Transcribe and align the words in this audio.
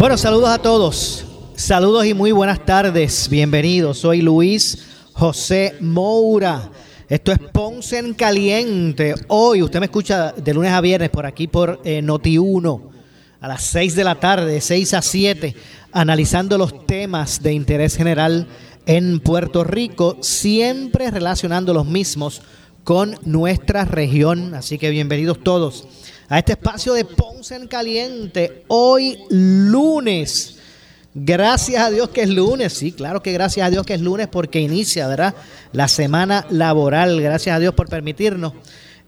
Bueno, 0.00 0.16
saludos 0.16 0.48
a 0.48 0.56
todos. 0.56 1.26
Saludos 1.56 2.06
y 2.06 2.14
muy 2.14 2.32
buenas 2.32 2.64
tardes. 2.64 3.28
Bienvenidos. 3.28 3.98
Soy 3.98 4.22
Luis 4.22 4.86
José 5.12 5.76
Moura. 5.80 6.70
Esto 7.06 7.32
es 7.32 7.38
Ponce 7.38 7.98
en 7.98 8.14
Caliente. 8.14 9.14
Hoy 9.28 9.62
usted 9.62 9.78
me 9.78 9.84
escucha 9.84 10.32
de 10.32 10.54
lunes 10.54 10.72
a 10.72 10.80
viernes 10.80 11.10
por 11.10 11.26
aquí 11.26 11.48
por 11.48 11.82
eh, 11.84 12.00
Noti 12.00 12.38
1 12.38 12.90
a 13.42 13.48
las 13.48 13.62
6 13.64 13.94
de 13.94 14.04
la 14.04 14.14
tarde, 14.14 14.50
de 14.50 14.62
6 14.62 14.94
a 14.94 15.02
7, 15.02 15.54
analizando 15.92 16.56
los 16.56 16.86
temas 16.86 17.42
de 17.42 17.52
interés 17.52 17.94
general 17.94 18.46
en 18.86 19.20
Puerto 19.20 19.64
Rico, 19.64 20.16
siempre 20.22 21.10
relacionando 21.10 21.74
los 21.74 21.84
mismos 21.84 22.40
con 22.84 23.16
nuestra 23.26 23.84
región. 23.84 24.54
Así 24.54 24.78
que 24.78 24.88
bienvenidos 24.88 25.44
todos 25.44 25.86
a 26.30 26.38
este 26.38 26.52
espacio 26.52 26.94
de 26.94 27.04
Ponce 27.04 27.56
en 27.56 27.66
Caliente, 27.66 28.64
hoy 28.68 29.18
lunes. 29.30 30.58
Gracias 31.12 31.82
a 31.82 31.90
Dios 31.90 32.10
que 32.10 32.22
es 32.22 32.28
lunes, 32.28 32.72
sí, 32.72 32.92
claro 32.92 33.20
que 33.20 33.32
gracias 33.32 33.66
a 33.66 33.70
Dios 33.70 33.84
que 33.84 33.94
es 33.94 34.00
lunes 34.00 34.28
porque 34.28 34.60
inicia, 34.60 35.08
¿verdad? 35.08 35.34
La 35.72 35.88
semana 35.88 36.46
laboral, 36.48 37.20
gracias 37.20 37.56
a 37.56 37.58
Dios 37.58 37.74
por 37.74 37.88
permitirnos 37.88 38.52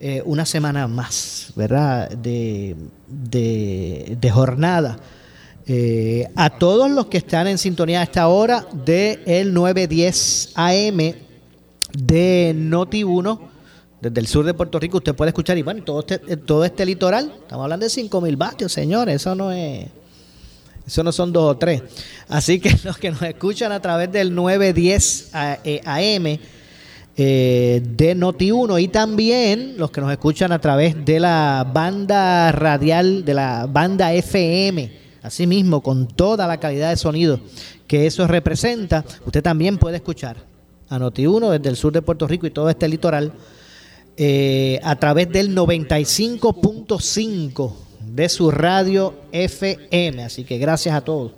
eh, 0.01 0.21
una 0.25 0.45
semana 0.45 0.89
más, 0.89 1.53
¿verdad? 1.55 2.11
De, 2.11 2.75
de, 3.07 4.31
jornada. 4.33 4.99
Eh, 5.69 6.27
a 6.35 6.51
todos 6.51 6.91
los 6.91 7.07
que 7.07 7.19
están 7.19 7.47
en 7.47 7.59
sintonía 7.59 8.01
a 8.01 8.03
esta 8.03 8.27
hora 8.27 8.67
de 8.85 9.23
el 9.27 9.55
910 9.55 10.55
AM 10.57 11.15
de 11.97 12.53
Noti 12.57 13.05
1 13.05 13.52
desde 14.03 14.19
el 14.19 14.27
sur 14.27 14.45
de 14.45 14.53
Puerto 14.53 14.81
Rico 14.81 14.97
usted 14.97 15.15
puede 15.15 15.29
escuchar 15.29 15.57
y 15.57 15.63
bueno, 15.63 15.85
todo 15.85 16.01
este, 16.01 16.37
todo 16.37 16.65
este 16.65 16.85
litoral, 16.85 17.33
estamos 17.43 17.63
hablando 17.63 17.85
de 17.85 17.91
5000 17.91 18.37
vatios, 18.37 18.73
señores, 18.73 19.15
eso 19.15 19.37
no 19.37 19.53
es 19.53 19.87
eso 20.85 21.05
no 21.05 21.13
son 21.13 21.33
dos 21.33 21.45
o 21.45 21.57
tres. 21.57 21.85
Así 22.29 22.59
que 22.59 22.77
los 22.85 22.99
que 22.99 23.13
nos 23.13 23.23
escuchan 23.23 23.71
a 23.71 23.81
través 23.81 24.11
del 24.11 24.35
910 24.35 25.31
AM 25.33 26.39
eh, 27.17 27.83
de 27.85 28.17
Noti1 28.17 28.83
y 28.83 28.89
también 28.89 29.75
los 29.77 29.93
que 29.93 30.01
nos 30.01 30.11
escuchan 30.11 30.51
a 30.51 30.59
través 30.59 31.05
de 31.05 31.21
la 31.21 31.65
banda 31.73 32.51
radial, 32.51 33.25
de 33.25 33.35
la 33.35 33.69
banda 33.71 34.13
FM, 34.13 34.99
así 35.23 35.47
mismo 35.47 35.81
con 35.81 36.09
toda 36.09 36.49
la 36.49 36.59
calidad 36.59 36.91
de 36.91 36.97
sonido 36.97 37.39
que 37.87 38.07
eso 38.07 38.27
representa, 38.27 39.05
usted 39.25 39.45
también 39.45 39.79
puede 39.79 39.97
escuchar 39.97 40.39
a 40.89 40.99
Noti1 40.99 41.51
desde 41.53 41.69
el 41.69 41.77
sur 41.77 41.93
de 41.93 42.03
Puerto 42.03 42.27
Rico 42.27 42.49
y 42.49 42.51
todo 42.51 42.69
este 42.69 42.89
litoral 42.89 43.33
eh, 44.17 44.81
a 44.83 44.97
través 44.97 45.31
del 45.31 45.55
95.5 45.55 47.73
de 48.01 48.29
su 48.29 48.51
radio 48.51 49.15
FM. 49.33 50.25
Así 50.25 50.45
que 50.45 50.59
gracias 50.59 50.95
a 50.95 51.03
todos 51.03 51.33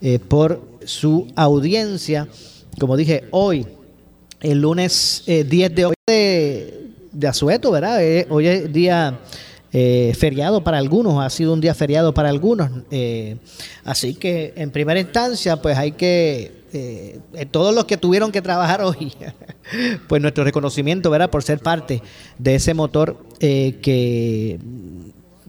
eh, 0.00 0.18
por 0.18 0.62
su 0.84 1.26
audiencia. 1.36 2.28
Como 2.78 2.96
dije, 2.96 3.24
hoy 3.30 3.66
el 4.40 4.60
lunes 4.60 5.22
10 5.26 5.28
eh, 5.28 5.68
de 5.68 5.84
hoy 5.84 5.94
de, 6.06 7.28
Azueto, 7.28 7.70
¿verdad? 7.70 8.02
Eh, 8.02 8.26
hoy 8.30 8.46
es 8.46 8.72
día 8.72 9.20
eh, 9.72 10.14
feriado 10.18 10.64
para 10.64 10.78
algunos, 10.78 11.22
ha 11.22 11.30
sido 11.30 11.52
un 11.52 11.60
día 11.60 11.74
feriado 11.74 12.14
para 12.14 12.28
algunos. 12.28 12.70
así 13.84 14.14
que 14.14 14.52
en 14.56 14.70
primera 14.70 14.98
instancia, 14.98 15.56
pues 15.56 15.76
hay 15.76 15.92
que, 15.92 16.59
todos 17.50 17.74
los 17.74 17.84
que 17.84 17.96
tuvieron 17.96 18.32
que 18.32 18.42
trabajar 18.42 18.82
hoy, 18.84 19.12
pues 20.08 20.22
nuestro 20.22 20.44
reconocimiento, 20.44 21.10
¿verdad? 21.10 21.30
Por 21.30 21.42
ser 21.42 21.58
parte 21.60 22.02
de 22.38 22.54
ese 22.54 22.74
motor 22.74 23.16
que... 23.38 24.58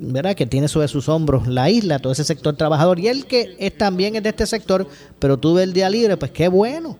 ¿verdad? 0.03 0.35
que 0.35 0.47
tiene 0.47 0.67
sobre 0.67 0.87
sus 0.87 1.07
hombros 1.09 1.47
la 1.47 1.69
isla, 1.69 1.99
todo 1.99 2.11
ese 2.13 2.23
sector 2.23 2.55
trabajador, 2.57 2.99
y 2.99 3.07
el 3.07 3.27
que 3.27 3.55
es, 3.59 3.77
también 3.77 4.15
es 4.15 4.23
de 4.23 4.29
este 4.29 4.47
sector, 4.47 4.87
pero 5.19 5.37
tuve 5.37 5.61
el 5.61 5.73
día 5.73 5.91
libre, 5.91 6.17
pues 6.17 6.31
qué 6.31 6.47
bueno, 6.47 6.97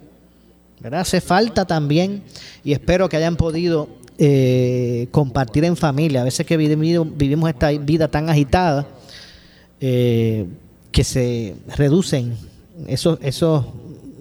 Hace 0.91 1.21
falta 1.21 1.65
también 1.65 2.23
y 2.63 2.73
espero 2.73 3.07
que 3.07 3.15
hayan 3.15 3.35
podido 3.35 3.87
eh, 4.17 5.07
compartir 5.11 5.63
en 5.63 5.77
familia. 5.77 6.21
A 6.21 6.23
veces 6.23 6.45
que 6.45 6.57
vivimos, 6.57 7.49
esta 7.49 7.69
vida 7.71 8.07
tan 8.07 8.29
agitada 8.29 8.87
eh, 9.79 10.47
que 10.91 11.03
se 11.03 11.55
reducen 11.75 12.35
esos, 12.87 13.19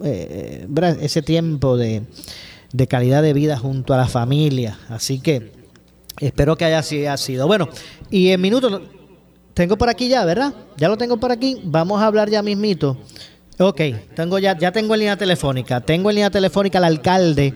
eh, 0.03 0.67
ese 1.01 1.21
tiempo 1.21 1.77
de, 1.77 2.03
calidad 2.87 3.21
de 3.21 3.33
vida 3.33 3.57
junto 3.57 3.93
a 3.93 3.97
la 3.97 4.07
familia. 4.07 4.77
Así 4.89 5.19
que 5.19 5.51
espero 6.19 6.55
que 6.57 6.65
haya 6.65 6.81
sido. 7.17 7.47
Bueno, 7.47 7.69
y 8.09 8.29
en 8.29 8.41
minutos, 8.41 8.81
tengo 9.53 9.77
por 9.77 9.89
aquí 9.89 10.07
ya, 10.07 10.25
¿verdad? 10.25 10.53
Ya 10.77 10.87
lo 10.87 10.97
tengo 10.97 11.17
por 11.17 11.31
aquí. 11.31 11.61
Vamos 11.63 12.01
a 12.01 12.07
hablar 12.07 12.29
ya 12.29 12.41
mismito 12.41 12.97
Ok, 13.63 13.81
tengo 14.15 14.39
ya, 14.39 14.57
ya 14.57 14.71
tengo 14.71 14.95
en 14.95 15.01
línea 15.01 15.17
telefónica. 15.17 15.81
Tengo 15.81 16.09
en 16.09 16.15
línea 16.15 16.31
telefónica 16.31 16.79
al 16.79 16.85
alcalde 16.85 17.53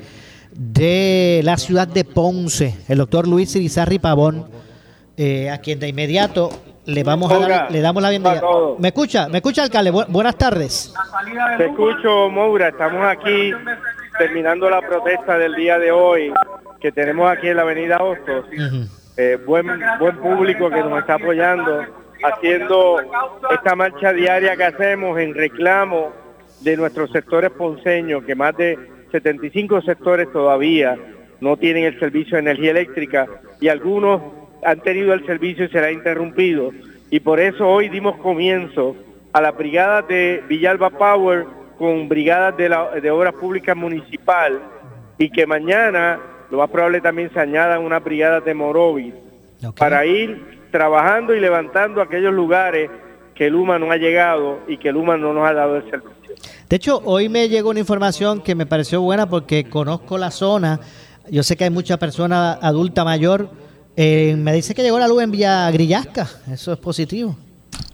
de 0.51 1.41
la 1.44 1.57
ciudad 1.57 1.88
de 1.88 2.03
Ponce, 2.03 2.75
el 2.88 3.00
doctor 3.00 3.28
Luis 3.28 3.55
Irizarri 3.55 3.97
Pavón, 3.97 4.45
eh, 5.17 5.50
a 5.50 5.57
quien 5.57 5.79
de 5.79 5.88
inmediato 5.88 6.51
le 6.85 7.03
vamos 7.03 7.31
a 7.31 7.69
le 7.69 7.81
damos 7.81 8.01
la 8.01 8.09
bienvenida. 8.09 8.41
¿Me 8.79 8.90
escucha? 8.90 9.28
¿Me 9.29 9.38
escucha, 9.38 9.63
alcalde? 9.63 9.91
buenas 9.91 10.38
tardes. 10.38 10.94
Te 11.57 11.66
escucho, 11.66 12.29
Moura. 12.29 12.69
Estamos 12.69 13.06
aquí 13.06 13.51
terminando 14.18 14.69
la 14.69 14.81
protesta 14.81 15.38
del 15.38 15.56
día 15.56 15.79
de 15.79 15.91
hoy 15.91 16.31
que 16.79 16.91
tenemos 16.91 17.29
aquí 17.31 17.47
en 17.47 17.57
la 17.57 17.63
avenida 17.63 17.97
Hostos. 17.97 18.46
Eh, 19.18 19.38
buen, 19.46 19.68
buen 20.00 20.18
público 20.18 20.69
que 20.69 20.84
nos 20.84 21.00
está 21.00 21.16
apoyando 21.16 21.85
haciendo 22.23 22.97
esta 23.52 23.75
marcha 23.75 24.13
diaria 24.13 24.56
que 24.56 24.63
hacemos 24.63 25.19
en 25.19 25.34
reclamo 25.34 26.13
de 26.62 26.78
nuestros 26.78 27.12
sectores 27.12 27.52
ponceños, 27.52 28.23
que 28.23 28.35
más 28.35 28.56
de 28.57 28.78
75 29.12 29.81
sectores 29.81 30.31
todavía 30.31 30.97
no 31.41 31.57
tienen 31.57 31.84
el 31.84 32.00
servicio 32.00 32.35
de 32.38 32.41
energía 32.41 32.72
eléctrica 32.72 33.28
y 33.59 33.67
algunos 33.67 34.22
han 34.66 34.80
tenido 34.81 35.14
el 35.14 35.26
servicio 35.26 35.66
y 35.66 35.70
se 35.70 35.80
ha 35.80 35.92
interrumpido. 35.92 36.72
Y 37.09 37.20
por 37.20 37.40
eso 37.40 37.68
hoy 37.68 37.90
dimos 37.90 38.18
comienzo 38.18 38.96
a 39.31 39.42
la 39.42 39.52
brigada 39.52 40.02
de 40.02 40.44
Villalba 40.48 40.90
Power 40.90 41.46
con 41.78 42.08
brigadas 42.08 42.58
de, 42.58 42.70
la, 42.70 42.90
de 42.92 43.12
Obras 43.12 43.34
Públicas 43.34 43.76
Municipal 43.76 44.59
y 45.18 45.30
que 45.30 45.46
mañana 45.46 46.20
lo 46.50 46.58
más 46.58 46.70
probable 46.70 47.02
también 47.02 47.31
se 47.34 47.40
añadan 47.40 47.81
unas 47.81 48.03
brigadas 48.03 48.44
de 48.46 48.53
Morovis 48.53 49.14
para 49.78 50.06
ir 50.06 50.68
trabajando 50.72 51.34
y 51.34 51.40
levantando 51.40 52.02
aquellos 52.02 52.34
lugares 52.34 52.90
que 53.34 53.47
el 53.47 53.56
UMA 53.56 53.80
no 53.80 53.92
ha 53.92 53.97
llegado 53.97 54.59
y 54.68 54.78
que 54.78 54.90
el 54.90 54.97
UMA 54.97 55.18
no 55.18 55.34
nos 55.34 55.47
ha 55.47 55.53
dado 55.53 55.78
el 55.78 55.90
servicio. 55.90 56.36
De 56.70 56.76
hecho, 56.76 57.02
hoy 57.03 57.30
me 57.30 57.50
llegó 57.50 57.70
una 57.70 57.80
información 57.80 58.42
que 58.42 58.56
me 58.56 58.66
pareció 58.66 59.02
buena 59.02 59.28
porque 59.28 59.70
conozco 59.70 60.18
la 60.18 60.32
zona. 60.32 60.80
Yo 61.30 61.44
sé 61.44 61.58
que 61.58 61.66
hay 61.66 61.70
mucha 61.70 61.97
persona 61.97 62.53
adulta 62.53 63.03
mayor. 63.03 63.50
Eh, 63.97 64.35
me 64.38 64.53
dice 64.53 64.75
que 64.75 64.83
llegó 64.83 65.00
la 65.00 65.07
luz 65.07 65.23
en 65.23 65.31
Villa 65.31 65.72
Grillasca. 65.72 66.28
Eso 66.51 66.73
es 66.73 66.79
positivo. 66.79 67.38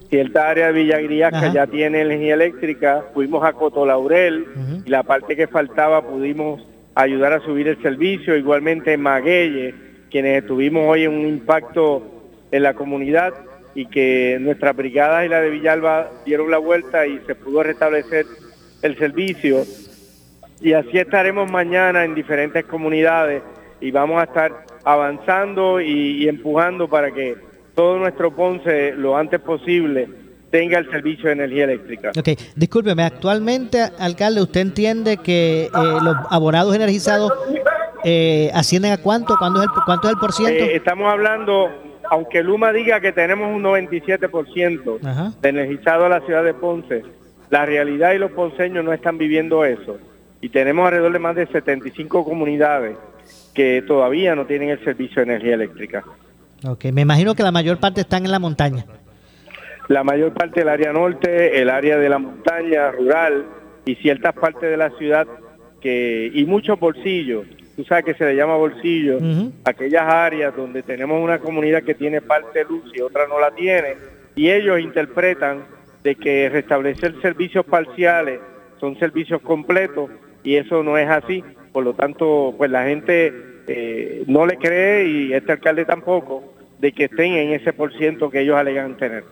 Cierta 0.09 0.49
área 0.49 0.67
de 0.67 0.73
Villa 0.73 0.99
Grillasca 0.99 1.53
ya 1.53 1.67
tiene 1.67 2.01
energía 2.01 2.33
eléctrica. 2.33 3.05
Fuimos 3.13 3.43
a 3.45 3.53
Coto 3.53 3.85
Laurel 3.85 4.45
y 4.85 4.89
la 4.89 5.03
parte 5.03 5.35
que 5.35 5.47
faltaba 5.47 6.01
pudimos 6.01 6.61
ayudar 6.95 7.33
a 7.33 7.39
subir 7.41 7.67
el 7.67 7.81
servicio. 7.81 8.35
Igualmente 8.35 8.93
en 8.93 9.01
Maguelle, 9.01 9.75
quienes 10.09 10.45
tuvimos 10.45 10.83
hoy 10.87 11.07
un 11.07 11.25
impacto 11.27 12.03
en 12.51 12.63
la 12.63 12.73
comunidad 12.73 13.33
y 13.73 13.85
que 13.85 14.37
nuestras 14.41 14.75
brigadas 14.75 15.25
y 15.25 15.29
la 15.29 15.39
de 15.39 15.49
Villalba 15.49 16.09
dieron 16.25 16.51
la 16.51 16.57
vuelta 16.57 17.07
y 17.07 17.19
se 17.25 17.35
pudo 17.35 17.63
restablecer 17.63 18.25
el 18.81 18.97
servicio. 18.97 19.63
Y 20.59 20.73
así 20.73 20.97
estaremos 20.97 21.49
mañana 21.49 22.03
en 22.03 22.15
diferentes 22.15 22.65
comunidades 22.65 23.41
y 23.79 23.91
vamos 23.91 24.19
a 24.19 24.25
estar 24.25 24.65
avanzando 24.83 25.79
y, 25.81 26.27
empujando 26.27 26.87
para 26.87 27.11
que 27.11 27.35
todo 27.75 27.97
nuestro 27.97 28.31
Ponce 28.35 28.93
lo 28.93 29.17
antes 29.17 29.39
posible 29.39 30.09
tenga 30.49 30.77
el 30.77 30.89
servicio 30.91 31.27
de 31.27 31.33
energía 31.33 31.63
eléctrica. 31.63 32.11
Ok, 32.17 32.29
discúlpeme, 32.55 33.03
actualmente, 33.03 33.81
alcalde, 33.99 34.41
¿usted 34.41 34.61
entiende 34.61 35.17
que 35.17 35.65
eh, 35.65 35.69
los 35.73 36.15
abonados 36.29 36.75
energizados 36.75 37.31
eh, 38.03 38.51
ascienden 38.53 38.91
a 38.91 38.97
cuánto? 38.97 39.35
¿Cuánto 39.37 39.59
es 39.61 39.65
el, 39.65 39.83
cuánto 39.85 40.07
es 40.07 40.13
el 40.13 40.19
por 40.19 40.33
ciento? 40.33 40.65
Eh, 40.65 40.75
estamos 40.75 41.09
hablando 41.09 41.69
aunque 42.11 42.43
Luma 42.43 42.73
diga 42.73 42.99
que 42.99 43.13
tenemos 43.13 43.55
un 43.55 43.63
97% 43.63 45.39
de 45.39 45.49
energizado 45.49 46.05
a 46.05 46.09
la 46.09 46.19
ciudad 46.19 46.43
de 46.43 46.53
Ponce, 46.53 47.03
la 47.49 47.65
realidad 47.65 48.11
y 48.11 48.17
los 48.17 48.31
ponceños 48.31 48.83
no 48.83 48.91
están 48.91 49.17
viviendo 49.17 49.63
eso. 49.63 49.97
Y 50.41 50.49
tenemos 50.49 50.85
alrededor 50.85 51.13
de 51.13 51.19
más 51.19 51.37
de 51.37 51.47
75 51.47 52.25
comunidades 52.25 52.97
que 53.53 53.81
todavía 53.81 54.35
no 54.35 54.45
tienen 54.45 54.69
el 54.69 54.83
servicio 54.83 55.17
de 55.17 55.33
energía 55.33 55.55
eléctrica. 55.55 56.03
Ok, 56.65 56.85
me 56.93 57.01
imagino 57.01 57.35
que 57.35 57.43
la 57.43 57.51
mayor 57.51 57.79
parte 57.79 58.01
están 58.01 58.25
en 58.25 58.31
la 58.31 58.39
montaña. 58.39 58.85
La 59.87 60.03
mayor 60.03 60.33
parte 60.33 60.61
del 60.61 60.69
área 60.69 60.93
norte, 60.93 61.61
el 61.61 61.69
área 61.69 61.97
de 61.97 62.09
la 62.09 62.19
montaña 62.19 62.91
rural 62.91 63.45
y 63.85 63.95
ciertas 63.95 64.33
partes 64.33 64.69
de 64.69 64.77
la 64.77 64.91
ciudad 64.91 65.27
que 65.81 66.31
y 66.33 66.45
muchos 66.45 66.79
bolsillos 66.79 67.45
tú 67.75 67.83
sabes 67.85 68.05
que 68.05 68.13
se 68.13 68.25
le 68.25 68.35
llama 68.35 68.57
bolsillo, 68.57 69.17
aquellas 69.63 70.03
áreas 70.03 70.55
donde 70.55 70.83
tenemos 70.83 71.21
una 71.21 71.39
comunidad 71.39 71.83
que 71.83 71.95
tiene 71.95 72.21
parte 72.21 72.63
luz 72.63 72.83
y 72.93 73.01
otra 73.01 73.27
no 73.27 73.39
la 73.39 73.51
tiene, 73.51 73.95
y 74.35 74.49
ellos 74.49 74.79
interpretan 74.79 75.63
de 76.03 76.15
que 76.15 76.49
restablecer 76.49 77.19
servicios 77.21 77.65
parciales 77.65 78.39
son 78.79 78.97
servicios 78.97 79.41
completos 79.41 80.09
y 80.43 80.55
eso 80.55 80.83
no 80.83 80.97
es 80.97 81.09
así. 81.09 81.43
Por 81.71 81.83
lo 81.83 81.93
tanto, 81.93 82.53
pues 82.57 82.69
la 82.69 82.85
gente 82.85 83.33
eh, 83.67 84.23
no 84.27 84.45
le 84.45 84.57
cree 84.57 85.07
y 85.07 85.33
este 85.33 85.53
alcalde 85.53 85.85
tampoco 85.85 86.53
de 86.79 86.91
que 86.91 87.05
estén 87.05 87.33
en 87.33 87.51
ese 87.53 87.73
por 87.73 87.95
ciento 87.97 88.29
que 88.29 88.41
ellos 88.41 88.57
alegan 88.57 88.97
tener. 88.97 89.23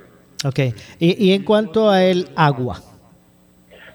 Ok, 0.45 0.59
y, 0.99 1.25
y 1.27 1.33
en 1.33 1.43
cuanto 1.43 1.89
a 1.89 2.03
el 2.03 2.29
agua. 2.35 2.81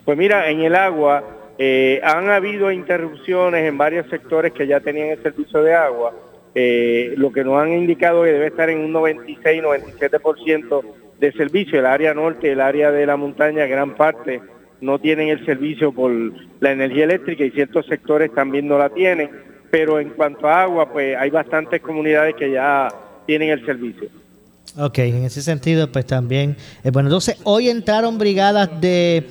Pues 0.05 0.19
mira, 0.19 0.51
en 0.51 0.61
el 0.61 0.75
agua 0.75 1.25
eh, 1.57 2.01
han 2.03 2.29
habido 2.31 2.73
interrupciones 2.73 3.67
en 3.67 3.79
varios 3.79 4.09
sectores 4.11 4.53
que 4.53 4.67
ya 4.67 4.81
tenían 4.81 5.09
el 5.09 5.23
servicio 5.23 5.63
de 5.63 5.73
agua, 5.75 6.13
eh, 6.55 7.15
lo 7.17 7.33
que 7.33 7.45
nos 7.45 7.63
han 7.63 7.73
indicado 7.73 8.25
que 8.25 8.33
debe 8.33 8.49
estar 8.49 8.69
en 8.69 8.81
un 8.81 8.93
96-97% 8.93 10.83
de 11.19 11.33
servicio. 11.33 11.79
El 11.79 11.87
área 11.87 12.13
norte, 12.13 12.51
el 12.51 12.61
área 12.61 12.91
de 12.91 13.07
la 13.07 13.17
montaña, 13.17 13.67
gran 13.67 13.95
parte 13.95 14.43
no 14.81 14.99
tienen 14.99 15.29
el 15.29 15.45
servicio 15.45 15.93
por 15.93 16.13
la 16.61 16.73
energía 16.73 17.05
eléctrica 17.05 17.45
y 17.45 17.51
ciertos 17.51 17.87
sectores 17.87 18.33
también 18.35 18.69
no 18.69 18.79
la 18.79 18.91
tienen, 18.91 19.31
pero 19.71 19.99
en 20.01 20.11
cuanto 20.11 20.49
a 20.49 20.63
agua, 20.63 20.93
pues 20.93 21.17
hay 21.17 21.31
bastantes 21.31 21.81
comunidades 21.81 22.35
que 22.37 22.51
ya 22.51 22.89
tienen 23.27 23.51
el 23.51 23.65
servicio. 23.65 24.09
Ok, 24.79 24.99
en 24.99 25.25
ese 25.25 25.43
sentido, 25.43 25.91
pues 25.91 26.07
también, 26.07 26.57
eh, 26.83 26.91
bueno, 26.91 27.09
entonces 27.09 27.41
hoy 27.45 27.69
entraron 27.69 28.19
brigadas 28.19 28.81
de 28.81 29.27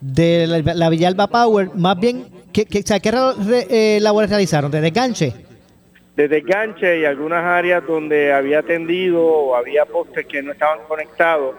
de 0.00 0.46
la, 0.46 0.90
Villalba 0.90 1.26
Power, 1.28 1.70
más 1.74 1.98
bien, 1.98 2.26
¿qué, 2.52 2.66
qué, 2.66 2.82
qué 2.82 3.12
eh, 3.70 3.98
labores 4.00 4.30
realizaron? 4.30 4.70
¿De 4.70 4.80
desganche? 4.80 5.32
De 6.14 6.28
desganche 6.28 7.00
y 7.00 7.04
algunas 7.04 7.44
áreas 7.44 7.86
donde 7.86 8.32
había 8.32 8.62
tendido 8.62 9.24
o 9.24 9.56
había 9.56 9.84
postes 9.84 10.26
que 10.26 10.42
no 10.42 10.52
estaban 10.52 10.80
conectados, 10.88 11.56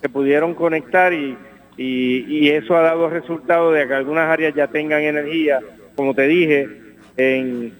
se 0.00 0.08
pudieron 0.08 0.54
conectar 0.54 1.12
y, 1.12 1.36
y, 1.76 2.50
eso 2.50 2.76
ha 2.76 2.82
dado 2.82 3.08
resultado 3.08 3.72
de 3.72 3.86
que 3.86 3.94
algunas 3.94 4.28
áreas 4.28 4.54
ya 4.54 4.66
tengan 4.66 5.02
energía. 5.02 5.60
Como 5.94 6.14
te 6.14 6.26
dije, 6.26 6.68
en, 7.16 7.72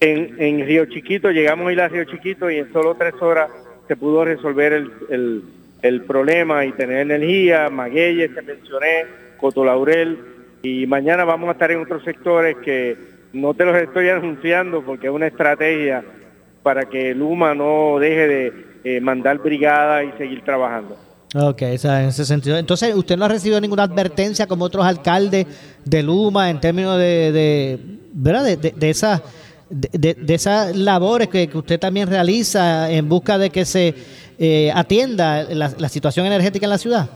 en, 0.00 0.36
en 0.38 0.66
Río 0.66 0.86
Chiquito, 0.86 1.30
llegamos 1.30 1.68
a 1.68 1.72
ir 1.72 1.80
a 1.80 1.88
Río 1.88 2.04
Chiquito 2.04 2.50
y 2.50 2.58
en 2.58 2.72
solo 2.72 2.94
tres 2.94 3.14
horas 3.20 3.50
se 3.86 3.96
pudo 3.96 4.24
resolver 4.24 4.72
el 4.72 5.42
el 5.82 6.02
problema 6.02 6.64
y 6.64 6.72
tener 6.72 6.98
energía, 6.98 7.68
Magueyes 7.68 8.30
que 8.30 8.42
mencioné, 8.42 9.04
Coto 9.36 9.64
Laurel, 9.64 10.18
y 10.62 10.86
mañana 10.86 11.24
vamos 11.24 11.48
a 11.48 11.52
estar 11.52 11.72
en 11.72 11.80
otros 11.80 12.04
sectores 12.04 12.56
que 12.58 12.96
no 13.32 13.52
te 13.52 13.64
los 13.64 13.76
estoy 13.76 14.08
anunciando 14.08 14.82
porque 14.82 15.08
es 15.08 15.12
una 15.12 15.26
estrategia 15.26 16.04
para 16.62 16.84
que 16.84 17.14
Luma 17.14 17.54
no 17.54 17.98
deje 17.98 18.28
de 18.28 18.52
eh, 18.84 19.00
mandar 19.00 19.38
brigada 19.38 20.04
y 20.04 20.12
seguir 20.12 20.42
trabajando. 20.42 20.96
Ok, 21.34 21.62
en 21.62 22.08
ese 22.08 22.24
sentido. 22.24 22.58
Entonces, 22.58 22.94
¿usted 22.94 23.16
no 23.16 23.24
ha 23.24 23.28
recibido 23.28 23.60
ninguna 23.60 23.84
advertencia 23.84 24.46
como 24.46 24.66
otros 24.66 24.84
alcaldes 24.84 25.46
de 25.84 26.02
Luma 26.02 26.50
en 26.50 26.60
términos 26.60 26.98
de, 26.98 27.32
de 27.32 27.78
¿verdad? 28.12 28.44
De, 28.44 28.56
de, 28.56 28.74
de 28.76 28.90
esas 28.90 29.22
de, 29.70 30.14
de, 30.14 30.34
esas 30.34 30.76
labores 30.76 31.28
que, 31.28 31.48
que, 31.48 31.56
usted 31.56 31.80
también 31.80 32.08
realiza 32.08 32.90
en 32.90 33.08
busca 33.08 33.38
de 33.38 33.48
que 33.48 33.64
se 33.64 33.94
eh, 34.38 34.70
atienda 34.74 35.44
la, 35.44 35.88
situación 35.88 36.26
energética 36.26 36.66
en 36.66 36.70
la 36.70 36.78
ciudad? 36.78 37.10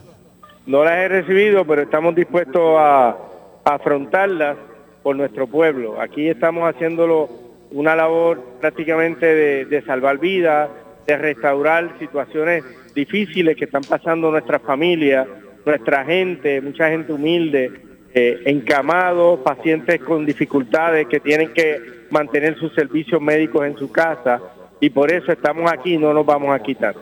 No 0.66 0.84
las 0.84 0.94
he 0.94 1.08
recibido, 1.08 1.66
pero 1.66 1.82
estamos 1.82 2.14
dispuestos 2.14 2.76
a, 2.78 3.16
afrontarlas 3.64 4.56
por 5.02 5.16
nuestro 5.16 5.48
pueblo. 5.48 6.00
Aquí 6.00 6.28
estamos 6.28 6.72
haciéndolo 6.72 7.28
una 7.72 7.96
labor 7.96 8.40
prácticamente 8.60 9.26
de, 9.64 9.82
salvar 9.82 10.18
vidas, 10.18 10.70
de 11.06 11.16
restaurar 11.16 11.98
situaciones 11.98 12.62
difíciles 12.96 13.56
que 13.56 13.66
están 13.66 13.84
pasando 13.84 14.30
nuestras 14.32 14.60
familias, 14.62 15.28
nuestra 15.64 16.04
gente, 16.04 16.60
mucha 16.60 16.88
gente 16.88 17.12
humilde, 17.12 17.70
eh, 18.12 18.42
encamados, 18.46 19.40
pacientes 19.40 20.00
con 20.00 20.26
dificultades 20.26 21.06
que 21.06 21.20
tienen 21.20 21.52
que 21.52 22.06
mantener 22.10 22.58
sus 22.58 22.72
servicios 22.74 23.20
médicos 23.20 23.66
en 23.66 23.76
su 23.76 23.92
casa 23.92 24.40
y 24.80 24.90
por 24.90 25.12
eso 25.12 25.30
estamos 25.30 25.70
aquí 25.70 25.98
no 25.98 26.12
nos 26.14 26.24
vamos 26.24 26.54
a 26.54 26.58
quitar. 26.60 26.94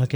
Ok. 0.00 0.14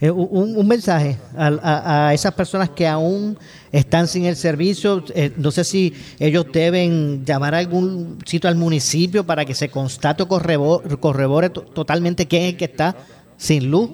Eh, 0.00 0.10
un, 0.10 0.66
mensaje 0.66 1.16
a, 1.36 2.12
esas 2.14 2.34
personas 2.34 2.70
que 2.70 2.86
aún 2.86 3.36
están 3.72 4.06
sin 4.06 4.26
el 4.26 4.36
servicio. 4.36 5.04
Eh, 5.14 5.32
no 5.36 5.50
sé 5.50 5.64
si 5.64 5.92
ellos 6.18 6.46
deben 6.52 7.24
llamar 7.24 7.54
a 7.54 7.58
algún 7.58 8.18
sitio 8.24 8.48
al 8.48 8.56
municipio 8.56 9.24
para 9.24 9.44
que 9.44 9.54
se 9.54 9.68
constate 9.68 10.22
o 10.22 10.28
correbore, 10.28 11.50
totalmente 11.50 12.26
quién 12.26 12.42
es 12.42 12.52
el 12.52 12.56
que 12.56 12.66
está 12.66 12.96
sin 13.36 13.70
luz. 13.70 13.90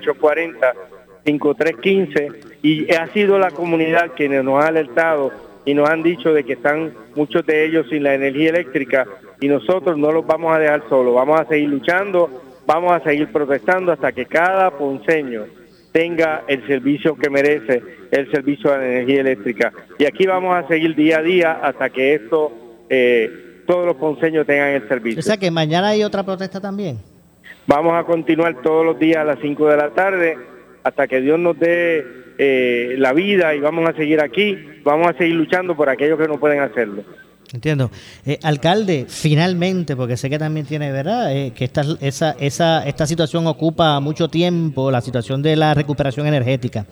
840-5315. 1.25 2.35
Y 2.63 2.93
ha 2.95 3.07
sido 3.13 3.39
la 3.39 3.53
comunidad 3.53 4.13
quienes 4.17 4.43
nos 4.43 4.65
ha 4.65 4.69
alertado 4.69 5.31
y 5.65 5.75
nos 5.75 5.91
han 5.91 6.03
dicho 6.03 6.33
de 6.33 6.45
que 6.45 6.55
están 6.55 6.95
muchos 7.15 7.45
de 7.45 7.67
ellos 7.67 7.87
sin 7.91 8.05
la 8.05 8.15
energía 8.15 8.49
eléctrica 8.51 9.07
y 9.41 9.49
nosotros 9.49 9.99
no 9.99 10.13
los 10.13 10.27
vamos 10.27 10.55
a 10.55 10.59
dejar 10.59 10.89
solos, 10.89 11.15
vamos 11.15 11.41
a 11.41 11.47
seguir 11.47 11.69
luchando, 11.69 12.43
vamos 12.67 12.93
a 12.93 13.01
seguir 13.01 13.31
protestando 13.33 13.93
hasta 13.93 14.13
que 14.13 14.27
cada 14.27 14.71
ponceño 14.71 15.45
tenga 15.93 16.45
el 16.47 16.67
servicio 16.67 17.17
que 17.17 17.31
merece, 17.31 17.83
el 18.11 18.31
servicio 18.31 18.71
de 18.71 18.79
la 18.79 18.87
energía 18.87 19.21
eléctrica. 19.21 19.73
Y 19.99 20.05
aquí 20.05 20.27
vamos 20.27 20.55
a 20.55 20.69
seguir 20.69 20.95
día 20.95 21.19
a 21.19 21.23
día 21.23 21.53
hasta 21.53 21.91
que 21.91 22.15
esto, 22.15 22.53
eh, 22.89 23.63
todos 23.67 23.87
los 23.87 23.97
ponceños 23.97 24.47
tengan 24.47 24.69
el 24.71 24.89
servicio. 24.89 25.21
O 25.21 25.23
sea 25.23 25.37
que 25.37 25.51
mañana 25.51 25.89
hay 25.89 26.03
otra 26.03 26.23
protesta 26.23 26.61
también. 26.61 26.99
Vamos 27.67 27.95
a 27.95 28.05
continuar 28.05 28.63
todos 28.63 28.85
los 28.87 28.99
días 28.99 29.19
a 29.19 29.25
las 29.25 29.39
5 29.41 29.69
de 29.69 29.77
la 29.77 29.91
tarde 29.91 30.39
hasta 30.85 31.09
que 31.09 31.21
Dios 31.21 31.39
nos 31.39 31.59
dé 31.59 32.05
eh, 32.39 32.95
la 32.99 33.13
vida 33.13 33.55
y 33.55 33.61
vamos 33.61 33.89
a 33.89 33.93
seguir 33.95 34.21
aquí, 34.21 34.57
vamos 34.85 35.09
a 35.09 35.19
seguir 35.19 35.35
luchando 35.35 35.77
por 35.77 35.89
aquellos 35.89 36.19
que 36.19 36.29
no 36.29 36.39
pueden 36.39 36.61
hacerlo. 36.61 37.03
Entiendo. 37.53 37.91
Eh, 38.25 38.39
alcalde, 38.43 39.07
finalmente, 39.09 39.97
porque 39.97 40.17
sé 40.17 40.29
que 40.31 40.39
también 40.39 40.67
tiene, 40.67 40.93
¿verdad? 40.93 41.35
Eh, 41.35 41.53
que 41.55 41.65
esta, 41.65 41.83
esa, 42.01 42.37
esa, 42.39 42.87
esta 42.87 43.07
situación 43.07 43.47
ocupa 43.47 43.99
mucho 44.01 44.29
tiempo, 44.29 44.91
la 44.91 45.01
situación 45.01 45.43
de 45.43 45.57
la 45.57 45.75
recuperación 45.75 46.27
energética. 46.27 46.87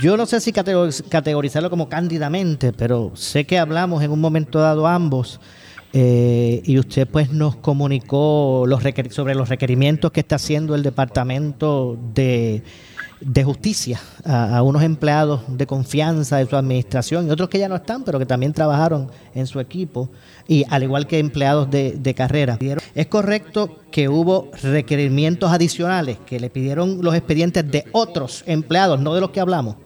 Yo 0.00 0.16
no 0.16 0.26
sé 0.26 0.40
si 0.40 0.52
categorizarlo 0.52 1.70
como 1.70 1.88
cándidamente, 1.88 2.72
pero 2.72 3.12
sé 3.14 3.44
que 3.44 3.58
hablamos 3.58 4.02
en 4.02 4.10
un 4.10 4.20
momento 4.20 4.58
dado 4.58 4.86
ambos 4.86 5.40
y 5.92 6.78
usted 6.78 7.08
pues 7.08 7.32
nos 7.32 7.56
comunicó 7.56 8.64
los 8.66 8.80
sobre 9.10 9.34
los 9.34 9.48
requerimientos 9.48 10.12
que 10.12 10.20
está 10.20 10.36
haciendo 10.36 10.74
el 10.74 10.82
Departamento 10.84 11.98
de 12.14 12.62
de 13.20 13.44
justicia 13.44 14.00
a, 14.24 14.62
unos 14.62 14.82
empleados 14.82 15.42
de 15.46 15.66
confianza 15.66 16.38
de 16.38 16.46
su 16.46 16.56
administración 16.56 17.26
y 17.26 17.30
otros 17.30 17.48
que 17.48 17.58
ya 17.58 17.68
no 17.68 17.76
están, 17.76 18.02
pero 18.02 18.18
que 18.18 18.26
también 18.26 18.52
trabajaron 18.52 19.10
en 19.34 19.46
su 19.46 19.60
equipo, 19.60 20.10
y 20.50 20.64
al 20.68 20.82
igual 20.82 21.06
que 21.06 21.20
empleados 21.20 21.70
de, 21.70 22.14
carrera. 22.16 22.58
¿Es 22.96 23.06
correcto 23.06 23.78
que 23.92 24.08
hubo 24.08 24.50
requerimientos 24.64 25.52
adicionales 25.52 26.18
que 26.26 26.40
le 26.40 26.50
pidieron 26.50 27.02
los 27.02 27.14
expedientes 27.14 27.70
de 27.70 27.84
otros 27.92 28.42
empleados, 28.48 29.00
no 29.00 29.14
de 29.14 29.20
los 29.20 29.30
que 29.30 29.38
hablamos? 29.38 29.76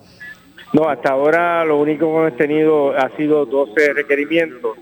No, 0.72 0.88
hasta 0.88 1.10
ahora 1.10 1.66
lo 1.66 1.78
único 1.78 2.06
que 2.06 2.18
hemos 2.18 2.36
tenido 2.38 2.96
ha 2.96 3.14
sido 3.14 3.44
12 3.44 3.92
requerimientos 3.92 4.78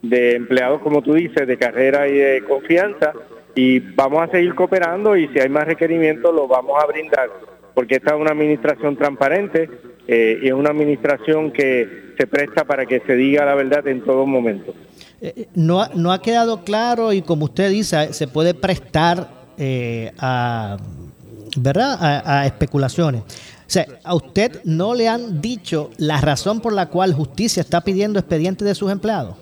de 0.00 0.36
empleados, 0.36 0.80
como 0.80 1.02
tú 1.02 1.12
dices, 1.12 1.46
de 1.46 1.58
carrera 1.58 2.08
y 2.08 2.14
de 2.14 2.42
confianza, 2.48 3.12
y 3.54 3.80
vamos 3.80 4.26
a 4.26 4.30
seguir 4.30 4.54
cooperando 4.54 5.16
y 5.16 5.28
si 5.28 5.38
hay 5.38 5.50
más 5.50 5.66
requerimientos 5.66 6.34
los 6.34 6.48
vamos 6.48 6.82
a 6.82 6.86
brindar 6.86 7.28
porque 7.76 7.96
esta 7.96 8.14
es 8.14 8.20
una 8.22 8.30
administración 8.30 8.96
transparente 8.96 9.68
eh, 10.08 10.38
y 10.42 10.46
es 10.46 10.52
una 10.54 10.70
administración 10.70 11.50
que 11.50 12.14
se 12.16 12.26
presta 12.26 12.64
para 12.64 12.86
que 12.86 13.00
se 13.00 13.14
diga 13.14 13.44
la 13.44 13.54
verdad 13.54 13.86
en 13.86 14.00
todo 14.00 14.24
momento. 14.24 14.72
Eh, 15.20 15.32
eh, 15.36 15.48
no, 15.54 15.80
ha, 15.80 15.90
no 15.94 16.12
ha 16.12 16.20
quedado 16.20 16.64
claro 16.64 17.12
y 17.12 17.22
como 17.22 17.46
usted 17.46 17.70
dice, 17.70 18.12
se 18.12 18.28
puede 18.28 18.54
prestar 18.54 19.28
a, 20.18 20.76
¿verdad? 21.56 22.22
A, 22.24 22.46
especulaciones. 22.46 23.22
O 23.22 23.70
sea, 23.70 23.86
a 24.04 24.14
usted 24.14 24.60
no 24.64 24.94
le 24.94 25.08
han 25.08 25.40
dicho 25.40 25.90
la 25.98 26.20
razón 26.20 26.60
por 26.60 26.72
la 26.72 26.86
cual 26.86 27.14
justicia 27.14 27.60
está 27.60 27.80
pidiendo 27.80 28.18
expedientes 28.18 28.66
de 28.66 28.74
sus 28.74 28.92
empleados. 28.92 29.36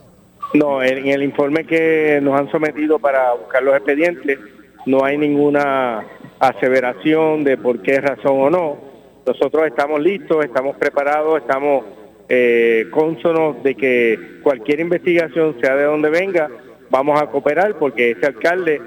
No, 0.55 0.83
en 0.83 1.09
el 1.09 1.23
informe 1.23 1.65
que 1.65 2.21
nos 2.23 2.39
han 2.39 2.51
sometido 2.51 2.99
para 2.99 3.35
buscar 3.35 3.63
los 3.63 3.75
expedientes 3.75 4.39
no 4.87 5.05
hay 5.05 5.17
ninguna 5.17 6.05
aseveración 6.39 7.45
de 7.45 7.57
por 7.57 7.81
qué 7.81 8.01
razón 8.01 8.41
o 8.41 8.51
no. 8.51 8.77
Nosotros 9.27 9.67
estamos 9.67 10.01
listos, 10.01 10.45
estamos 10.45 10.77
preparados, 10.77 11.41
estamos 11.41 11.85
eh, 12.29 12.87
cónsonos 12.91 13.63
de 13.63 13.75
que 13.75 14.19
cualquier 14.43 14.81
investigación, 14.81 15.57
sea 15.61 15.77
de 15.77 15.85
donde 15.85 16.11
venga, 16.11 16.51
vamos 16.91 17.21
a 17.21 17.27
cooperar 17.27 17.77
porque 17.79 18.13
ese 18.13 18.27
alcalde 18.27 18.81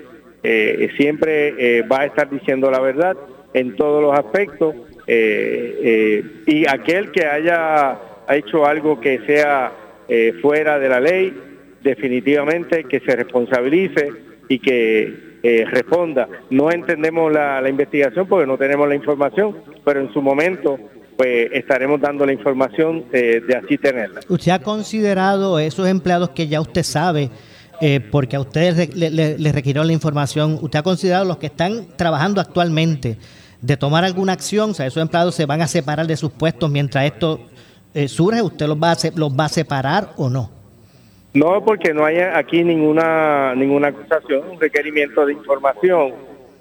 eh, 0.44 0.90
siempre 0.96 1.56
eh, 1.58 1.82
va 1.82 2.02
a 2.02 2.06
estar 2.06 2.30
diciendo 2.30 2.72
la 2.72 2.80
verdad 2.80 3.18
en 3.54 3.76
todos 3.76 4.02
los 4.02 4.18
aspectos 4.18 4.76
eh, 5.08 6.24
y 6.46 6.66
aquel 6.68 7.12
que 7.12 7.26
haya 7.26 8.00
hecho 8.30 8.66
algo 8.66 9.00
que 9.00 9.20
sea 9.26 9.74
fuera 10.42 10.80
de 10.80 10.88
la 10.88 11.02
ley, 11.02 11.34
definitivamente 11.84 12.86
que 12.86 13.02
se 13.02 13.14
responsabilice 13.14 14.10
y 14.48 14.60
que 14.60 15.66
responda. 15.66 16.30
No 16.50 16.72
entendemos 16.72 17.32
la 17.32 17.68
investigación 17.68 18.26
porque 18.26 18.48
no 18.48 18.58
tenemos 18.58 18.88
la 18.88 18.96
información, 18.96 19.58
pero 19.84 20.00
en 20.00 20.14
su 20.14 20.22
momento 20.22 20.80
pues 21.18 21.50
estaremos 21.52 22.00
dando 22.00 22.26
la 22.26 22.32
información 22.32 23.06
de 23.12 23.62
así 23.62 23.78
tenerla. 23.78 24.22
¿Usted 24.30 24.52
ha 24.52 24.60
considerado 24.60 25.58
esos 25.60 25.88
empleados 25.88 26.30
que 26.30 26.48
ya 26.48 26.62
usted 26.62 26.84
sabe 26.84 27.32
eh, 27.80 28.00
porque 28.00 28.36
a 28.36 28.40
ustedes 28.40 28.96
les 28.96 29.56
requirió 29.56 29.84
la 29.84 29.94
información. 29.94 30.58
¿Usted 30.62 30.80
ha 30.80 30.84
considerado 30.84 31.26
los 31.26 31.38
que 31.38 31.46
están 31.48 31.86
trabajando 31.96 32.42
actualmente 32.42 33.18
de 33.62 33.78
tomar 33.78 34.04
alguna 34.04 34.34
acción? 34.34 34.72
O 34.72 34.74
sea, 34.74 34.88
esos 34.88 35.02
empleados 35.02 35.36
se 35.36 35.46
van 35.46 35.62
a 35.62 35.68
separar 35.68 36.08
de 36.08 36.18
sus 36.18 36.32
puestos 36.32 36.72
mientras 36.72 37.06
esto 37.06 37.40
eh, 37.94 38.08
surge. 38.08 38.42
¿Usted 38.42 38.68
los 38.68 38.78
va, 38.78 38.94
a, 38.94 38.98
los 39.16 39.32
va 39.32 39.46
a 39.46 39.50
separar 39.50 40.14
o 40.18 40.28
no? 40.30 40.50
No, 41.36 41.64
porque 41.64 41.94
no 41.94 42.04
hay 42.04 42.18
aquí 42.18 42.64
ninguna, 42.64 43.54
ninguna 43.54 43.90
acusación, 43.90 44.50
un 44.50 44.60
requerimiento 44.60 45.24
de 45.24 45.34
información. 45.34 46.14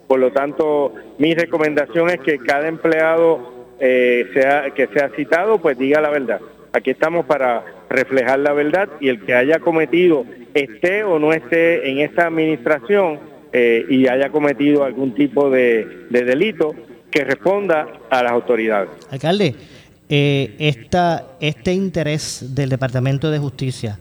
Por 0.07 0.21
lo 0.21 0.31
tanto, 0.33 0.93
mi 1.19 1.35
recomendación 1.35 2.11
es 2.11 2.21
que 2.21 2.37
cada 2.39 2.69
empleado 2.69 3.56
eh, 3.81 4.27
sea, 4.33 4.71
que 4.71 4.87
sea 4.89 5.11
citado, 5.17 5.59
pues 5.59 5.79
diga 5.79 6.01
la 6.01 6.11
verdad. 6.11 6.41
Aquí 6.73 6.91
estamos 6.91 7.25
para 7.27 7.65
reflejar 7.89 8.39
la 8.41 8.53
verdad 8.53 8.89
y 9.01 9.09
el 9.09 9.25
que 9.25 9.35
haya 9.35 9.61
cometido, 9.61 10.25
esté 10.55 11.05
o 11.05 11.19
no 11.19 11.33
esté 11.33 11.91
en 11.91 12.01
esta 12.01 12.27
administración 12.27 13.19
eh, 13.53 13.87
y 13.89 14.07
haya 14.09 14.31
cometido 14.31 14.85
algún 14.85 15.15
tipo 15.15 15.49
de, 15.49 16.07
delito, 16.11 16.75
que 17.11 17.25
responda 17.25 17.87
a 18.11 18.23
las 18.23 18.33
autoridades. 18.33 18.91
Alcalde, 19.11 19.55
eh, 20.09 20.75
este 21.41 21.73
interés 21.73 22.55
del 22.55 22.69
Departamento 22.69 23.31
de 23.31 23.39
Justicia, 23.39 23.99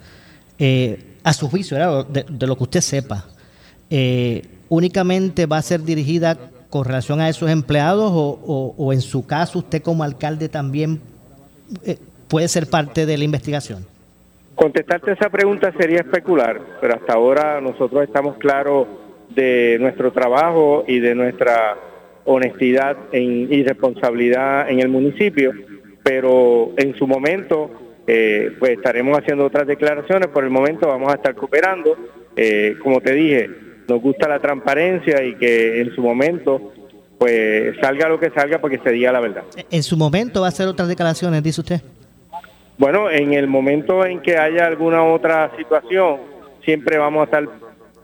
eh, 0.59 0.99
a 1.23 1.31
su 1.31 1.47
juicio, 1.47 2.03
de, 2.03 2.47
lo 2.47 2.57
que 2.57 2.63
usted 2.63 2.81
sepa, 2.81 3.25
únicamente 4.67 5.45
va 5.45 5.59
a 5.59 5.61
ser 5.61 5.81
dirigida 5.83 6.37
con 6.69 6.85
relación 6.85 7.21
a 7.21 7.29
esos 7.29 7.49
empleados 7.49 8.11
o, 8.13 8.75
o 8.77 8.93
en 8.93 9.01
su 9.01 9.25
caso 9.25 9.59
usted 9.59 9.81
como 9.81 10.03
alcalde 10.03 10.49
también 10.49 10.99
puede 12.27 12.47
ser 12.47 12.67
parte 12.67 13.05
de 13.05 13.17
la 13.17 13.23
investigación? 13.23 13.85
Contestarte 14.55 15.11
esa 15.11 15.29
pregunta 15.29 15.71
sería 15.77 15.99
especular, 15.99 16.61
pero 16.79 16.95
hasta 16.95 17.13
ahora 17.13 17.59
nosotros 17.59 18.03
estamos 18.03 18.37
claros 18.37 18.87
de 19.29 19.77
nuestro 19.79 20.11
trabajo 20.13 20.85
y 20.87 20.99
de 20.99 21.13
nuestra 21.13 21.77
honestidad 22.23 22.97
y 23.11 23.63
responsabilidad 23.63 24.69
en 24.69 24.79
el 24.79 24.87
municipio, 24.87 25.51
pero 26.03 26.71
en 26.77 26.95
su 26.95 27.05
momento 27.05 27.69
eh, 28.07 28.51
pues 28.57 28.71
estaremos 28.71 29.17
haciendo 29.17 29.45
otras 29.45 29.67
declaraciones, 29.67 30.27
por 30.29 30.43
el 30.43 30.49
momento 30.49 30.87
vamos 30.87 31.11
a 31.11 31.15
estar 31.15 31.35
cooperando, 31.35 31.97
eh, 32.35 32.75
como 32.81 33.01
te 33.01 33.13
dije, 33.13 33.49
nos 33.87 34.01
gusta 34.01 34.27
la 34.27 34.39
transparencia 34.39 35.23
y 35.23 35.35
que 35.35 35.81
en 35.81 35.93
su 35.93 36.01
momento 36.01 36.73
pues 37.17 37.75
salga 37.81 38.09
lo 38.09 38.19
que 38.19 38.29
salga 38.31 38.59
porque 38.59 38.79
se 38.79 38.91
diga 38.91 39.11
la 39.11 39.19
verdad. 39.19 39.43
En 39.71 39.83
su 39.83 39.95
momento 39.97 40.41
va 40.41 40.47
a 40.47 40.49
hacer 40.49 40.67
otras 40.67 40.87
declaraciones, 40.87 41.41
dice 41.43 41.61
usted. 41.61 41.81
Bueno, 42.77 43.09
en 43.09 43.33
el 43.33 43.47
momento 43.47 44.05
en 44.05 44.21
que 44.21 44.37
haya 44.37 44.65
alguna 44.65 45.03
otra 45.03 45.51
situación, 45.57 46.17
siempre 46.63 46.97
vamos 46.97 47.21
a 47.21 47.23
estar 47.25 47.45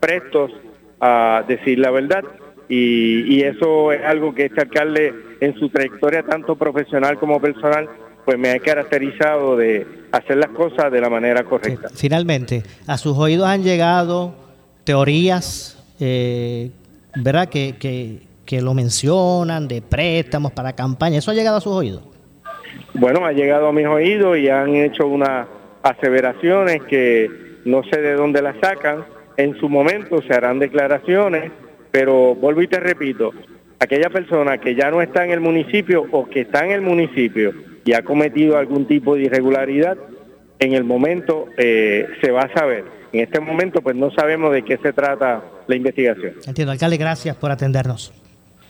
prestos 0.00 0.50
a 0.98 1.44
decir 1.46 1.78
la 1.78 1.90
verdad 1.90 2.24
y, 2.68 3.42
eso 3.42 3.92
es 3.92 4.02
algo 4.02 4.34
que 4.34 4.46
este 4.46 4.62
alcalde 4.62 5.12
en 5.40 5.54
su 5.58 5.68
trayectoria 5.68 6.22
tanto 6.22 6.56
profesional 6.56 7.18
como 7.18 7.40
personal 7.40 7.88
pues 8.24 8.38
me 8.38 8.50
ha 8.50 8.58
caracterizado 8.60 9.56
de 9.56 9.86
hacer 10.12 10.36
las 10.36 10.50
cosas 10.50 10.90
de 10.92 11.00
la 11.00 11.10
manera 11.10 11.42
correcta. 11.42 11.88
Finalmente, 11.92 12.62
a 12.86 12.96
sus 12.96 13.18
oídos 13.18 13.48
han 13.48 13.64
llegado 13.64 14.41
teorías, 14.84 15.82
eh, 16.00 16.70
¿verdad? 17.16 17.48
Que, 17.48 17.76
que, 17.78 18.22
que 18.44 18.60
lo 18.60 18.74
mencionan 18.74 19.68
de 19.68 19.82
préstamos 19.82 20.52
para 20.52 20.72
campaña. 20.74 21.18
¿Eso 21.18 21.30
ha 21.30 21.34
llegado 21.34 21.56
a 21.58 21.60
sus 21.60 21.72
oídos? 21.72 22.02
bueno, 22.94 23.24
ha 23.24 23.32
llegado 23.32 23.68
a 23.68 23.72
mis 23.72 23.86
oídos 23.86 24.38
y 24.38 24.48
han 24.48 24.74
hecho 24.74 25.06
unas 25.06 25.46
aseveraciones 25.82 26.82
que 26.84 27.30
no 27.64 27.82
sé 27.84 28.00
de 28.00 28.14
dónde 28.14 28.42
las 28.42 28.56
sacan. 28.60 29.04
En 29.36 29.58
su 29.58 29.68
momento 29.68 30.22
se 30.22 30.34
harán 30.34 30.58
declaraciones, 30.58 31.50
pero 31.90 32.34
vuelvo 32.34 32.62
y 32.62 32.68
te 32.68 32.80
repito, 32.80 33.32
aquella 33.78 34.10
persona 34.10 34.58
que 34.58 34.74
ya 34.74 34.90
no 34.90 35.02
está 35.02 35.24
en 35.24 35.32
el 35.32 35.40
municipio 35.40 36.04
o 36.10 36.26
que 36.26 36.42
está 36.42 36.64
en 36.64 36.72
el 36.72 36.82
municipio 36.82 37.52
y 37.84 37.94
ha 37.94 38.02
cometido 38.02 38.58
algún 38.58 38.86
tipo 38.86 39.16
de 39.16 39.22
irregularidad, 39.22 39.96
en 40.58 40.74
el 40.74 40.84
momento 40.84 41.46
eh, 41.56 42.06
se 42.20 42.30
va 42.30 42.42
a 42.42 42.54
saber. 42.54 42.84
En 43.12 43.20
este 43.20 43.40
momento 43.40 43.82
pues 43.82 43.94
no 43.94 44.10
sabemos 44.10 44.52
de 44.52 44.64
qué 44.64 44.78
se 44.78 44.92
trata 44.92 45.42
la 45.66 45.76
investigación. 45.76 46.34
Entiendo, 46.46 46.72
alcalde, 46.72 46.96
gracias 46.96 47.36
por 47.36 47.50
atendernos. 47.50 48.12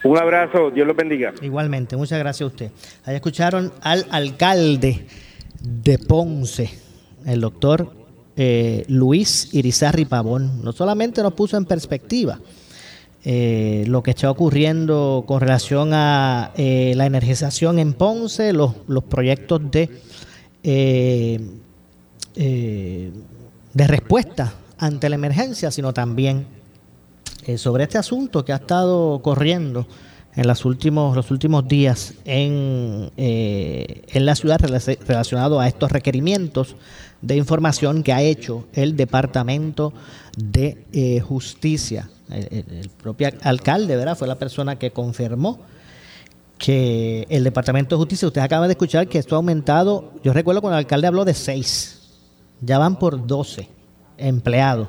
Un 0.05 0.19
abrazo, 0.19 0.71
Dios 0.71 0.87
los 0.87 0.97
bendiga. 0.97 1.33
Igualmente, 1.43 1.97
muchas 1.97 2.19
gracias 2.19 2.43
a 2.43 2.47
usted. 2.47 2.71
Ahí 3.05 3.15
escucharon 3.15 3.73
al 3.83 4.05
alcalde 4.11 5.07
de 5.61 5.99
Ponce, 5.99 6.71
el 7.25 7.41
doctor 7.41 7.93
eh, 8.37 8.85
Luis 8.89 9.55
Irizarri 9.55 10.07
Pavón. 10.07 10.65
No 10.65 10.73
solamente 10.73 11.23
nos 11.23 11.35
puso 11.35 11.57
en 11.57 11.67
perspectiva 11.67 12.41
eh, 13.25 13.85
lo 13.87 14.03
que 14.03 14.11
está 14.11 14.29
ocurriendo 14.29 15.23
con 15.25 15.41
relación 15.41 15.91
a 15.93 16.51
eh, 16.57 16.95
la 16.97 17.07
energización 17.07 17.79
en 17.79 17.93
Ponce, 17.93 18.53
los, 18.53 18.75
los 18.89 19.05
proyectos 19.05 19.61
de, 19.71 19.89
de 23.75 23.87
respuesta 23.87 24.55
ante 24.79 25.09
la 25.09 25.15
emergencia, 25.15 25.71
sino 25.71 25.93
también 25.93 26.47
eh, 27.47 27.59
sobre 27.59 27.85
este 27.85 27.99
asunto 27.99 28.45
que 28.45 28.53
ha 28.53 28.57
estado 28.57 29.21
corriendo 29.23 29.87
en 30.35 30.47
los 30.47 30.65
últimos, 30.65 31.15
los 31.15 31.31
últimos 31.31 31.69
días 31.69 32.15
en, 32.25 33.11
eh, 33.17 34.03
en 34.09 34.27
la 34.27 34.35
ciudad 34.35 34.59
relacionado 34.61 35.61
a 35.61 35.69
estos 35.69 35.93
requerimientos 35.93 36.77
de 37.21 37.37
información 37.37 38.03
que 38.03 38.13
ha 38.13 38.23
hecho 38.23 38.67
el 38.73 38.97
Departamento 38.97 39.93
de 40.37 40.85
eh, 40.93 41.21
Justicia. 41.21 42.09
El, 42.31 42.89
propio 43.03 43.29
alcalde, 43.43 43.95
¿verdad? 43.95 44.17
Fue 44.17 44.27
la 44.27 44.39
persona 44.39 44.79
que 44.79 44.91
confirmó 44.91 45.61
que 46.57 47.27
el 47.29 47.45
Departamento 47.45 47.97
de 47.97 47.99
Justicia, 47.99 48.29
usted 48.29 48.41
acaba 48.41 48.67
de 48.67 48.73
escuchar 48.73 49.07
que 49.07 49.19
esto 49.19 49.35
ha 49.35 49.39
aumentado, 49.39 50.13
yo 50.25 50.33
recuerdo 50.33 50.63
cuando 50.63 50.79
el 50.79 50.85
alcalde 50.85 51.09
habló 51.09 51.27
de 51.27 51.35
seis, 51.35 52.02
ya 52.63 52.79
van 52.79 52.99
por 52.99 53.27
12 53.27 53.69
empleados 54.17 54.89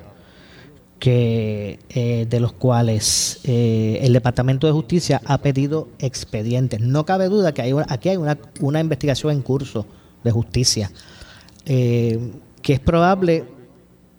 que 0.99 1.79
eh, 1.89 2.25
de 2.29 2.39
los 2.39 2.53
cuales 2.53 3.41
eh, 3.43 3.99
el 4.03 4.13
Departamento 4.13 4.67
de 4.67 4.73
Justicia 4.73 5.21
ha 5.25 5.39
pedido 5.39 5.89
expedientes. 5.99 6.79
No 6.79 7.05
cabe 7.05 7.27
duda 7.27 7.53
que 7.53 7.61
hay 7.61 7.73
aquí 7.89 8.07
hay 8.07 8.15
una, 8.15 8.37
una, 8.61 8.79
investigación 8.79 9.33
en 9.33 9.41
curso 9.41 9.85
de 10.23 10.31
justicia, 10.31 10.91
eh, 11.65 12.31
que 12.61 12.71
es 12.71 12.79
probable 12.79 13.43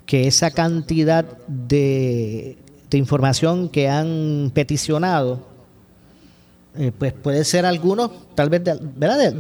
que 0.04 0.26
esa 0.26 0.50
cantidad 0.50 1.25
de, 1.46 2.58
de 2.90 2.99
información 2.99 3.70
que 3.70 3.88
han 3.88 4.50
peticionado, 4.52 5.40
pues 6.99 7.14
puede 7.14 7.44
ser 7.44 7.64
algunos, 7.64 8.11
tal 8.34 8.50
vez, 8.50 8.62
¿verdad? 8.94 9.32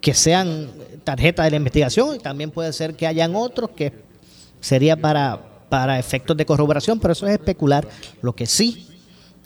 Que 0.00 0.14
sean 0.14 0.68
tarjetas 1.04 1.44
de 1.44 1.50
la 1.50 1.56
investigación 1.56 2.16
y 2.16 2.18
también 2.18 2.50
puede 2.50 2.72
ser 2.72 2.94
que 2.94 3.06
hayan 3.06 3.34
otros 3.34 3.70
que 3.70 3.92
sería 4.60 4.96
para 4.96 5.50
para 5.70 5.98
efectos 5.98 6.36
de 6.36 6.44
corroboración, 6.44 7.00
pero 7.00 7.12
eso 7.12 7.26
es 7.26 7.32
especular. 7.32 7.88
Lo 8.20 8.34
que 8.34 8.44
sí 8.44 8.88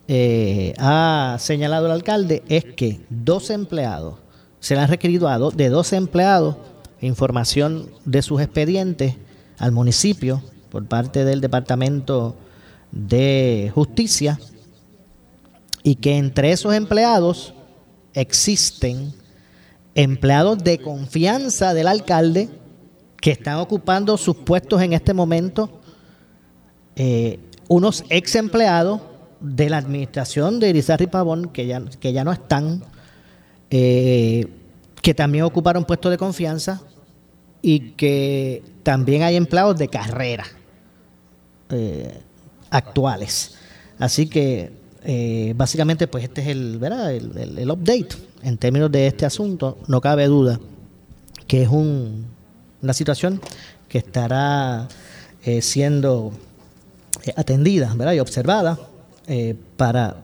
eh, 0.09 0.75
ha 0.79 1.37
señalado 1.39 1.87
el 1.87 1.93
alcalde 1.93 2.43
es 2.49 2.65
que 2.65 3.03
dos 3.09 3.51
empleados, 3.51 4.17
se 4.59 4.75
le 4.75 4.81
han 4.81 4.89
requerido 4.89 5.29
a 5.29 5.39
de 5.39 5.69
dos 5.69 5.93
empleados 5.93 6.57
información 7.01 7.91
de 8.07 8.23
sus 8.23 8.41
expedientes 8.41 9.15
al 9.59 9.73
municipio 9.73 10.43
por 10.71 10.87
parte 10.87 11.27
del 11.27 11.43
Departamento 11.43 12.35
de 12.91 13.71
Justicia 13.75 14.41
y 15.83 15.97
que 15.97 16.17
entre 16.17 16.51
esos 16.51 16.73
empleados 16.73 17.53
existen 18.15 19.13
empleados 19.95 20.63
de 20.63 20.79
confianza 20.79 21.75
del 21.75 21.89
alcalde 21.89 22.49
que 23.21 23.31
están 23.31 23.59
ocupando 23.59 24.17
sus 24.17 24.37
puestos 24.37 24.83
en 24.83 24.93
este 24.93 25.15
momento, 25.15 25.81
eh, 26.97 27.39
unos 27.69 28.05
ex 28.11 28.35
empleados 28.35 29.01
de 29.41 29.71
la 29.71 29.79
administración 29.79 30.61
de 30.61 30.71
Irizarry 30.71 31.07
Pavón, 31.07 31.49
que 31.49 31.67
ya, 31.67 31.83
que 32.01 32.13
ya 32.13 32.25
no 32.25 32.33
están, 32.33 32.83
eh, 33.71 34.47
que 35.01 35.15
también 35.15 35.45
ocuparon 35.45 35.85
puestos 35.85 36.11
de 36.11 36.19
confianza 36.19 36.83
y 37.63 37.93
que 37.93 38.63
también 38.83 39.23
hay 39.23 39.37
empleados 39.37 39.79
de 39.79 39.89
carrera 39.89 40.45
eh, 41.71 42.21
actuales. 42.71 43.57
Así 43.99 44.27
que 44.27 44.85
básicamente 45.55 46.07
pues 46.07 46.25
este 46.25 46.41
es 46.41 46.49
el, 46.49 46.79
¿verdad? 46.79 47.15
el 47.15 47.71
update 47.71 48.17
en 48.45 48.59
términos 48.59 48.93
de 48.93 49.07
este 49.07 49.27
asunto. 49.27 49.79
No 49.89 50.01
cabe 50.01 50.27
duda 50.27 50.61
que 51.47 51.63
es 51.63 51.69
un 51.69 52.35
una 52.85 52.93
situación 52.93 53.41
que 53.89 53.99
estará 53.99 54.87
eh, 55.43 55.61
siendo 55.63 56.33
eh, 57.25 57.35
atendida 57.35 57.93
y 58.15 58.21
observada 58.21 58.79
eh, 59.27 59.57
para 59.77 60.19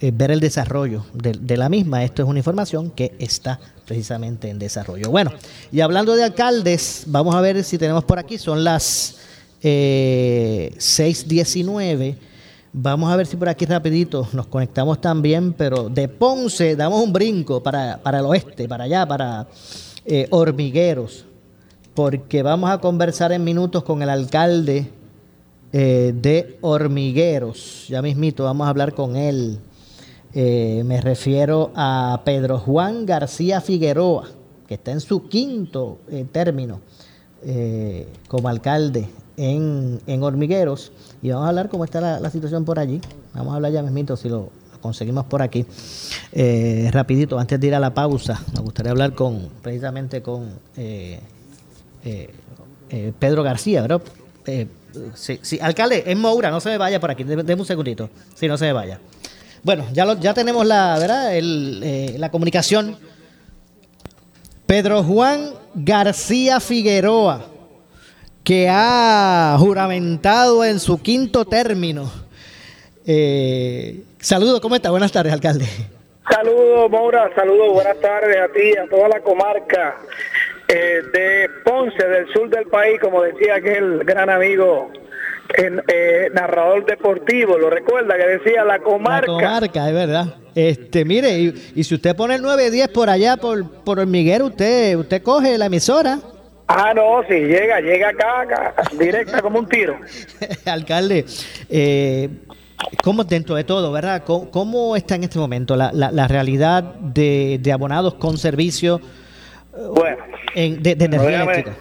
ver 0.00 0.30
el 0.32 0.40
desarrollo 0.40 1.06
de, 1.14 1.56
la 1.56 1.68
misma. 1.68 2.04
Esto 2.04 2.22
es 2.22 2.28
una 2.28 2.38
información 2.40 2.90
que 2.90 3.14
está 3.20 3.60
precisamente 3.86 4.50
en 4.50 4.58
desarrollo. 4.58 5.10
Bueno, 5.10 5.30
y 5.70 5.80
hablando 5.80 6.16
de 6.16 6.24
alcaldes, 6.24 7.04
vamos 7.06 7.36
a 7.36 7.40
ver 7.40 7.62
si 7.62 7.78
tenemos 7.78 8.02
por 8.02 8.18
aquí, 8.18 8.36
son 8.36 8.64
las 8.64 9.18
6.19. 9.62 12.16
Vamos 12.72 13.12
a 13.12 13.16
ver 13.16 13.26
si 13.26 13.36
por 13.36 13.48
aquí 13.48 13.66
rapidito 13.66 14.26
nos 14.32 14.46
conectamos 14.46 15.00
también, 15.00 15.52
pero 15.52 15.88
de 15.88 16.08
Ponce 16.08 16.74
damos 16.74 17.02
un 17.02 17.12
brinco 17.12 17.62
para, 17.62 17.98
para 17.98 18.20
el 18.20 18.24
oeste, 18.24 18.66
para 18.66 18.84
allá, 18.84 19.06
para 19.06 19.46
Hormigueros 20.30 21.26
porque 21.94 22.42
vamos 22.42 22.70
a 22.70 22.78
conversar 22.78 23.32
en 23.32 23.44
minutos 23.44 23.82
con 23.84 24.02
el 24.02 24.08
alcalde 24.08 24.90
eh, 25.72 26.14
de 26.14 26.58
Hormigueros. 26.60 27.86
Ya 27.88 28.00
mismito 28.02 28.44
vamos 28.44 28.66
a 28.66 28.70
hablar 28.70 28.94
con 28.94 29.16
él. 29.16 29.58
Eh, 30.34 30.82
me 30.86 31.00
refiero 31.00 31.70
a 31.74 32.22
Pedro 32.24 32.58
Juan 32.58 33.04
García 33.04 33.60
Figueroa, 33.60 34.28
que 34.66 34.74
está 34.74 34.92
en 34.92 35.00
su 35.00 35.28
quinto 35.28 35.98
eh, 36.08 36.26
término 36.30 36.80
como 38.28 38.48
alcalde 38.48 39.08
en, 39.36 40.22
Hormigueros. 40.22 40.92
Y 41.22 41.30
vamos 41.30 41.46
a 41.46 41.48
hablar 41.48 41.68
cómo 41.68 41.84
está 41.84 42.00
la, 42.00 42.30
situación 42.30 42.64
por 42.64 42.78
allí. 42.78 43.00
Vamos 43.34 43.52
a 43.52 43.56
hablar 43.56 43.72
ya 43.72 43.82
mismito 43.82 44.16
si 44.16 44.28
lo, 44.28 44.50
conseguimos 44.80 45.26
por 45.26 45.42
aquí. 45.42 45.66
rapidito, 46.90 47.38
antes 47.38 47.58
de 47.60 47.66
ir 47.66 47.74
a 47.74 47.80
la 47.80 47.94
pausa, 47.94 48.40
me 48.54 48.60
gustaría 48.60 48.90
hablar 48.90 49.14
con 49.14 49.48
precisamente 49.62 50.22
con 50.22 50.50
eh, 52.04 52.30
eh, 52.90 53.12
Pedro 53.18 53.42
García, 53.42 53.80
¿verdad? 53.80 54.02
Eh, 54.44 54.66
sí, 55.14 55.38
alcalde, 55.62 56.02
es 56.04 56.16
Moura, 56.16 56.50
no 56.50 56.60
se 56.60 56.68
me 56.68 56.78
vaya 56.78 57.00
por 57.00 57.10
aquí, 57.10 57.24
déme 57.24 57.54
un 57.54 57.64
segundito, 57.64 58.10
si 58.34 58.48
no 58.48 58.58
se 58.58 58.66
me 58.66 58.72
vaya. 58.72 58.98
Bueno, 59.62 59.86
ya, 59.92 60.18
ya 60.20 60.34
tenemos 60.34 60.66
la, 60.66 60.98
¿verdad? 60.98 61.32
la 62.18 62.30
comunicación. 62.30 62.96
Pedro 64.66 65.02
Juan 65.04 65.52
García 65.74 66.60
Figueroa, 66.60 67.46
que 68.44 68.68
ha 68.70 69.56
juramentado 69.58 70.64
en 70.64 70.80
su 70.80 71.00
quinto 71.00 71.44
término. 71.44 72.10
saludos, 74.18 74.60
¿cómo 74.60 74.76
está? 74.76 74.90
Buenas 74.90 75.12
tardes, 75.12 75.32
alcalde. 75.32 75.66
Saludos, 76.30 76.88
Moura, 76.90 77.30
saludos, 77.34 77.72
buenas 77.72 77.98
tardes 78.00 78.36
a 78.36 78.48
ti, 78.52 78.76
a 78.76 78.88
toda 78.88 79.08
la 79.08 79.20
comarca 79.20 79.96
eh, 80.68 81.02
de 81.12 81.50
Ponce, 81.64 82.02
del 82.06 82.32
sur 82.32 82.48
del 82.48 82.66
país, 82.66 83.00
como 83.00 83.22
decía 83.22 83.56
aquel 83.56 83.98
gran 84.04 84.30
amigo 84.30 84.90
eh, 85.58 86.30
narrador 86.32 86.86
deportivo, 86.86 87.58
lo 87.58 87.68
recuerda 87.68 88.16
que 88.16 88.38
decía 88.38 88.64
la 88.64 88.78
comarca. 88.78 89.30
La 89.30 89.38
comarca, 89.38 89.88
es 89.88 89.94
verdad. 89.94 90.34
Este, 90.54 91.04
mire, 91.04 91.38
y, 91.38 91.84
si 91.84 91.94
usted 91.94 92.14
pone 92.14 92.36
el 92.36 92.42
910 92.42 92.88
por 92.88 93.10
allá, 93.10 93.36
por, 93.36 93.68
por 93.82 93.98
Hormiguero, 93.98 94.46
usted, 94.46 94.96
usted 94.96 95.22
coge 95.22 95.58
la 95.58 95.66
emisora. 95.66 96.20
Ah, 96.74 96.94
no, 96.94 97.22
sí, 97.28 97.34
llega, 97.34 97.80
llega 97.80 98.08
acá, 98.08 98.74
directa 98.98 99.42
como 99.42 99.58
un 99.58 99.68
tiro. 99.68 99.98
Alcalde, 100.64 101.26
eh, 101.68 102.30
¿cómo 103.04 103.24
dentro 103.24 103.56
de 103.56 103.64
todo, 103.64 103.92
verdad? 103.92 104.22
¿Cómo, 104.24 104.96
está 104.96 105.16
en 105.16 105.24
este 105.24 105.38
momento 105.38 105.76
la, 105.76 105.92
la, 105.92 106.28
realidad 106.28 106.82
de, 106.82 107.58
de 107.60 107.72
abonados 107.72 108.14
con 108.14 108.38
servicio? 108.38 109.02
Bueno, 109.94 110.16
de, 110.54 110.96
energía 110.98 111.42
eléctrica. 111.42 111.72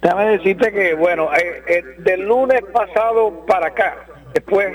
Déjame 0.00 0.38
decirte 0.38 0.70
que, 0.70 0.94
bueno, 0.94 1.28
eh, 1.34 1.62
eh, 1.66 1.84
del 1.98 2.20
lunes 2.20 2.62
pasado 2.72 3.44
para 3.46 3.66
acá, 3.66 3.96
después 4.32 4.68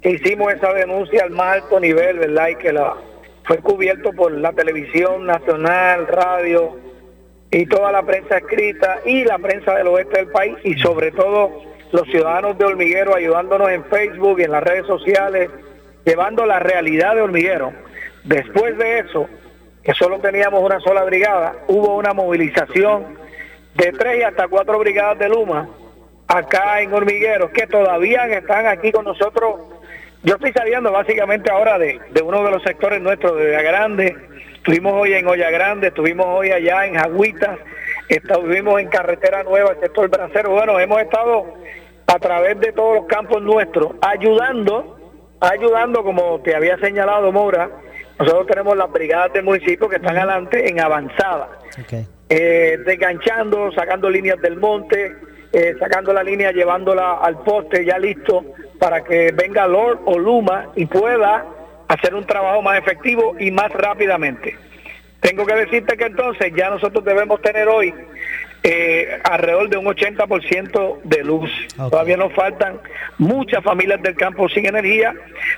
que 0.00 0.10
hicimos 0.10 0.52
esa 0.52 0.72
denuncia 0.72 1.24
al 1.24 1.30
más 1.30 1.62
alto 1.62 1.80
nivel, 1.80 2.20
¿verdad? 2.20 2.48
Y 2.50 2.54
que 2.54 2.72
la, 2.72 2.94
fue 3.42 3.58
cubierto 3.58 4.12
por 4.12 4.30
la 4.30 4.52
televisión 4.52 5.26
nacional, 5.26 6.06
radio 6.06 6.87
y 7.50 7.66
toda 7.66 7.92
la 7.92 8.02
prensa 8.02 8.38
escrita 8.38 9.00
y 9.04 9.24
la 9.24 9.38
prensa 9.38 9.74
del 9.74 9.88
oeste 9.88 10.18
del 10.18 10.28
país 10.28 10.56
y 10.64 10.74
sobre 10.78 11.10
todo 11.12 11.62
los 11.92 12.06
ciudadanos 12.08 12.58
de 12.58 12.64
Hormiguero 12.64 13.14
ayudándonos 13.14 13.70
en 13.70 13.84
Facebook 13.84 14.40
y 14.40 14.44
en 14.44 14.52
las 14.52 14.62
redes 14.62 14.86
sociales, 14.86 15.50
llevando 16.04 16.44
la 16.44 16.58
realidad 16.58 17.14
de 17.14 17.22
Hormiguero. 17.22 17.72
Después 18.24 18.76
de 18.76 18.98
eso, 18.98 19.28
que 19.82 19.94
solo 19.94 20.18
teníamos 20.18 20.62
una 20.62 20.80
sola 20.80 21.04
brigada, 21.04 21.54
hubo 21.68 21.96
una 21.96 22.12
movilización 22.12 23.16
de 23.74 23.92
tres 23.92 24.20
y 24.20 24.22
hasta 24.22 24.48
cuatro 24.48 24.78
brigadas 24.78 25.18
de 25.18 25.28
Luma 25.28 25.68
acá 26.26 26.82
en 26.82 26.92
Hormigueros, 26.92 27.50
que 27.50 27.66
todavía 27.66 28.26
están 28.26 28.66
aquí 28.66 28.92
con 28.92 29.04
nosotros. 29.04 29.60
Yo 30.22 30.34
estoy 30.34 30.52
saliendo 30.52 30.92
básicamente 30.92 31.50
ahora 31.50 31.78
de, 31.78 31.98
uno 32.22 32.44
de 32.44 32.50
los 32.50 32.62
sectores 32.62 33.00
nuestros 33.00 33.36
de 33.36 33.48
Olla 33.48 33.62
Grande. 33.62 34.16
Estuvimos 34.58 34.92
hoy 34.92 35.14
en 35.14 35.26
Olla 35.26 35.50
Grande, 35.50 35.86
estuvimos 35.88 36.26
hoy 36.26 36.50
allá 36.50 36.84
en 36.84 36.94
Jagüitas, 36.94 37.58
estuvimos 38.08 38.80
en 38.80 38.88
Carretera 38.88 39.42
Nueva, 39.44 39.70
el 39.70 39.80
sector 39.80 40.10
bracero. 40.10 40.50
Bueno, 40.50 40.78
hemos 40.78 41.00
estado 41.00 41.54
a 42.06 42.18
través 42.18 42.58
de 42.60 42.72
todos 42.72 42.96
los 42.96 43.06
campos 43.06 43.40
nuestros, 43.40 43.92
ayudando, 44.02 44.98
ayudando, 45.40 46.02
como 46.02 46.40
te 46.40 46.54
había 46.54 46.76
señalado 46.78 47.32
Mora, 47.32 47.70
nosotros 48.18 48.46
tenemos 48.48 48.76
las 48.76 48.90
brigadas 48.90 49.32
del 49.32 49.44
municipio 49.44 49.88
que 49.88 49.96
están 49.96 50.16
adelante 50.18 50.68
en 50.68 50.80
avanzada, 50.80 51.48
eh, 52.28 52.78
desganchando, 52.84 53.70
sacando 53.72 54.10
líneas 54.10 54.40
del 54.42 54.56
monte, 54.56 55.16
eh, 55.52 55.76
sacando 55.78 56.12
la 56.12 56.22
línea, 56.22 56.50
llevándola 56.50 57.18
al 57.22 57.38
poste 57.42 57.84
ya 57.86 57.96
listo 57.98 58.44
para 58.78 59.02
que 59.02 59.32
venga 59.32 59.66
Lord 59.66 60.00
o 60.04 60.18
Luma 60.18 60.72
y 60.74 60.84
pueda 60.84 61.46
hacer 61.88 62.14
un 62.14 62.26
trabajo 62.26 62.62
más 62.62 62.78
efectivo 62.78 63.34
y 63.38 63.50
más 63.50 63.70
rápidamente. 63.72 64.56
Tengo 65.20 65.44
que 65.44 65.54
decirte 65.54 65.96
que 65.96 66.04
entonces 66.04 66.52
ya 66.54 66.70
nosotros 66.70 67.04
debemos 67.04 67.42
tener 67.42 67.66
hoy 67.66 67.92
eh, 68.62 69.18
alrededor 69.24 69.68
de 69.68 69.76
un 69.76 69.86
80% 69.86 71.00
de 71.02 71.24
luz. 71.24 71.50
Todavía 71.76 72.16
nos 72.16 72.32
faltan 72.34 72.80
muchas 73.16 73.64
familias 73.64 74.00
del 74.02 74.14
campo 74.14 74.48
sin 74.48 74.66
energía, 74.66 75.14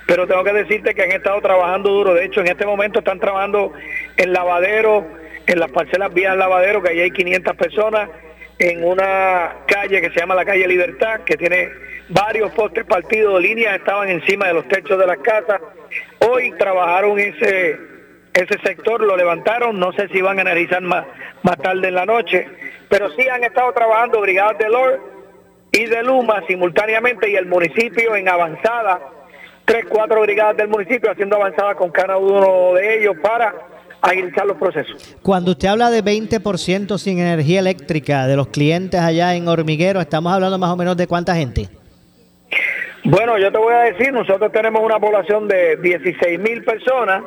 pero 0.07 0.27
tengo 0.27 0.43
que 0.43 0.53
decirte 0.53 0.95
que 0.95 1.03
han 1.03 1.11
estado 1.11 1.41
trabajando 1.41 1.89
duro. 1.89 2.13
De 2.13 2.25
hecho, 2.25 2.41
en 2.41 2.47
este 2.47 2.65
momento 2.65 2.99
están 2.99 3.19
trabajando 3.19 3.73
en 4.17 4.33
lavadero, 4.33 5.05
en 5.45 5.59
las 5.59 5.71
parcelas 5.71 6.13
vías 6.13 6.35
lavadero, 6.37 6.81
que 6.81 6.89
ahí 6.89 7.01
hay 7.01 7.11
500 7.11 7.55
personas, 7.55 8.09
en 8.57 8.83
una 8.83 9.57
calle 9.67 10.01
que 10.01 10.11
se 10.11 10.19
llama 10.19 10.35
la 10.35 10.45
calle 10.45 10.67
Libertad, 10.67 11.21
que 11.21 11.37
tiene 11.37 11.69
varios 12.11 12.51
postes 12.51 12.85
partidos, 12.85 13.41
líneas 13.41 13.75
estaban 13.77 14.09
encima 14.09 14.47
de 14.47 14.53
los 14.53 14.67
techos 14.67 14.99
de 14.99 15.07
las 15.07 15.17
casas. 15.19 15.61
Hoy 16.19 16.51
trabajaron 16.57 17.19
ese 17.19 17.91
ese 18.33 18.57
sector, 18.63 19.01
lo 19.01 19.17
levantaron, 19.17 19.77
no 19.79 19.91
sé 19.93 20.07
si 20.09 20.21
van 20.21 20.37
a 20.37 20.41
analizar 20.41 20.81
más, 20.81 21.05
más 21.43 21.57
tarde 21.57 21.89
en 21.89 21.95
la 21.95 22.05
noche, 22.05 22.47
pero 22.89 23.11
sí 23.11 23.27
han 23.27 23.43
estado 23.43 23.73
trabajando 23.73 24.21
brigadas 24.21 24.57
de 24.57 24.69
LOR 24.69 25.01
y 25.71 25.85
de 25.85 26.03
Luma 26.03 26.41
simultáneamente 26.47 27.29
y 27.29 27.35
el 27.35 27.45
municipio 27.45 28.15
en 28.15 28.29
avanzada, 28.29 28.99
tres, 29.65 29.85
cuatro 29.89 30.21
brigadas 30.21 30.57
del 30.57 30.69
municipio 30.69 31.11
haciendo 31.11 31.35
avanzada 31.35 31.75
con 31.75 31.91
cada 31.91 32.17
uno 32.17 32.73
de 32.73 32.99
ellos 32.99 33.15
para 33.21 33.53
agilizar 34.01 34.45
los 34.45 34.57
procesos. 34.57 35.15
Cuando 35.21 35.51
usted 35.51 35.67
habla 35.67 35.91
de 35.91 36.03
20% 36.03 36.97
sin 36.97 37.19
energía 37.19 37.59
eléctrica 37.59 38.27
de 38.27 38.35
los 38.35 38.47
clientes 38.47 38.99
allá 38.99 39.35
en 39.35 39.47
Hormiguero, 39.47 40.01
estamos 40.01 40.33
hablando 40.33 40.57
más 40.57 40.71
o 40.71 40.77
menos 40.77 40.97
de 40.97 41.05
cuánta 41.05 41.35
gente. 41.35 41.69
Bueno, 43.03 43.37
yo 43.39 43.51
te 43.51 43.57
voy 43.57 43.73
a 43.73 43.79
decir, 43.79 44.13
nosotros 44.13 44.51
tenemos 44.51 44.81
una 44.83 44.99
población 44.99 45.47
de 45.47 45.77
16 45.77 46.39
mil 46.39 46.63
personas, 46.63 47.23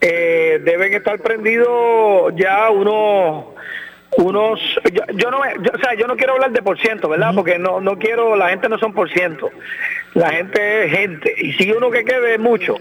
eh, 0.00 0.60
deben 0.64 0.94
estar 0.94 1.18
prendidos 1.20 2.32
ya 2.34 2.70
unos 2.70 3.46
unos 4.18 4.60
yo, 5.14 5.30
no 5.30 5.38
o 5.38 5.78
sea 5.78 5.94
yo 5.94 6.06
no 6.06 6.16
quiero 6.16 6.34
hablar 6.34 6.50
de 6.50 6.60
por 6.60 6.78
ciento 6.78 7.08
verdad 7.08 7.32
porque 7.34 7.58
no 7.58 7.80
no 7.80 7.98
quiero 7.98 8.36
la 8.36 8.50
gente 8.50 8.68
no 8.68 8.76
son 8.78 8.92
por 8.92 9.10
ciento 9.10 9.50
la 10.14 10.30
gente 10.30 10.84
es 10.84 10.90
gente 10.92 11.34
y 11.38 11.52
si 11.54 11.72
uno 11.72 11.90
que 11.90 12.04
quede 12.04 12.34
es 12.34 12.40
mucho, 12.40 12.76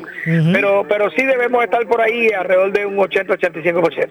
pero 0.52 0.86
pero 0.88 1.10
sí 1.12 1.24
debemos 1.24 1.64
estar 1.64 1.86
por 1.88 2.02
ahí 2.02 2.30
alrededor 2.30 2.74
de 2.74 2.86
un 2.86 2.98
80-85%. 2.98 4.10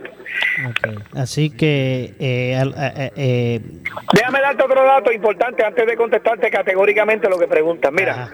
Okay. 0.70 0.94
Así 1.14 1.50
que 1.50 2.14
eh, 2.18 2.58
eh, 2.58 3.10
eh, 3.16 3.60
déjame 4.14 4.40
darte 4.40 4.62
otro 4.62 4.84
dato 4.84 5.12
importante 5.12 5.64
antes 5.64 5.86
de 5.86 5.96
contestarte 5.96 6.50
categóricamente 6.50 7.28
lo 7.28 7.38
que 7.38 7.46
preguntas. 7.46 7.92
Mira, 7.92 8.30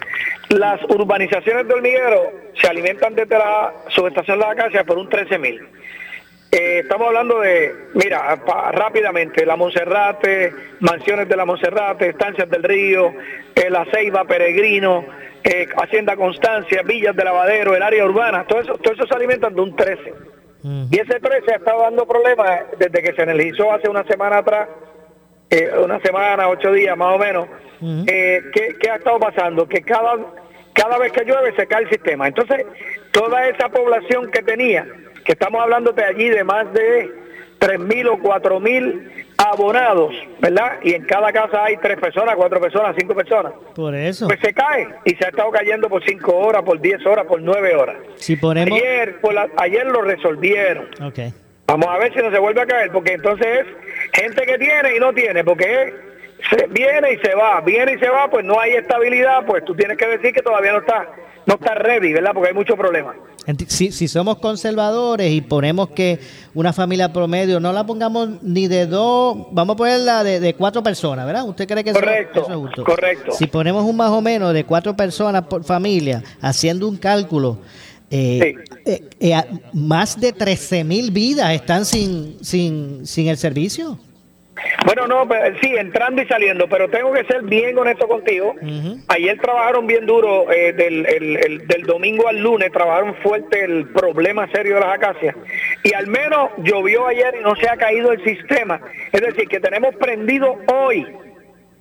las 0.50 0.80
urbanizaciones 0.84 1.66
de 1.66 1.74
hormiguero 1.74 2.32
se 2.60 2.68
alimentan 2.68 3.14
desde 3.14 3.38
la 3.38 3.72
subestación 3.88 4.38
de 4.38 4.46
la 4.46 4.54
casa 4.54 4.84
por 4.84 4.98
un 4.98 5.08
13 5.08 5.38
mil. 5.38 5.66
Eh, 6.58 6.78
estamos 6.78 7.08
hablando 7.08 7.40
de, 7.40 7.70
mira, 7.92 8.34
rápidamente, 8.72 9.44
la 9.44 9.56
Monserrate, 9.56 10.54
mansiones 10.80 11.28
de 11.28 11.36
la 11.36 11.44
Monserrate, 11.44 12.08
estancias 12.08 12.48
del 12.48 12.62
río, 12.62 13.12
eh, 13.54 13.68
la 13.68 13.84
Ceiba, 13.92 14.24
Peregrino, 14.24 15.04
eh, 15.44 15.68
Hacienda 15.76 16.16
Constancia, 16.16 16.80
Villas 16.82 17.14
de 17.14 17.24
Lavadero, 17.24 17.76
el 17.76 17.82
área 17.82 18.06
urbana, 18.06 18.46
todo 18.46 18.60
eso, 18.60 18.78
todo 18.78 18.94
eso 18.94 19.06
se 19.06 19.14
alimentan 19.14 19.54
de 19.54 19.60
un 19.60 19.76
13. 19.76 20.14
Y 20.90 20.98
ese 20.98 21.20
13 21.20 21.52
ha 21.52 21.56
estado 21.56 21.82
dando 21.82 22.06
problemas 22.06 22.62
desde 22.78 23.02
que 23.02 23.12
se 23.12 23.22
energizó 23.22 23.70
hace 23.70 23.90
una 23.90 24.04
semana 24.04 24.38
atrás, 24.38 24.66
una 25.84 26.00
semana, 26.00 26.48
ocho 26.48 26.72
días 26.72 26.96
más 26.96 27.14
o 27.14 27.18
menos. 27.18 27.48
¿qué, 28.06 28.90
ha 28.90 28.96
estado 28.96 29.20
pasando? 29.20 29.68
Que 29.68 29.82
cada, 29.82 30.16
cada 30.72 30.96
vez 30.96 31.12
que 31.12 31.24
llueve 31.24 31.54
se 31.54 31.66
cae 31.66 31.82
el 31.82 31.90
sistema. 31.90 32.26
Entonces, 32.26 32.66
toda 33.12 33.46
esa 33.46 33.68
población 33.68 34.28
que 34.30 34.42
tenía 34.42 34.86
que 35.26 35.32
estamos 35.32 35.60
hablando 35.60 35.92
de 35.92 36.04
allí 36.04 36.28
de 36.28 36.44
más 36.44 36.72
de 36.72 37.10
3.000 37.58 38.08
o 38.10 38.18
4.000 38.18 39.26
abonados, 39.38 40.14
¿verdad? 40.40 40.78
Y 40.82 40.94
en 40.94 41.04
cada 41.04 41.32
casa 41.32 41.64
hay 41.64 41.76
tres 41.78 41.98
personas, 41.98 42.36
cuatro 42.36 42.60
personas, 42.60 42.94
cinco 42.96 43.14
personas. 43.14 43.52
Por 43.74 43.94
eso. 43.94 44.28
Pues 44.28 44.40
se 44.40 44.54
cae 44.54 44.88
y 45.04 45.14
se 45.16 45.24
ha 45.24 45.28
estado 45.28 45.50
cayendo 45.50 45.88
por 45.88 46.02
cinco 46.04 46.36
horas, 46.36 46.62
por 46.62 46.80
10 46.80 47.04
horas, 47.06 47.26
por 47.26 47.42
nueve 47.42 47.74
horas. 47.74 47.96
Si 48.14 48.36
ponemos... 48.36 48.78
Ayer, 48.78 49.20
ayer 49.56 49.86
lo 49.86 50.02
resolvieron. 50.02 50.88
Okay. 51.02 51.34
Vamos 51.66 51.88
a 51.88 51.98
ver 51.98 52.12
si 52.14 52.20
no 52.20 52.30
se 52.30 52.38
vuelve 52.38 52.62
a 52.62 52.66
caer, 52.66 52.92
porque 52.92 53.14
entonces 53.14 53.46
es 53.46 53.66
gente 54.12 54.46
que 54.46 54.58
tiene 54.58 54.96
y 54.96 55.00
no 55.00 55.12
tiene, 55.12 55.42
porque 55.42 55.92
se 56.48 56.66
viene 56.68 57.12
y 57.14 57.18
se 57.18 57.34
va, 57.34 57.60
viene 57.60 57.94
y 57.94 57.98
se 57.98 58.08
va, 58.08 58.30
pues 58.30 58.44
no 58.44 58.60
hay 58.60 58.74
estabilidad, 58.74 59.44
pues 59.44 59.64
tú 59.64 59.74
tienes 59.74 59.98
que 59.98 60.06
decir 60.06 60.32
que 60.32 60.42
todavía 60.42 60.72
no 60.72 60.78
está, 60.78 61.08
no 61.46 61.54
está 61.54 61.74
ready, 61.74 62.12
¿verdad? 62.12 62.32
Porque 62.34 62.48
hay 62.48 62.54
muchos 62.54 62.76
problemas. 62.76 63.16
Si, 63.68 63.92
si, 63.92 64.08
somos 64.08 64.38
conservadores 64.38 65.30
y 65.30 65.40
ponemos 65.40 65.90
que 65.90 66.18
una 66.52 66.72
familia 66.72 67.12
promedio 67.12 67.60
no 67.60 67.72
la 67.72 67.86
pongamos 67.86 68.42
ni 68.42 68.66
de 68.66 68.86
dos, 68.86 69.46
vamos 69.52 69.74
a 69.74 69.76
ponerla 69.76 70.24
de, 70.24 70.40
de 70.40 70.54
cuatro 70.54 70.82
personas, 70.82 71.24
¿verdad? 71.24 71.46
¿Usted 71.46 71.68
cree 71.68 71.84
que 71.84 71.90
eso, 71.90 72.00
es 72.00 72.56
justo? 72.56 72.82
Correcto. 72.82 73.30
Si 73.30 73.46
ponemos 73.46 73.84
un 73.84 73.96
más 73.96 74.10
o 74.10 74.20
menos 74.20 74.52
de 74.52 74.64
cuatro 74.64 74.96
personas 74.96 75.42
por 75.42 75.62
familia, 75.62 76.24
haciendo 76.40 76.88
un 76.88 76.96
cálculo, 76.96 77.58
eh, 78.10 78.56
eh, 78.84 79.08
eh 79.20 79.42
más 79.72 80.20
de 80.20 80.32
13 80.32 80.82
mil 80.82 81.12
vidas 81.12 81.52
están 81.52 81.84
sin, 81.84 82.38
sin, 82.42 83.06
sin 83.06 83.28
el 83.28 83.36
servicio. 83.36 84.00
Bueno, 84.84 85.06
no, 85.06 85.26
pues, 85.26 85.54
sí, 85.60 85.74
entrando 85.76 86.22
y 86.22 86.26
saliendo, 86.26 86.68
pero 86.68 86.88
tengo 86.88 87.12
que 87.12 87.24
ser 87.24 87.42
bien 87.42 87.76
honesto 87.78 88.06
contigo. 88.06 88.54
Ayer 89.08 89.38
trabajaron 89.40 89.86
bien 89.86 90.06
duro, 90.06 90.50
eh, 90.52 90.72
del, 90.72 91.06
el, 91.06 91.66
del 91.66 91.82
domingo 91.82 92.28
al 92.28 92.38
lunes, 92.40 92.70
trabajaron 92.72 93.14
fuerte 93.16 93.64
el 93.64 93.88
problema 93.88 94.48
serio 94.50 94.74
de 94.74 94.80
las 94.80 94.94
acacias. 94.94 95.34
Y 95.82 95.94
al 95.94 96.06
menos 96.06 96.50
llovió 96.58 97.06
ayer 97.06 97.36
y 97.40 97.42
no 97.42 97.54
se 97.56 97.68
ha 97.68 97.76
caído 97.76 98.12
el 98.12 98.22
sistema. 98.24 98.80
Es 99.12 99.20
decir, 99.20 99.48
que 99.48 99.60
tenemos 99.60 99.94
prendido 99.96 100.58
hoy, 100.72 101.06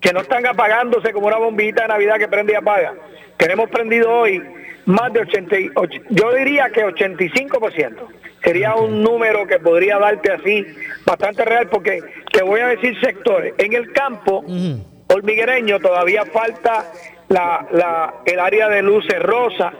que 0.01 0.13
no 0.13 0.21
están 0.21 0.45
apagándose 0.45 1.11
como 1.11 1.27
una 1.27 1.37
bombita 1.37 1.83
de 1.83 1.87
Navidad 1.89 2.17
que 2.17 2.27
prende 2.27 2.53
y 2.53 2.55
apaga. 2.55 2.93
Tenemos 3.37 3.69
prendido 3.69 4.11
hoy 4.11 4.41
más 4.85 5.11
de 5.13 5.21
88, 5.21 6.01
yo 6.09 6.33
diría 6.33 6.69
que 6.69 6.85
85%. 6.85 8.07
Sería 8.43 8.75
un 8.75 9.01
número 9.01 9.47
que 9.47 9.57
podría 9.59 9.97
darte 9.97 10.31
así 10.31 10.65
bastante 11.05 11.43
real 11.45 11.67
porque 11.67 12.01
te 12.31 12.43
voy 12.43 12.59
a 12.59 12.67
decir 12.67 12.99
sectores. 12.99 13.53
En 13.57 13.73
el 13.73 13.91
campo 13.91 14.45
hormiguereño 15.07 15.79
todavía 15.79 16.25
falta 16.25 16.91
la, 17.29 17.67
la, 17.71 18.13
el 18.25 18.39
área 18.39 18.69
de 18.69 18.83
Luces 18.83 19.19
Rosa, 19.19 19.73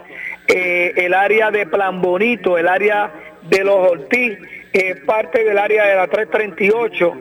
eh, 0.48 0.92
el 0.96 1.14
área 1.14 1.50
de 1.50 1.66
Plan 1.66 2.00
Bonito, 2.00 2.58
el 2.58 2.66
área 2.66 3.12
de 3.42 3.64
los 3.64 3.90
Ortiz, 3.90 4.38
eh, 4.72 4.96
parte 5.06 5.44
del 5.44 5.58
área 5.58 5.86
de 5.86 5.94
la 5.94 6.08
338, 6.08 7.12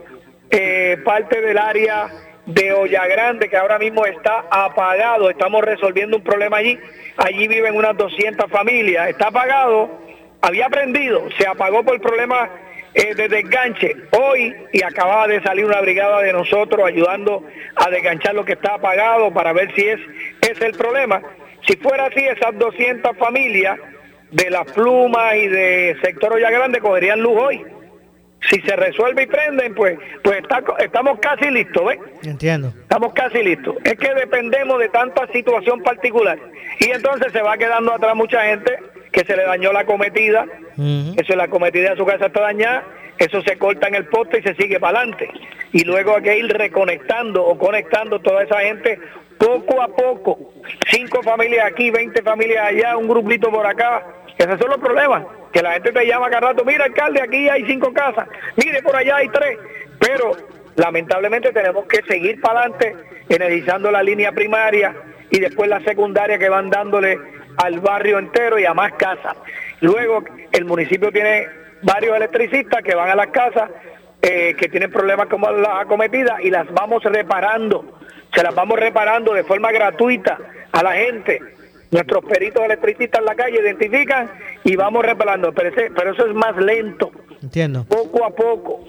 eh, 0.50 0.98
parte 1.04 1.42
del 1.42 1.58
área 1.58 2.08
de 2.46 2.74
Olla 2.74 3.08
Grande 3.08 3.50
que 3.50 3.58
ahora 3.58 3.80
mismo 3.80 4.06
está 4.06 4.46
apagado. 4.50 5.30
Estamos 5.30 5.64
resolviendo 5.64 6.18
un 6.18 6.24
problema 6.24 6.58
allí. 6.58 6.80
Allí 7.18 7.48
viven 7.48 7.76
unas 7.76 7.98
200 7.98 8.50
familias. 8.50 9.10
Está 9.10 9.28
apagado. 9.28 9.90
Había 10.42 10.70
prendido. 10.70 11.28
Se 11.38 11.48
apagó 11.48 11.84
por 11.84 11.96
el 11.96 12.02
problema 12.02 12.50
eh, 12.94 13.16
de 13.16 13.28
desganche. 13.28 13.96
Hoy 14.12 14.56
y 14.72 14.84
acababa 14.84 15.28
de 15.28 15.42
salir 15.42 15.66
una 15.66 15.82
brigada 15.82 16.22
de 16.22 16.34
nosotros 16.34 16.86
ayudando 16.86 17.44
a 17.76 17.90
desganchar 17.90 18.36
lo 18.36 18.46
que 18.46 18.54
está 18.54 18.76
apagado 18.76 19.34
para 19.34 19.54
ver 19.54 19.74
si 19.74 19.88
es, 19.88 20.00
es 20.42 20.62
el 20.62 20.74
problema. 20.74 21.22
Si 21.68 21.76
fuera 21.78 22.06
así, 22.06 22.20
esas 22.20 22.58
200 22.58 23.18
familias 23.18 23.80
de 24.32 24.50
las 24.50 24.72
plumas 24.72 25.36
y 25.36 25.48
de 25.48 25.98
sector 26.02 26.34
Olla 26.34 26.52
Grande 26.52 26.80
cogerían 26.80 27.22
luz 27.22 27.38
hoy 27.40 27.75
si 28.50 28.62
se 28.62 28.76
resuelve 28.76 29.24
y 29.24 29.28
prenden, 29.28 29.74
pues, 29.74 29.98
pues 30.24 30.44
estamos 30.80 31.20
casi 31.20 31.50
listos, 31.50 31.86
¿ves? 31.86 32.00
Entiendo. 32.24 32.74
Estamos 32.82 33.14
casi 33.14 33.44
listos. 33.44 33.76
Es 33.84 33.96
que 33.96 34.14
dependemos 34.14 34.80
de 34.80 34.90
tanta 34.90 35.28
situación 35.28 35.82
particular. 35.82 36.38
Y 36.80 36.92
entonces 36.92 37.32
se 37.32 37.42
va 37.42 37.58
quedando 37.58 37.94
atrás 37.94 38.16
mucha 38.16 38.44
gente 38.46 38.78
que 39.12 39.24
se 39.24 39.36
le 39.36 39.44
dañó 39.44 39.72
la 39.72 39.86
cometida, 39.86 40.46
eso 40.76 41.34
es 41.34 41.36
la 41.36 41.48
cometida 41.48 41.92
de 41.92 41.96
su 41.96 42.06
casa 42.06 42.26
está 42.26 42.42
dañada, 42.42 42.84
eso 43.18 43.42
se 43.44 43.58
corta 43.58 43.88
en 43.88 43.96
el 43.96 44.08
poste 44.08 44.40
y 44.40 44.44
se 44.44 44.56
sigue 44.56 44.78
para 44.78 45.00
adelante. 45.00 45.30
Y 45.72 45.86
luego 45.86 46.18
hay 46.18 46.24
que 46.24 46.38
ir 46.38 46.48
reconectando 46.48 47.46
o 47.46 47.58
conectando 47.58 48.20
toda 48.20 48.44
esa 48.44 48.60
gente 48.60 49.00
poco 49.38 49.82
a 49.82 49.88
poco. 49.88 50.38
Cinco 50.92 51.24
familias 51.24 51.66
aquí, 51.66 51.92
20 51.92 52.22
familias 52.24 52.68
allá, 52.68 52.98
un 52.98 53.08
grupito 53.08 53.50
por 53.50 53.66
acá. 53.66 54.06
Esos 54.38 54.60
son 54.60 54.70
los 54.70 54.80
problemas 54.80 55.24
que 55.56 55.62
la 55.62 55.72
gente 55.72 55.94
te 55.94 56.06
llama 56.06 56.30
cada 56.30 56.50
rato, 56.50 56.66
mira 56.66 56.84
alcalde, 56.84 57.22
aquí 57.22 57.48
hay 57.48 57.66
cinco 57.66 57.94
casas, 57.94 58.28
mire 58.58 58.84
por 58.84 58.94
allá 58.94 59.16
hay 59.16 59.30
tres, 59.30 59.58
pero 60.02 60.36
lamentablemente 60.76 61.54
tenemos 61.54 61.86
que 61.86 62.02
seguir 62.02 62.42
para 62.42 62.60
adelante 62.60 62.94
energizando 63.30 63.90
la 63.90 64.04
línea 64.04 64.34
primaria 64.34 64.94
y 65.30 65.40
después 65.40 65.70
la 65.70 65.80
secundaria 65.80 66.38
que 66.38 66.50
van 66.50 66.70
dándole 66.70 67.18
al 67.56 67.80
barrio 67.80 68.20
entero 68.20 68.60
y 68.60 68.66
a 68.66 68.74
más 68.74 68.92
casas. 68.96 69.38
Luego 69.80 70.26
el 70.52 70.66
municipio 70.66 71.10
tiene 71.10 71.48
varios 71.84 72.18
electricistas 72.18 72.84
que 72.84 72.94
van 72.94 73.12
a 73.12 73.16
las 73.16 73.28
casas 73.28 73.72
eh, 74.22 74.58
que 74.60 74.68
tienen 74.68 74.92
problemas 74.92 75.28
como 75.28 75.50
las 75.52 75.84
acometidas 75.84 76.38
y 76.44 76.50
las 76.50 76.70
vamos 76.74 77.02
reparando, 77.02 77.98
se 78.34 78.44
las 78.44 78.54
vamos 78.54 78.78
reparando 78.78 79.34
de 79.34 79.46
forma 79.46 79.72
gratuita 79.72 80.38
a 80.74 80.84
la 80.84 80.92
gente 80.96 81.55
Nuestros 81.92 82.26
peritos 82.26 82.64
electricistas 82.64 83.20
en 83.20 83.26
la 83.26 83.36
calle 83.36 83.60
identifican 83.62 84.32
y 84.64 84.76
vamos 84.76 85.06
reparando, 85.06 85.54
pero, 85.54 85.72
pero 85.96 86.14
eso 86.14 86.26
es 86.26 86.36
más 86.36 86.56
lento. 86.58 87.12
Entiendo. 87.42 87.86
Poco 87.86 88.26
a 88.26 88.30
poco. 88.32 88.84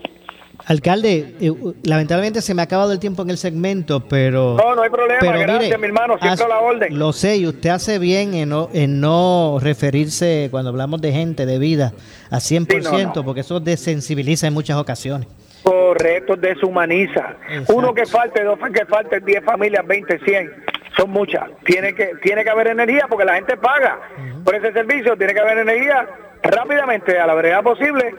Alcalde, 0.64 1.34
eh, 1.40 1.52
lamentablemente 1.84 2.40
se 2.40 2.54
me 2.54 2.62
ha 2.62 2.64
acabado 2.64 2.90
el 2.90 2.98
tiempo 2.98 3.22
en 3.22 3.30
el 3.30 3.36
segmento, 3.36 4.00
pero... 4.00 4.56
No, 4.56 4.74
no 4.74 4.82
hay 4.82 4.90
problema, 4.90 5.20
gracias 5.20 5.78
mi 5.78 5.86
hermano, 5.86 6.18
siempre 6.18 6.44
a 6.44 6.48
la 6.48 6.58
orden. 6.58 6.98
Lo 6.98 7.12
sé, 7.12 7.36
y 7.36 7.46
usted 7.46 7.70
hace 7.70 7.98
bien 7.98 8.34
en 8.34 8.48
no, 8.48 8.68
en 8.72 9.00
no 9.00 9.58
referirse, 9.60 10.48
cuando 10.50 10.70
hablamos 10.70 11.00
de 11.00 11.12
gente, 11.12 11.46
de 11.46 11.58
vida, 11.58 11.92
a 12.30 12.38
100%, 12.38 13.24
porque 13.24 13.42
eso 13.42 13.60
desensibiliza 13.60 14.46
en 14.46 14.54
muchas 14.54 14.78
ocasiones. 14.78 15.28
Correcto, 15.62 16.36
deshumaniza. 16.36 17.36
Uno 17.68 17.92
que 17.92 18.06
falte, 18.06 18.42
dos 18.42 18.58
que 18.72 18.86
falte, 18.86 19.20
10 19.20 19.44
familias, 19.44 19.86
20, 19.86 20.18
100 20.18 20.50
son 20.96 21.10
muchas. 21.10 21.44
Tiene 21.64 21.94
que, 21.94 22.12
tiene 22.22 22.42
que 22.42 22.50
haber 22.50 22.68
energía 22.68 23.06
porque 23.08 23.24
la 23.24 23.34
gente 23.34 23.56
paga 23.56 24.00
por 24.44 24.54
ese 24.54 24.72
servicio, 24.72 25.16
tiene 25.16 25.34
que 25.34 25.40
haber 25.40 25.58
energía 25.58 26.06
rápidamente, 26.42 27.18
a 27.18 27.26
la 27.26 27.34
brevedad 27.34 27.62
posible, 27.62 28.14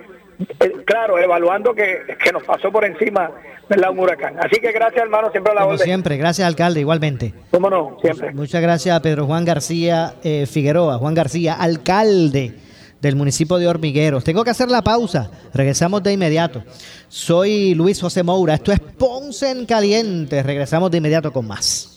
eh, 0.60 0.72
claro, 0.86 1.18
evaluando 1.18 1.74
que, 1.74 2.18
que, 2.24 2.32
nos 2.32 2.44
pasó 2.44 2.72
por 2.72 2.86
encima 2.86 3.32
¿verdad? 3.70 3.92
un 3.92 4.00
huracán. 4.00 4.38
Así 4.40 4.60
que 4.62 4.72
gracias, 4.72 5.04
hermano, 5.04 5.32
siempre 5.32 5.52
a 5.52 5.56
la 5.56 5.62
Como 5.64 5.78
siempre, 5.78 6.18
gracias, 6.18 6.48
alcalde, 6.48 6.82
igualmente. 6.82 7.34
¿Cómo 7.52 7.70
no? 7.70 7.98
Siempre. 8.02 8.34
Muchas 8.34 8.62
gracias 8.62 8.96
a 8.96 9.02
Pedro 9.02 9.26
Juan 9.26 9.46
García 9.46 10.14
eh, 10.24 10.46
Figueroa, 10.46 10.98
Juan 10.98 11.16
García, 11.16 11.54
alcalde 11.54 12.54
del 13.02 13.16
municipio 13.16 13.58
de 13.58 13.68
Hormigueros. 13.68 14.24
Tengo 14.24 14.44
que 14.44 14.52
hacer 14.52 14.70
la 14.70 14.82
pausa, 14.82 15.32
regresamos 15.54 16.04
de 16.04 16.14
inmediato. 16.14 16.64
Soy 17.08 17.74
Luis 17.74 18.00
José 18.00 18.22
Moura, 18.24 18.56
esto 18.56 18.72
es 18.72 18.80
Ponce 18.80 19.50
en 19.50 19.66
Caliente, 19.66 20.44
regresamos 20.44 20.92
de 20.92 20.98
inmediato 20.98 21.32
con 21.32 21.48
más. 21.48 21.97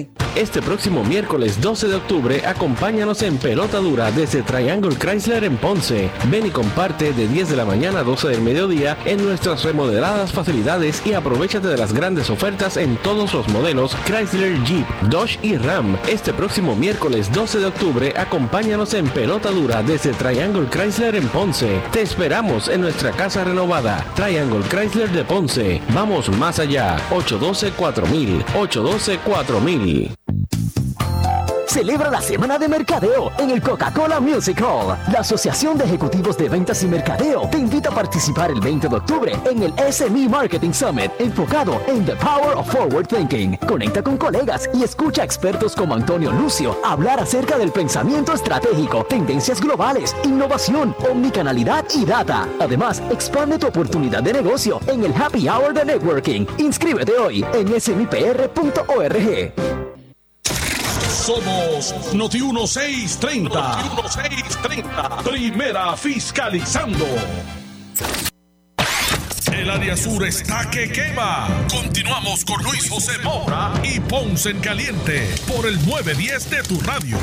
Este 0.35 0.61
próximo 0.61 1.03
miércoles 1.03 1.59
12 1.59 1.89
de 1.89 1.95
octubre, 1.95 2.45
acompáñanos 2.45 3.21
en 3.21 3.37
Pelota 3.37 3.79
Dura 3.79 4.11
desde 4.11 4.41
Triangle 4.43 4.95
Chrysler 4.95 5.43
en 5.43 5.57
Ponce. 5.57 6.09
Ven 6.29 6.45
y 6.45 6.49
comparte 6.49 7.11
de 7.11 7.27
10 7.27 7.49
de 7.49 7.57
la 7.57 7.65
mañana 7.65 7.99
a 7.99 8.03
12 8.03 8.29
del 8.29 8.41
mediodía 8.41 8.97
en 9.03 9.25
nuestras 9.25 9.63
remodeladas 9.63 10.31
facilidades 10.31 11.05
y 11.05 11.13
aprovechate 11.13 11.67
de 11.67 11.77
las 11.77 11.91
grandes 11.91 12.29
ofertas 12.29 12.77
en 12.77 12.95
todos 12.97 13.33
los 13.33 13.49
modelos 13.49 13.93
Chrysler 14.05 14.63
Jeep, 14.63 14.87
Dodge 15.09 15.37
y 15.41 15.57
Ram. 15.57 15.97
Este 16.07 16.31
próximo 16.31 16.77
miércoles 16.77 17.29
12 17.33 17.59
de 17.59 17.65
octubre, 17.65 18.13
acompáñanos 18.15 18.93
en 18.93 19.09
Pelota 19.09 19.51
Dura 19.51 19.83
desde 19.83 20.13
Triangle 20.13 20.69
Chrysler 20.69 21.15
en 21.15 21.27
Ponce. 21.27 21.81
Te 21.91 22.03
esperamos 22.03 22.69
en 22.69 22.79
nuestra 22.79 23.11
casa 23.11 23.43
renovada, 23.43 24.05
Triangle 24.15 24.63
Chrysler 24.69 25.09
de 25.09 25.25
Ponce. 25.25 25.81
Vamos 25.93 26.29
más 26.37 26.59
allá, 26.59 26.95
812 27.11 27.71
4000, 27.71 28.45
812 29.91 30.15
4000. 30.15 30.20
Celebra 31.71 32.11
la 32.11 32.19
semana 32.19 32.59
de 32.59 32.67
mercadeo 32.67 33.31
en 33.39 33.49
el 33.49 33.61
Coca-Cola 33.61 34.19
Music 34.19 34.61
Hall. 34.61 34.97
La 35.09 35.19
Asociación 35.19 35.77
de 35.77 35.85
Ejecutivos 35.85 36.37
de 36.37 36.49
Ventas 36.49 36.83
y 36.83 36.87
Mercadeo 36.87 37.47
te 37.49 37.59
invita 37.59 37.87
a 37.87 37.95
participar 37.95 38.51
el 38.51 38.59
20 38.59 38.89
de 38.89 38.95
octubre 38.97 39.31
en 39.49 39.63
el 39.63 39.73
SME 39.89 40.27
Marketing 40.27 40.73
Summit 40.73 41.13
enfocado 41.17 41.81
en 41.87 42.05
The 42.05 42.17
Power 42.17 42.57
of 42.57 42.69
Forward 42.69 43.07
Thinking. 43.07 43.55
Conecta 43.55 44.03
con 44.03 44.17
colegas 44.17 44.69
y 44.73 44.83
escucha 44.83 45.21
a 45.21 45.25
expertos 45.25 45.73
como 45.73 45.95
Antonio 45.95 46.33
Lucio 46.33 46.77
hablar 46.83 47.21
acerca 47.21 47.57
del 47.57 47.71
pensamiento 47.71 48.33
estratégico, 48.33 49.05
tendencias 49.05 49.61
globales, 49.61 50.13
innovación, 50.25 50.93
omnicanalidad 51.09 51.85
y 51.95 52.03
data. 52.03 52.49
Además, 52.59 53.01
expande 53.09 53.57
tu 53.57 53.67
oportunidad 53.67 54.21
de 54.21 54.33
negocio 54.33 54.81
en 54.87 55.05
el 55.05 55.13
Happy 55.13 55.47
Hour 55.47 55.73
de 55.73 55.85
Networking. 55.85 56.45
Inscríbete 56.57 57.13
hoy 57.13 57.45
en 57.53 57.79
smipr.org. 57.79 59.53
Somos 61.11 61.93
Noti 62.13 62.39
1630. 62.39 63.49
Noti 63.49 63.89
1630. 64.01 65.17
Primera 65.23 65.97
fiscalizando. 65.97 67.05
El 69.51 69.69
área 69.69 69.97
sur 69.97 70.25
está 70.25 70.69
que 70.69 70.89
quema. 70.89 71.47
Continuamos 71.69 72.45
con 72.45 72.63
Luis 72.63 72.89
José 72.89 73.11
Moura 73.23 73.73
y 73.83 73.99
Ponce 73.99 74.51
en 74.51 74.59
Caliente 74.59 75.29
por 75.45 75.67
el 75.67 75.75
910 75.85 76.49
de 76.49 76.63
tu 76.63 76.79
radio. 76.79 77.17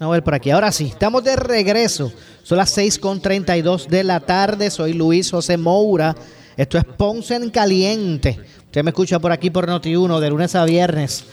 A 0.00 0.08
ver 0.08 0.24
por 0.24 0.34
aquí. 0.34 0.50
Ahora 0.50 0.72
sí, 0.72 0.86
estamos 0.86 1.22
de 1.22 1.36
regreso. 1.36 2.10
Son 2.42 2.56
las 2.56 2.76
6.32 2.76 3.88
de 3.88 4.02
la 4.02 4.20
tarde. 4.20 4.70
Soy 4.70 4.94
Luis 4.94 5.30
José 5.30 5.58
Moura. 5.58 6.16
Esto 6.56 6.78
es 6.78 6.84
Ponce 6.84 7.36
en 7.36 7.50
Caliente. 7.50 8.40
Usted 8.70 8.84
me 8.84 8.90
escucha 8.90 9.18
por 9.18 9.32
aquí 9.32 9.50
por 9.50 9.68
Noti1 9.68 10.20
de 10.20 10.30
lunes 10.30 10.54
a 10.54 10.64
viernes 10.64 11.24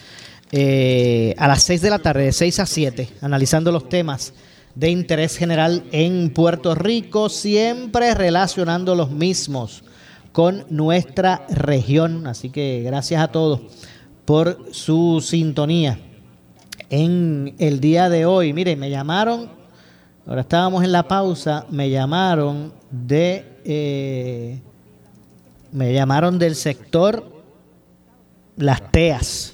eh, 0.51 1.35
a 1.37 1.47
las 1.47 1.61
6 1.61 1.83
de 1.83 1.89
la 1.91 1.99
tarde, 1.99 2.23
de 2.23 2.31
6 2.31 2.61
a 2.61 2.65
7, 2.65 3.09
analizando 3.21 3.71
los 3.71 3.87
temas 3.89 4.33
de 4.73 4.89
interés 4.89 5.37
general 5.37 5.83
en 5.91 6.31
Puerto 6.31 6.73
Rico, 6.73 7.29
siempre 7.29 8.15
relacionando 8.15 8.95
los 8.95 9.11
mismos 9.11 9.83
con 10.31 10.65
nuestra 10.71 11.45
región. 11.49 12.25
Así 12.25 12.49
que 12.49 12.81
gracias 12.83 13.21
a 13.21 13.27
todos 13.27 13.61
por 14.25 14.65
su 14.71 15.23
sintonía 15.23 15.99
en 16.89 17.53
el 17.59 17.79
día 17.79 18.09
de 18.09 18.25
hoy. 18.25 18.51
Miren, 18.51 18.79
me 18.79 18.89
llamaron, 18.89 19.51
ahora 20.25 20.41
estábamos 20.41 20.83
en 20.83 20.91
la 20.91 21.07
pausa, 21.07 21.67
me 21.69 21.91
llamaron 21.91 22.73
de... 22.89 23.59
Eh, 23.63 24.59
me 25.71 25.93
llamaron 25.93 26.39
del 26.39 26.55
sector 26.55 27.43
Las 28.55 28.91
Teas, 28.91 29.53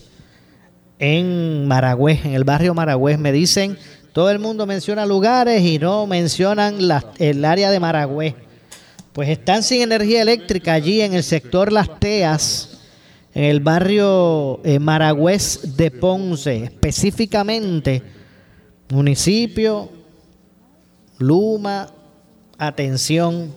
en 0.99 1.67
Maragüez, 1.67 2.25
en 2.25 2.33
el 2.33 2.43
barrio 2.43 2.73
Maragüez. 2.73 3.17
Me 3.19 3.31
dicen, 3.31 3.77
todo 4.13 4.29
el 4.29 4.39
mundo 4.39 4.65
menciona 4.65 5.05
lugares 5.05 5.61
y 5.61 5.79
no 5.79 6.07
mencionan 6.07 6.77
el 7.19 7.45
área 7.45 7.71
de 7.71 7.79
Maragüez. 7.79 8.35
Pues 9.11 9.29
están 9.29 9.63
sin 9.63 9.81
energía 9.81 10.21
eléctrica 10.21 10.73
allí 10.73 11.01
en 11.01 11.13
el 11.13 11.23
sector 11.23 11.71
Las 11.71 11.99
Teas, 11.99 12.79
en 13.33 13.43
el 13.45 13.59
barrio 13.59 14.61
eh, 14.63 14.79
Maragüez 14.79 15.75
de 15.75 15.91
Ponce, 15.91 16.63
específicamente 16.63 18.01
municipio, 18.89 19.89
Luma, 21.17 21.89
atención, 22.57 23.53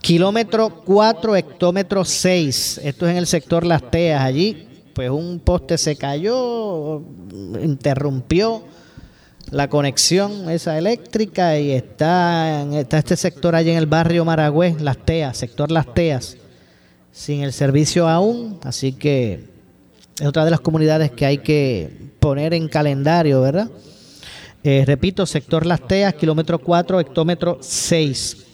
Kilómetro 0.00 0.82
4, 0.84 1.36
hectómetro 1.36 2.04
6. 2.04 2.80
Esto 2.82 3.06
es 3.06 3.12
en 3.12 3.18
el 3.18 3.26
sector 3.26 3.66
Las 3.66 3.90
Teas. 3.90 4.22
Allí, 4.22 4.66
pues 4.94 5.10
un 5.10 5.40
poste 5.40 5.76
se 5.76 5.96
cayó, 5.96 7.02
interrumpió 7.62 8.64
la 9.50 9.68
conexión 9.68 10.48
esa 10.48 10.78
eléctrica 10.78 11.58
y 11.58 11.72
está, 11.72 12.62
está 12.78 12.98
este 12.98 13.16
sector 13.16 13.54
allí 13.54 13.70
en 13.70 13.76
el 13.76 13.86
barrio 13.86 14.24
Maragüez, 14.24 14.80
Las 14.80 14.96
Teas, 14.98 15.36
sector 15.36 15.70
Las 15.70 15.92
Teas, 15.92 16.38
sin 17.12 17.42
el 17.42 17.52
servicio 17.52 18.08
aún. 18.08 18.58
Así 18.62 18.92
que 18.92 19.44
es 20.18 20.26
otra 20.26 20.46
de 20.46 20.50
las 20.50 20.60
comunidades 20.60 21.10
que 21.10 21.26
hay 21.26 21.38
que 21.38 21.90
poner 22.20 22.54
en 22.54 22.68
calendario, 22.68 23.42
¿verdad? 23.42 23.70
Eh, 24.64 24.84
repito, 24.86 25.26
sector 25.26 25.66
Las 25.66 25.86
Teas, 25.86 26.14
kilómetro 26.14 26.58
4, 26.58 27.00
hectómetro 27.00 27.58
6 27.60 28.46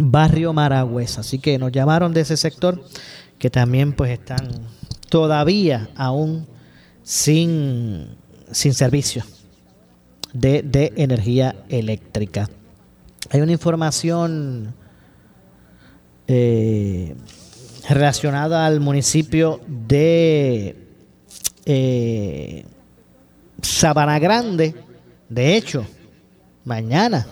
barrio 0.00 0.52
Maragüez. 0.52 1.18
Así 1.18 1.38
que 1.38 1.58
nos 1.58 1.72
llamaron 1.72 2.12
de 2.12 2.22
ese 2.22 2.36
sector 2.36 2.82
que 3.38 3.50
también 3.50 3.92
pues 3.92 4.10
están 4.10 4.48
todavía 5.08 5.90
aún 5.96 6.46
sin, 7.02 8.08
sin 8.50 8.74
servicio 8.74 9.24
de, 10.32 10.62
de 10.62 10.92
energía 10.96 11.56
eléctrica. 11.68 12.48
Hay 13.30 13.40
una 13.40 13.52
información 13.52 14.74
eh, 16.26 17.16
relacionada 17.88 18.66
al 18.66 18.80
municipio 18.80 19.60
de 19.66 20.76
eh, 21.64 22.64
Sabana 23.62 24.18
Grande. 24.18 24.74
De 25.28 25.56
hecho, 25.56 25.84
mañana, 26.64 27.26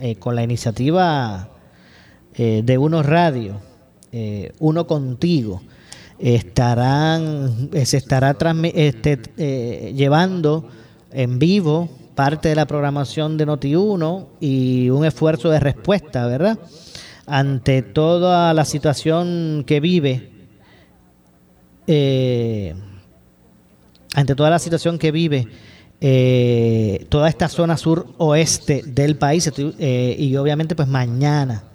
eh, 0.00 0.16
con 0.16 0.34
la 0.34 0.42
iniciativa 0.42 1.48
eh, 2.36 2.62
de 2.64 2.78
Uno 2.78 3.00
Radio, 3.04 3.60
eh, 4.10 4.52
Uno 4.58 4.88
Contigo. 4.88 5.62
estarán, 6.18 7.68
eh, 7.72 7.86
se 7.86 7.96
estará 7.96 8.36
este, 8.74 9.92
llevando 9.94 10.68
en 11.12 11.38
vivo 11.38 11.88
parte 12.16 12.48
de 12.48 12.56
la 12.56 12.66
programación 12.66 13.36
de 13.36 13.46
Noti1 13.46 14.26
y 14.40 14.90
un 14.90 15.04
esfuerzo 15.04 15.50
de 15.50 15.60
respuesta, 15.60 16.26
¿verdad? 16.26 16.58
Ante 17.26 17.82
toda 17.82 18.52
la 18.52 18.64
situación 18.64 19.64
que 19.66 19.78
vive, 19.80 20.30
ante 24.14 24.34
toda 24.34 24.50
la 24.50 24.58
situación 24.58 24.98
que 24.98 25.10
vive 25.10 25.46
toda 27.08 27.28
esta 27.28 27.48
zona 27.48 27.76
sur 27.76 28.06
oeste 28.18 28.82
del 28.86 29.16
país 29.16 29.50
y 29.78 30.36
obviamente 30.36 30.74
pues 30.74 30.88
mañana 30.88 31.73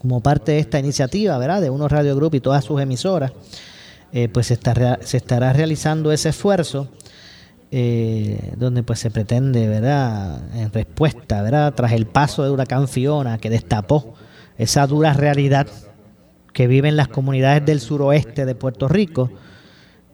como 0.00 0.20
parte 0.20 0.52
de 0.52 0.58
esta 0.60 0.78
iniciativa, 0.78 1.36
¿verdad? 1.38 1.60
De 1.60 1.70
Uno 1.70 1.88
Radio 1.88 2.14
Group 2.16 2.34
y 2.34 2.40
todas 2.40 2.64
sus 2.64 2.80
emisoras, 2.80 3.32
eh, 4.12 4.28
pues 4.28 4.46
se, 4.46 4.54
estará 4.54 5.52
realizando 5.52 6.12
ese 6.12 6.30
esfuerzo 6.30 6.88
eh, 7.70 8.52
donde 8.56 8.82
pues 8.82 9.00
se 9.00 9.10
pretende, 9.10 9.68
¿verdad? 9.68 10.40
En 10.54 10.72
respuesta, 10.72 11.42
¿verdad? 11.42 11.74
Tras 11.74 11.92
el 11.92 12.06
paso 12.06 12.44
de 12.44 12.50
huracán 12.50 12.88
Fiona 12.88 13.38
que 13.38 13.50
destapó 13.50 14.14
esa 14.56 14.86
dura 14.86 15.12
realidad 15.12 15.66
que 16.52 16.66
viven 16.66 16.96
las 16.96 17.08
comunidades 17.08 17.64
del 17.66 17.80
suroeste 17.80 18.46
de 18.46 18.54
Puerto 18.54 18.88
Rico. 18.88 19.30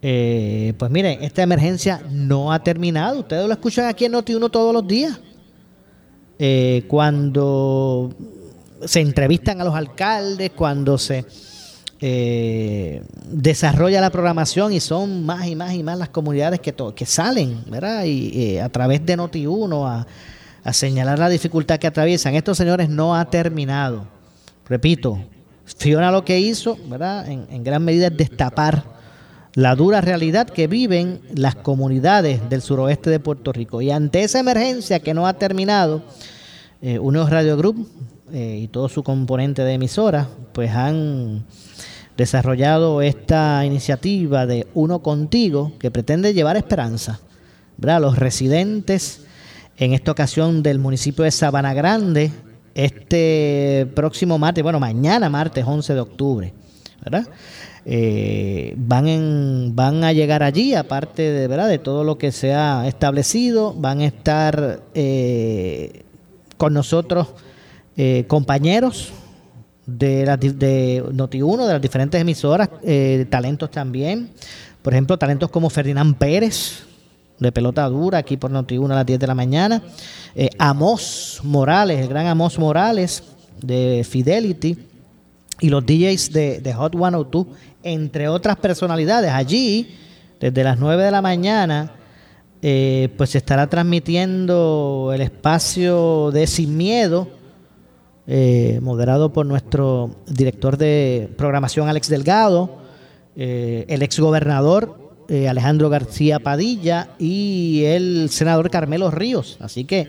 Eh, 0.02 0.74
pues 0.76 0.90
miren, 0.90 1.22
esta 1.22 1.42
emergencia 1.42 2.02
no 2.10 2.52
ha 2.52 2.62
terminado. 2.62 3.20
Ustedes 3.20 3.46
lo 3.46 3.52
escuchan 3.52 3.86
aquí 3.86 4.04
en 4.06 4.12
Noti1 4.12 4.50
todos 4.50 4.74
los 4.74 4.86
días. 4.86 5.20
cuando 6.88 8.10
se 8.86 9.00
entrevistan 9.00 9.60
a 9.60 9.64
los 9.64 9.74
alcaldes, 9.74 10.50
cuando 10.50 10.98
se 10.98 11.24
eh, 12.06 13.02
desarrolla 13.30 13.98
la 14.00 14.10
programación 14.10 14.74
y 14.74 14.80
son 14.80 15.24
más 15.24 15.46
y 15.46 15.56
más 15.56 15.72
y 15.72 15.82
más 15.82 15.96
las 15.96 16.10
comunidades 16.10 16.60
que, 16.60 16.74
que 16.94 17.06
salen, 17.06 17.64
¿verdad? 17.66 18.04
Y 18.04 18.30
eh, 18.34 18.60
a 18.60 18.68
través 18.68 19.06
de 19.06 19.16
Noti1 19.16 20.06
a, 20.64 20.72
señalar 20.72 21.18
la 21.18 21.28
dificultad 21.28 21.78
que 21.78 21.86
atraviesan. 21.86 22.34
Estos 22.34 22.58
señores 22.58 22.88
no 22.88 23.14
ha 23.14 23.24
terminado. 23.26 24.06
Repito, 24.68 25.18
Fiona 25.64 26.10
lo 26.10 26.26
que 26.26 26.40
hizo, 26.40 26.76
¿verdad? 26.88 27.26
En, 27.28 27.64
gran 27.64 27.82
medida 27.82 28.08
es 28.08 28.16
destapar 28.16 28.84
la 29.54 29.74
dura 29.74 30.02
realidad 30.02 30.46
que 30.46 30.66
viven 30.66 31.22
las 31.34 31.54
comunidades 31.54 32.48
del 32.50 32.60
suroeste 32.60 33.08
de 33.08 33.20
Puerto 33.20 33.52
Rico. 33.52 33.80
Y 33.80 33.90
ante 33.90 34.22
esa 34.22 34.40
emergencia 34.40 35.00
que 35.00 35.14
no 35.14 35.26
ha 35.26 35.34
terminado, 35.34 36.02
eh, 36.82 36.98
Radio 37.30 37.56
Group 37.56 37.88
eh, 38.34 38.58
y 38.62 38.66
todo 38.66 38.88
su 38.88 39.04
componente 39.04 39.62
de 39.62 39.74
emisora, 39.74 40.28
pues 40.52 40.72
han 40.72 41.44
desarrollado 42.16 43.00
esta 43.00 43.64
iniciativa 43.64 44.44
de 44.44 44.66
Uno 44.74 45.02
Contigo 45.02 45.70
que 45.78 45.92
pretende 45.92 46.34
llevar 46.34 46.56
esperanza 46.56 47.20
a 47.86 48.00
los 48.00 48.18
residentes, 48.18 49.24
en 49.76 49.92
esta 49.92 50.10
ocasión 50.10 50.64
del 50.64 50.80
municipio 50.80 51.22
de 51.22 51.30
Sabana 51.30 51.74
Grande, 51.74 52.32
este 52.74 53.86
próximo 53.94 54.36
martes, 54.36 54.64
bueno, 54.64 54.80
mañana 54.80 55.30
martes 55.30 55.64
11 55.64 55.94
de 55.94 56.00
octubre, 56.00 56.52
¿verdad? 57.04 57.28
Eh, 57.84 58.74
van, 58.76 59.76
van 59.76 60.02
a 60.02 60.12
llegar 60.12 60.42
allí, 60.42 60.74
aparte 60.74 61.22
de, 61.22 61.46
¿verdad? 61.46 61.68
de 61.68 61.78
todo 61.78 62.02
lo 62.02 62.18
que 62.18 62.32
se 62.32 62.52
ha 62.52 62.88
establecido, 62.88 63.74
van 63.74 64.00
a 64.00 64.06
estar 64.06 64.80
eh, 64.92 66.02
con 66.56 66.74
nosotros 66.74 67.28
eh, 67.96 68.24
compañeros 68.26 69.12
de, 69.86 70.24
de 70.26 71.04
Noti1, 71.12 71.66
de 71.66 71.72
las 71.74 71.82
diferentes 71.82 72.20
emisoras, 72.20 72.68
eh, 72.82 73.24
talentos 73.30 73.70
también. 73.70 74.30
Por 74.82 74.92
ejemplo, 74.92 75.16
talentos 75.16 75.48
como 75.48 75.70
Ferdinand 75.70 76.16
Pérez, 76.16 76.82
de 77.38 77.52
pelota 77.52 77.88
dura, 77.88 78.18
aquí 78.18 78.36
por 78.36 78.50
Noti1 78.50 78.90
a 78.90 78.96
las 78.96 79.06
10 79.06 79.20
de 79.20 79.26
la 79.28 79.34
mañana. 79.36 79.82
Eh, 80.34 80.50
Amos 80.58 81.40
Morales, 81.44 82.00
el 82.00 82.08
gran 82.08 82.26
Amos 82.26 82.58
Morales 82.58 83.22
de 83.62 84.04
Fidelity. 84.08 84.76
Y 85.60 85.68
los 85.68 85.86
DJs 85.86 86.32
de, 86.32 86.58
de 86.58 86.74
Hot 86.74 86.96
102, 86.96 87.46
entre 87.84 88.28
otras 88.28 88.56
personalidades. 88.56 89.30
Allí, 89.30 89.94
desde 90.40 90.64
las 90.64 90.80
9 90.80 91.04
de 91.04 91.10
la 91.12 91.22
mañana, 91.22 91.92
pues 92.60 93.30
se 93.30 93.38
estará 93.38 93.68
transmitiendo 93.68 95.12
el 95.14 95.20
espacio 95.20 96.32
de 96.32 96.48
Sin 96.48 96.76
Miedo 96.76 97.28
eh, 98.26 98.78
moderado 98.80 99.34
por 99.34 99.44
nuestro 99.44 100.16
director 100.26 100.78
de 100.78 101.28
programación 101.36 101.90
Alex 101.90 102.08
Delgado, 102.08 102.78
eh, 103.36 103.84
el 103.88 104.00
exgobernador 104.00 105.12
eh, 105.28 105.46
Alejandro 105.46 105.90
García 105.90 106.40
Padilla 106.40 107.10
y 107.18 107.82
el 107.84 108.30
senador 108.30 108.70
Carmelo 108.70 109.10
Ríos. 109.10 109.58
Así 109.60 109.84
que 109.84 110.08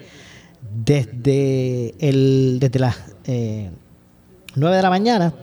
desde, 0.85 1.93
desde 1.99 2.79
las 2.79 2.95
9 3.27 4.75
de 4.77 4.81
la 4.81 4.89
mañana 4.89 5.33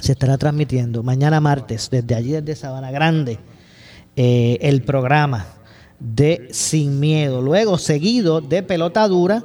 se 0.00 0.10
estará 0.10 0.36
transmitiendo, 0.38 1.04
mañana 1.04 1.40
martes, 1.40 1.88
desde 1.88 2.16
allí, 2.16 2.32
desde 2.32 2.56
Sabana 2.56 2.90
Grande, 2.90 3.38
el 4.16 4.82
programa 4.82 5.46
de 6.00 6.48
Sin 6.50 6.98
Miedo. 6.98 7.40
Luego, 7.40 7.78
seguido 7.78 8.40
de 8.40 8.64
Pelota 8.64 9.06
Dura 9.06 9.44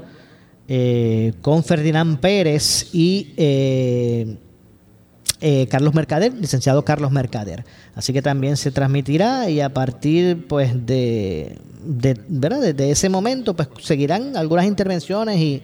eh, 0.70 1.32
con 1.42 1.64
Ferdinand 1.64 2.20
Pérez 2.20 2.90
y 2.94 3.34
eh, 3.38 4.36
eh, 5.40 5.66
Carlos 5.68 5.94
Mercader, 5.94 6.34
licenciado 6.34 6.84
Carlos 6.84 7.10
Mercader. 7.10 7.64
Así 7.96 8.12
que 8.12 8.22
también 8.22 8.58
se 8.58 8.72
transmitirá 8.72 9.50
y 9.50 9.62
a 9.62 9.74
partir 9.74 10.46
pues 10.46 10.86
de, 10.86 11.58
de 11.86 12.20
¿verdad? 12.28 12.60
Desde 12.60 12.92
ese 12.92 13.08
momento 13.08 13.56
pues 13.56 13.70
seguirán 13.82 14.36
algunas 14.36 14.66
intervenciones 14.66 15.40
y 15.40 15.64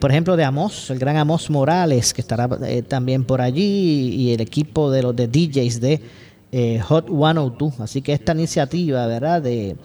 por 0.00 0.10
ejemplo 0.10 0.34
de 0.34 0.42
Amos, 0.42 0.90
el 0.90 0.98
gran 0.98 1.16
Amos 1.16 1.48
Morales 1.48 2.12
que 2.12 2.22
estará 2.22 2.48
también 2.88 3.22
por 3.22 3.40
allí 3.40 4.14
y 4.16 4.32
el 4.32 4.40
equipo 4.40 4.90
de 4.90 5.02
los 5.02 5.14
de 5.14 5.28
DJs 5.28 5.80
de 5.80 6.80
Hot 6.80 7.06
102. 7.06 7.80
Así 7.80 8.02
que 8.02 8.14
esta 8.14 8.32
iniciativa, 8.32 9.06
¿verdad? 9.06 9.42
De 9.42 9.76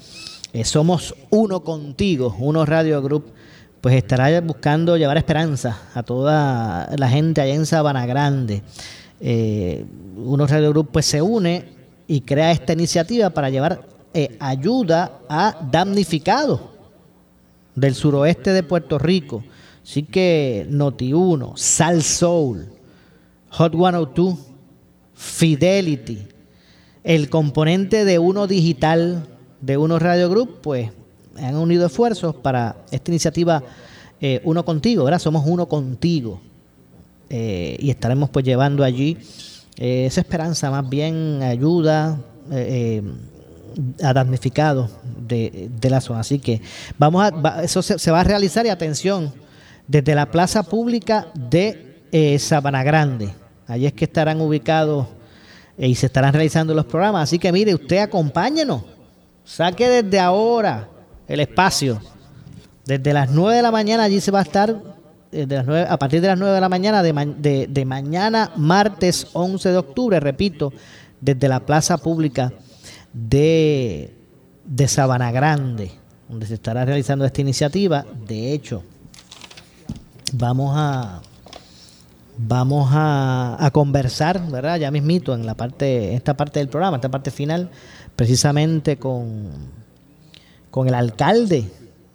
Somos 0.63 1.13
Uno 1.29 1.63
Contigo, 1.63 2.35
Uno 2.39 2.65
Radio 2.65 2.99
Group 3.03 3.33
pues 3.81 3.95
estará 3.95 4.41
buscando 4.41 4.97
llevar 4.97 5.17
esperanza 5.17 5.81
a 5.93 6.03
toda 6.03 6.89
la 6.97 7.09
gente 7.09 7.41
allá 7.41 7.53
en 7.53 7.65
Sabana 7.65 8.05
Grande. 8.05 8.61
Eh, 9.21 9.85
Uno 10.17 10.47
Radio 10.47 10.69
Group 10.71 10.89
pues 10.91 11.05
se 11.05 11.21
une 11.21 11.65
y 12.07 12.21
crea 12.21 12.51
esta 12.51 12.73
iniciativa 12.73 13.29
para 13.29 13.49
llevar 13.49 13.81
eh, 14.13 14.35
ayuda 14.39 15.19
a 15.29 15.57
damnificados 15.71 16.61
del 17.75 17.95
suroeste 17.95 18.51
de 18.51 18.63
Puerto 18.63 18.97
Rico. 18.97 19.43
Así 19.83 20.03
que 20.03 20.67
Noti1, 20.69 21.55
Sal 21.55 22.03
Soul, 22.03 22.67
Hot 23.51 23.73
102, 23.73 24.37
Fidelity, 25.13 26.27
el 27.03 27.29
componente 27.29 28.05
de 28.05 28.19
Uno 28.19 28.47
Digital 28.47 29.25
de 29.61 29.77
Uno 29.77 29.99
Radio 29.99 30.29
Group, 30.29 30.59
pues 30.61 30.91
han 31.41 31.55
unido 31.55 31.85
esfuerzos 31.85 32.35
para 32.35 32.75
esta 32.91 33.11
iniciativa 33.11 33.63
eh, 34.21 34.41
Uno 34.43 34.65
Contigo, 34.65 35.05
¿verdad? 35.05 35.19
Somos 35.19 35.45
Uno 35.45 35.67
Contigo. 35.67 36.41
Eh, 37.29 37.77
y 37.79 37.89
estaremos 37.89 38.29
pues 38.29 38.43
llevando 38.43 38.83
allí 38.83 39.17
eh, 39.77 40.05
esa 40.07 40.21
esperanza, 40.21 40.71
más 40.71 40.89
bien 40.89 41.43
ayuda 41.43 42.19
a 44.01 44.13
damnificados 44.13 44.89
de, 45.27 45.69
la 45.83 46.01
zona. 46.01 46.21
Así 46.21 46.39
que 46.39 46.61
vamos 46.97 47.23
a, 47.23 47.63
eso 47.63 47.83
se, 47.83 48.11
va 48.11 48.21
a 48.21 48.23
realizar 48.23 48.65
y 48.65 48.69
atención, 48.69 49.31
desde 49.87 50.15
la 50.15 50.31
plaza 50.31 50.63
pública 50.63 51.27
de 51.35 52.37
Sabana 52.39 52.83
Grande. 52.83 53.29
Allí 53.67 53.85
es 53.85 53.93
que 53.93 54.05
estarán 54.05 54.41
ubicados 54.41 55.05
y 55.77 55.93
se 55.93 56.07
estarán 56.07 56.33
realizando 56.33 56.73
los 56.73 56.85
programas. 56.85 57.23
Así 57.23 57.37
que 57.37 57.51
mire, 57.51 57.75
usted 57.75 57.99
acompáñenos. 57.99 58.81
Saque 59.45 59.87
desde 59.87 60.19
ahora 60.19 60.89
el 61.29 61.39
espacio. 61.39 62.01
Desde 62.85 63.13
las 63.13 63.29
9 63.29 63.55
de 63.55 63.61
la 63.61 63.71
mañana 63.71 64.03
allí 64.03 64.19
se 64.19 64.31
va 64.31 64.39
a 64.39 64.41
estar, 64.41 64.75
las 65.31 65.89
a 65.89 65.97
partir 65.97 66.21
de 66.21 66.27
las 66.27 66.39
9 66.39 66.55
de 66.55 66.61
la 66.61 66.69
mañana 66.69 67.03
de, 67.03 67.67
de, 67.69 67.85
mañana, 67.85 68.51
martes 68.57 69.27
11 69.33 69.69
de 69.69 69.77
octubre, 69.77 70.19
repito, 70.19 70.73
desde 71.21 71.47
la 71.47 71.59
plaza 71.59 71.99
pública 71.99 72.51
de, 73.13 74.15
de 74.65 74.87
Sabana 74.87 75.31
Grande, 75.31 75.91
donde 76.27 76.47
se 76.47 76.55
estará 76.55 76.83
realizando 76.83 77.25
esta 77.25 77.41
iniciativa. 77.41 78.05
De 78.27 78.51
hecho, 78.51 78.83
vamos 80.33 80.73
a 80.75 81.21
vamos 82.41 82.89
a, 82.93 83.57
a, 83.59 83.69
conversar, 83.69 84.41
¿verdad? 84.49 84.79
Ya 84.79 84.89
mismito 84.91 85.35
en 85.35 85.45
la 85.45 85.55
parte, 85.55 86.15
esta 86.15 86.35
parte 86.35 86.59
del 86.59 86.69
programa, 86.69 86.95
esta 86.95 87.09
parte 87.09 87.31
final, 87.31 87.69
precisamente 88.15 88.97
con 88.97 89.78
con 90.71 90.87
el 90.87 90.93
alcalde 90.93 91.65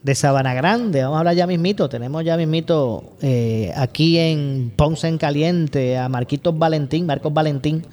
de 0.02 0.14
Sabana 0.14 0.54
Grande. 0.54 1.02
Vamos 1.02 1.16
a 1.16 1.18
hablar 1.20 1.34
ya 1.34 1.46
mismito. 1.46 1.88
Tenemos 1.88 2.24
ya 2.24 2.36
mismito 2.36 3.14
eh, 3.22 3.72
aquí 3.76 4.18
en 4.18 4.72
Ponce 4.76 5.08
en 5.08 5.18
Caliente 5.18 5.96
a 5.98 6.08
Marquitos 6.08 6.56
Valentín, 6.56 7.06
Marcos 7.06 7.32
Valentín, 7.32 7.84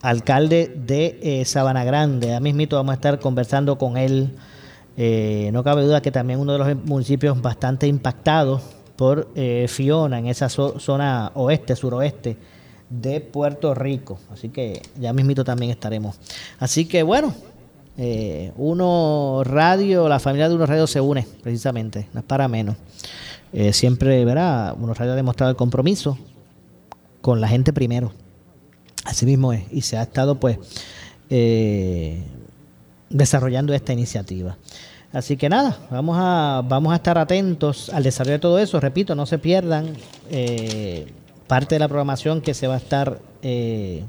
alcalde 0.00 0.72
de 0.86 1.18
eh, 1.22 1.44
Sabana 1.44 1.84
Grande. 1.84 2.34
A 2.34 2.40
mismito 2.40 2.76
vamos 2.76 2.92
a 2.92 2.94
estar 2.94 3.18
conversando 3.18 3.78
con 3.78 3.96
él. 3.96 4.30
Eh, 4.96 5.50
no 5.52 5.64
cabe 5.64 5.82
duda 5.82 6.02
que 6.02 6.10
también 6.10 6.40
uno 6.40 6.52
de 6.52 6.58
los 6.58 6.84
municipios 6.84 7.40
bastante 7.40 7.86
impactados 7.86 8.62
por 8.96 9.28
eh, 9.34 9.66
Fiona 9.68 10.18
en 10.18 10.26
esa 10.26 10.48
zona 10.48 11.32
oeste, 11.34 11.74
suroeste 11.74 12.36
de 12.90 13.20
Puerto 13.20 13.74
Rico. 13.74 14.18
Así 14.30 14.50
que 14.50 14.82
ya 14.98 15.12
mismito 15.12 15.42
también 15.42 15.70
estaremos. 15.70 16.16
Así 16.58 16.84
que 16.84 17.02
bueno, 17.02 17.32
uno 18.56 19.42
radio, 19.44 20.08
la 20.08 20.18
familia 20.18 20.48
de 20.48 20.54
uno 20.54 20.66
radio 20.66 20.86
se 20.86 21.00
une 21.00 21.26
precisamente, 21.42 22.08
no 22.12 22.20
es 22.20 22.26
para 22.26 22.48
menos. 22.48 22.76
siempre, 23.72 24.24
verá, 24.24 24.74
uno 24.78 24.94
radio 24.94 25.12
ha 25.12 25.16
demostrado 25.16 25.50
el 25.50 25.56
compromiso 25.56 26.18
con 27.20 27.40
la 27.40 27.48
gente 27.48 27.72
primero 27.72 28.12
Así 29.04 29.26
mismo 29.26 29.52
es. 29.52 29.62
Y 29.70 29.82
se 29.82 29.96
ha 29.96 30.02
estado 30.02 30.36
pues 30.36 30.58
eh, 31.30 32.22
desarrollando 33.08 33.72
esta 33.72 33.92
iniciativa. 33.92 34.56
Así 35.12 35.36
que 35.36 35.48
nada, 35.48 35.76
vamos 35.90 36.16
a, 36.20 36.62
vamos 36.68 36.92
a 36.92 36.96
estar 36.96 37.18
atentos 37.18 37.88
al 37.90 38.04
desarrollo 38.04 38.34
de 38.34 38.38
todo 38.38 38.58
eso. 38.58 38.78
Repito, 38.78 39.14
no 39.14 39.26
se 39.26 39.38
pierdan 39.38 39.94
eh, 40.30 41.12
parte 41.48 41.74
de 41.74 41.80
la 41.80 41.88
programación 41.88 42.40
que 42.40 42.54
se 42.54 42.68
va 42.68 42.74
a 42.74 42.76
estar 42.76 43.18
eh, 43.42 44.04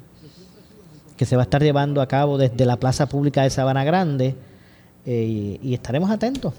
que 1.22 1.28
se 1.28 1.36
va 1.36 1.43
a 1.43 1.45
estar 1.45 1.61
llevando 1.61 2.01
a 2.01 2.07
cabo 2.07 2.39
desde 2.39 2.65
la 2.65 2.78
Plaza 2.78 3.05
Pública 3.05 3.43
de 3.43 3.51
Sabana 3.51 3.84
Grande 3.84 4.34
y, 5.05 5.72
estaremos 5.72 6.09
atentos, 6.09 6.51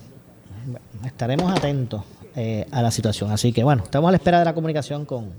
estaremos 1.04 1.50
atentos 1.50 2.02
a 2.70 2.80
la 2.80 2.92
situación. 2.92 3.32
Así 3.32 3.52
que 3.52 3.64
bueno, 3.64 3.82
estamos 3.82 4.06
a 4.06 4.12
la 4.12 4.18
espera 4.18 4.38
de 4.38 4.44
la 4.44 4.54
comunicación 4.54 5.04
con, 5.04 5.30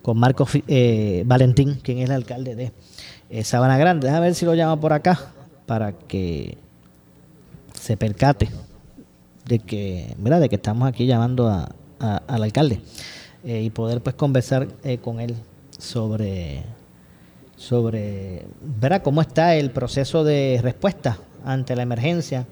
con 0.00 0.16
Marco 0.16 0.48
eh, 0.68 1.22
Valentín, 1.26 1.80
quien 1.82 1.98
es 1.98 2.08
el 2.08 2.16
alcalde 2.16 2.54
de 2.54 2.72
eh, 3.28 3.44
Sabana 3.44 3.76
Grande. 3.76 4.06
Déjame 4.06 4.24
ver 4.24 4.34
si 4.34 4.46
lo 4.46 4.54
llama 4.54 4.80
por 4.80 4.94
acá 4.94 5.20
para 5.66 5.92
que 5.92 6.56
se 7.78 7.98
percate 7.98 8.48
de 9.44 9.58
que, 9.58 10.14
¿verdad? 10.16 10.40
De 10.40 10.48
que 10.48 10.56
estamos 10.56 10.88
aquí 10.88 11.04
llamando 11.04 11.48
a, 11.48 11.68
al 11.98 12.42
alcalde 12.42 12.80
eh, 13.44 13.60
y 13.60 13.68
poder 13.68 14.00
pues 14.00 14.16
conversar 14.16 14.68
con 15.02 15.20
él 15.20 15.36
sobre 15.76 16.62
sobre 17.56 18.44
¿verdad? 18.60 19.02
cómo 19.02 19.20
está 19.20 19.54
el 19.56 19.70
proceso 19.70 20.24
de 20.24 20.60
respuesta 20.62 21.18
ante 21.44 21.74
la 21.74 21.82
emergencia 21.82 22.46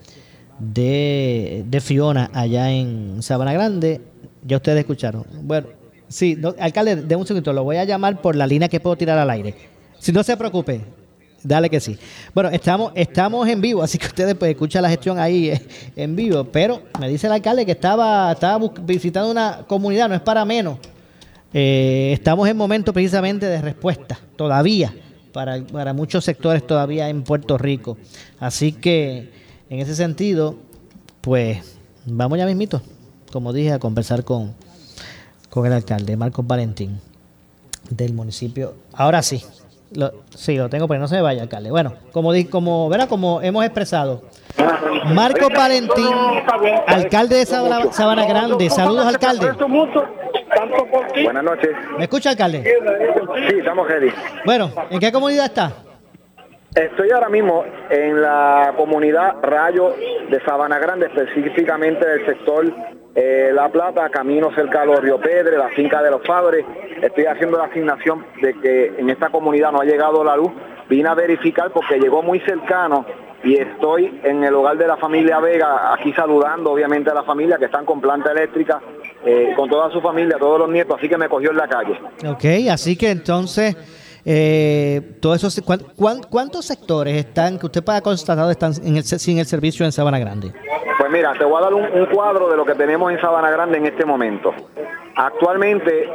de, 0.59 1.65
de 1.67 1.81
Fiona 1.81 2.31
allá 2.33 2.71
en 2.71 3.23
Sabana 3.23 3.53
Grande. 3.53 4.01
Ya 4.47 4.57
ustedes 4.57 4.81
escucharon. 4.81 5.25
Bueno, 5.43 5.67
Sí, 6.15 6.39
alcalde, 6.61 6.97
de 6.97 7.17
un 7.17 7.27
segundo, 7.27 7.53
lo 7.53 7.65
voy 7.65 7.77
a 7.77 7.85
llamar 7.85 8.21
por 8.21 8.37
la 8.37 8.47
línea 8.47 8.69
que 8.69 8.79
puedo 8.79 8.95
tirar 8.95 9.19
al 9.19 9.31
aire. 9.31 9.53
Si 9.99 10.13
no 10.13 10.23
se 10.23 10.37
preocupe, 10.37 10.83
dale 11.43 11.71
que 11.71 11.81
sí. 11.81 11.99
Bueno, 12.35 12.51
estamos, 12.51 12.93
estamos 12.95 13.49
en 13.49 13.61
vivo, 13.61 13.83
así 13.83 13.99
que 13.99 14.07
ustedes 14.07 14.37
pues 14.37 14.53
escuchan 14.53 14.83
la 14.83 14.91
gestión 14.91 15.19
ahí 15.19 15.51
eh, 15.51 15.63
en 15.97 16.15
vivo, 16.15 16.45
pero 16.45 16.83
me 17.01 17.09
dice 17.09 17.27
el 17.27 17.33
alcalde 17.33 17.67
que 17.67 17.73
estaba, 17.73 18.31
estaba 18.31 18.71
visitando 18.83 19.31
una 19.31 19.65
comunidad, 19.67 20.09
no 20.09 20.15
es 20.15 20.21
para 20.21 20.45
menos. 20.45 20.79
Eh, 21.57 22.11
estamos 22.13 22.49
en 22.49 22.57
momento 22.57 22.93
precisamente 22.93 23.47
de 23.47 23.61
respuesta, 23.61 24.19
todavía, 24.35 24.93
para, 25.33 25.63
para 25.63 25.93
muchos 25.93 26.25
sectores 26.25 26.67
todavía 26.67 27.09
en 27.09 27.23
Puerto 27.23 27.57
Rico. 27.57 27.97
Así 28.41 28.73
que, 28.73 29.31
en 29.71 29.79
ese 29.79 29.95
sentido, 29.95 30.57
pues 31.21 31.79
vamos 32.07 32.39
ya 32.39 32.47
mismito, 32.47 32.83
como 33.33 33.53
dije, 33.53 33.73
a 33.73 33.79
conversar 33.79 34.25
con, 34.25 34.53
con 35.49 35.65
el 35.65 35.73
alcalde 35.73 36.17
Marcos 36.17 36.45
Valentín 36.45 36.99
del 37.89 38.15
municipio. 38.15 38.75
Ahora 38.93 39.23
sí, 39.23 39.45
lo, 39.93 40.25
sí, 40.35 40.57
lo 40.57 40.69
tengo, 40.69 40.89
pero 40.89 40.99
no 40.99 41.07
se 41.07 41.21
vaya, 41.21 41.43
alcalde. 41.43 41.71
Bueno, 41.71 41.95
como, 42.11 42.33
como, 42.51 42.89
verá, 42.89 43.07
como 43.07 43.41
hemos 43.43 43.65
expresado, 43.65 44.25
Marcos 45.07 45.51
Valentín, 45.55 46.05
alcalde 46.89 47.37
de 47.37 47.47
Sabana, 47.47 48.27
Grande. 48.27 48.69
Saludos, 48.71 49.07
alcalde. 49.07 49.53
Buenas 51.23 51.45
noches. 51.45 51.71
¿Me 51.97 52.05
escucha, 52.05 52.31
alcalde? 52.31 52.63
Sí, 53.49 53.59
estamos 53.59 53.89
ready. 53.89 54.13
Bueno, 54.45 54.71
¿en 54.91 55.01
qué 55.01 55.13
comunidad 55.13 55.47
está? 55.47 55.73
Estoy 56.75 57.11
ahora 57.13 57.29
mismo 57.29 57.65
en 57.89 58.21
la 58.21 58.75
comunidad 58.77 59.37
Rayo 59.43 59.95
de 60.29 60.41
Sabana 60.45 60.79
Grande, 60.81 61.07
específicamente 61.07 62.05
del 62.05 62.27
sector 62.27 62.67
eh, 63.15 63.53
La 63.55 63.69
Plata, 63.69 64.09
camino 64.11 64.53
cerca 64.57 64.81
de 64.81 64.87
los 64.87 65.01
Río 65.01 65.21
Pedre, 65.21 65.57
la 65.57 65.69
finca 65.69 66.03
de 66.03 66.11
los 66.11 66.21
padres. 66.23 66.65
Estoy 67.01 67.27
haciendo 67.27 67.59
la 67.59 67.67
asignación 67.67 68.27
de 68.43 68.55
que 68.55 68.87
en 68.99 69.09
esta 69.09 69.29
comunidad 69.29 69.71
no 69.71 69.83
ha 69.83 69.85
llegado 69.85 70.25
la 70.25 70.37
luz. 70.37 70.51
Vine 70.89 71.09
a 71.09 71.15
verificar 71.15 71.71
porque 71.71 72.01
llegó 72.01 72.23
muy 72.23 72.41
cercano 72.41 73.07
y 73.45 73.57
estoy 73.57 74.21
en 74.25 74.43
el 74.43 74.55
hogar 74.55 74.77
de 74.77 74.89
la 74.89 74.97
familia 74.97 75.39
Vega, 75.39 75.93
aquí 75.93 76.13
saludando 76.15 76.73
obviamente 76.73 77.11
a 77.11 77.15
la 77.15 77.23
familia 77.23 77.59
que 77.59 77.67
están 77.67 77.85
con 77.85 78.01
planta 78.01 78.33
eléctrica, 78.33 78.81
eh, 79.27 79.53
con 79.57 79.69
toda 79.69 79.91
su 79.91 80.01
familia, 80.01 80.37
todos 80.39 80.59
los 80.59 80.69
nietos, 80.69 80.97
así 80.99 81.09
que 81.09 81.17
me 81.17 81.29
cogió 81.29 81.51
en 81.51 81.57
la 81.57 81.69
calle. 81.69 81.99
Ok, 82.27 82.71
así 82.71 82.97
que 82.97 83.11
entonces 83.11 83.77
eh, 84.25 85.17
todo 85.21 85.35
eso, 85.35 85.49
¿cuántos 86.31 86.65
sectores 86.65 87.17
están, 87.17 87.59
que 87.59 87.67
usted 87.67 87.85
pueda 87.85 88.01
constatar, 88.01 88.51
están 88.51 88.73
en 88.83 88.97
el, 88.97 89.05
sin 89.05 89.39
el 89.39 89.47
servicio 89.47 89.85
en 89.85 89.93
Sabana 89.93 90.19
Grande? 90.19 90.53
Pues 91.05 91.13
mira, 91.13 91.35
te 91.35 91.45
voy 91.45 91.59
a 91.59 91.61
dar 91.61 91.75
un, 91.75 92.07
cuadro 92.07 92.49
de 92.49 92.57
lo 92.57 92.65
que 92.65 92.75
tenemos 92.75 93.13
en 93.13 93.21
Sabana 93.21 93.51
Grande 93.51 93.77
en 93.77 93.85
este 93.85 94.07
momento. 94.07 94.55
Actualmente, 95.15 96.09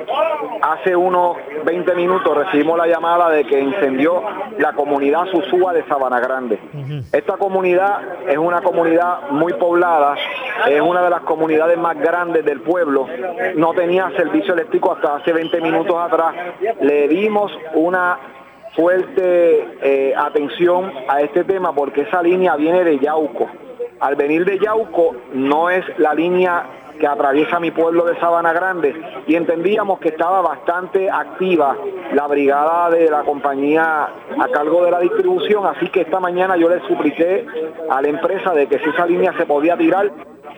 hace 0.63 0.95
unos 0.95 1.37
20 1.63 1.93
minutos 1.93 2.35
recibimos 2.35 2.75
la 2.75 2.87
llamada 2.87 3.29
de 3.29 3.45
que 3.45 3.59
incendió 3.59 4.23
la 4.57 4.73
comunidad 4.73 5.27
Susúa 5.27 5.73
de 5.73 5.85
Sabana 5.85 6.19
Grande. 6.19 6.59
Esta 7.11 7.37
comunidad 7.37 7.99
es 8.27 8.39
una 8.39 8.63
comunidad 8.63 9.29
muy 9.29 9.53
poblada, 9.53 10.15
es 10.67 10.81
una 10.81 11.03
de 11.03 11.11
las 11.11 11.21
comunidades 11.21 11.77
más 11.77 11.95
grandes 11.99 12.43
del 12.43 12.61
pueblo. 12.61 13.05
No 13.57 13.75
tenía 13.75 14.09
servicio 14.17 14.55
eléctrico 14.55 14.93
hasta 14.93 15.17
hace 15.17 15.31
20 15.31 15.61
minutos 15.61 15.95
atrás. 15.99 16.33
Le 16.81 17.07
dimos 17.07 17.51
una 17.75 18.17
fuerte 18.75 19.67
eh, 19.83 20.15
atención 20.17 20.91
a 21.07 21.21
este 21.21 21.43
tema 21.43 21.75
porque 21.75 22.01
esa 22.01 22.23
línea 22.23 22.55
viene 22.55 22.83
de 22.83 22.97
Yauco 22.97 23.47
al 23.99 24.15
venir 24.15 24.45
de 24.45 24.59
Yauco 24.59 25.15
no 25.33 25.69
es 25.69 25.85
la 25.97 26.13
línea 26.13 26.65
que 26.99 27.07
atraviesa 27.07 27.59
mi 27.59 27.71
pueblo 27.71 28.05
de 28.05 28.19
Sabana 28.19 28.53
Grande 28.53 28.93
y 29.25 29.35
entendíamos 29.35 29.99
que 29.99 30.09
estaba 30.09 30.41
bastante 30.41 31.09
activa 31.09 31.77
la 32.13 32.27
brigada 32.27 32.89
de 32.89 33.09
la 33.09 33.23
compañía 33.23 34.09
a 34.37 34.47
cargo 34.51 34.83
de 34.83 34.91
la 34.91 34.99
distribución, 34.99 35.65
así 35.65 35.87
que 35.87 36.01
esta 36.01 36.19
mañana 36.19 36.57
yo 36.57 36.69
le 36.69 36.81
supliqué 36.87 37.45
a 37.89 38.01
la 38.01 38.07
empresa 38.09 38.53
de 38.53 38.67
que 38.67 38.79
si 38.79 38.89
esa 38.89 39.05
línea 39.05 39.33
se 39.37 39.45
podía 39.45 39.77
tirar, 39.77 40.11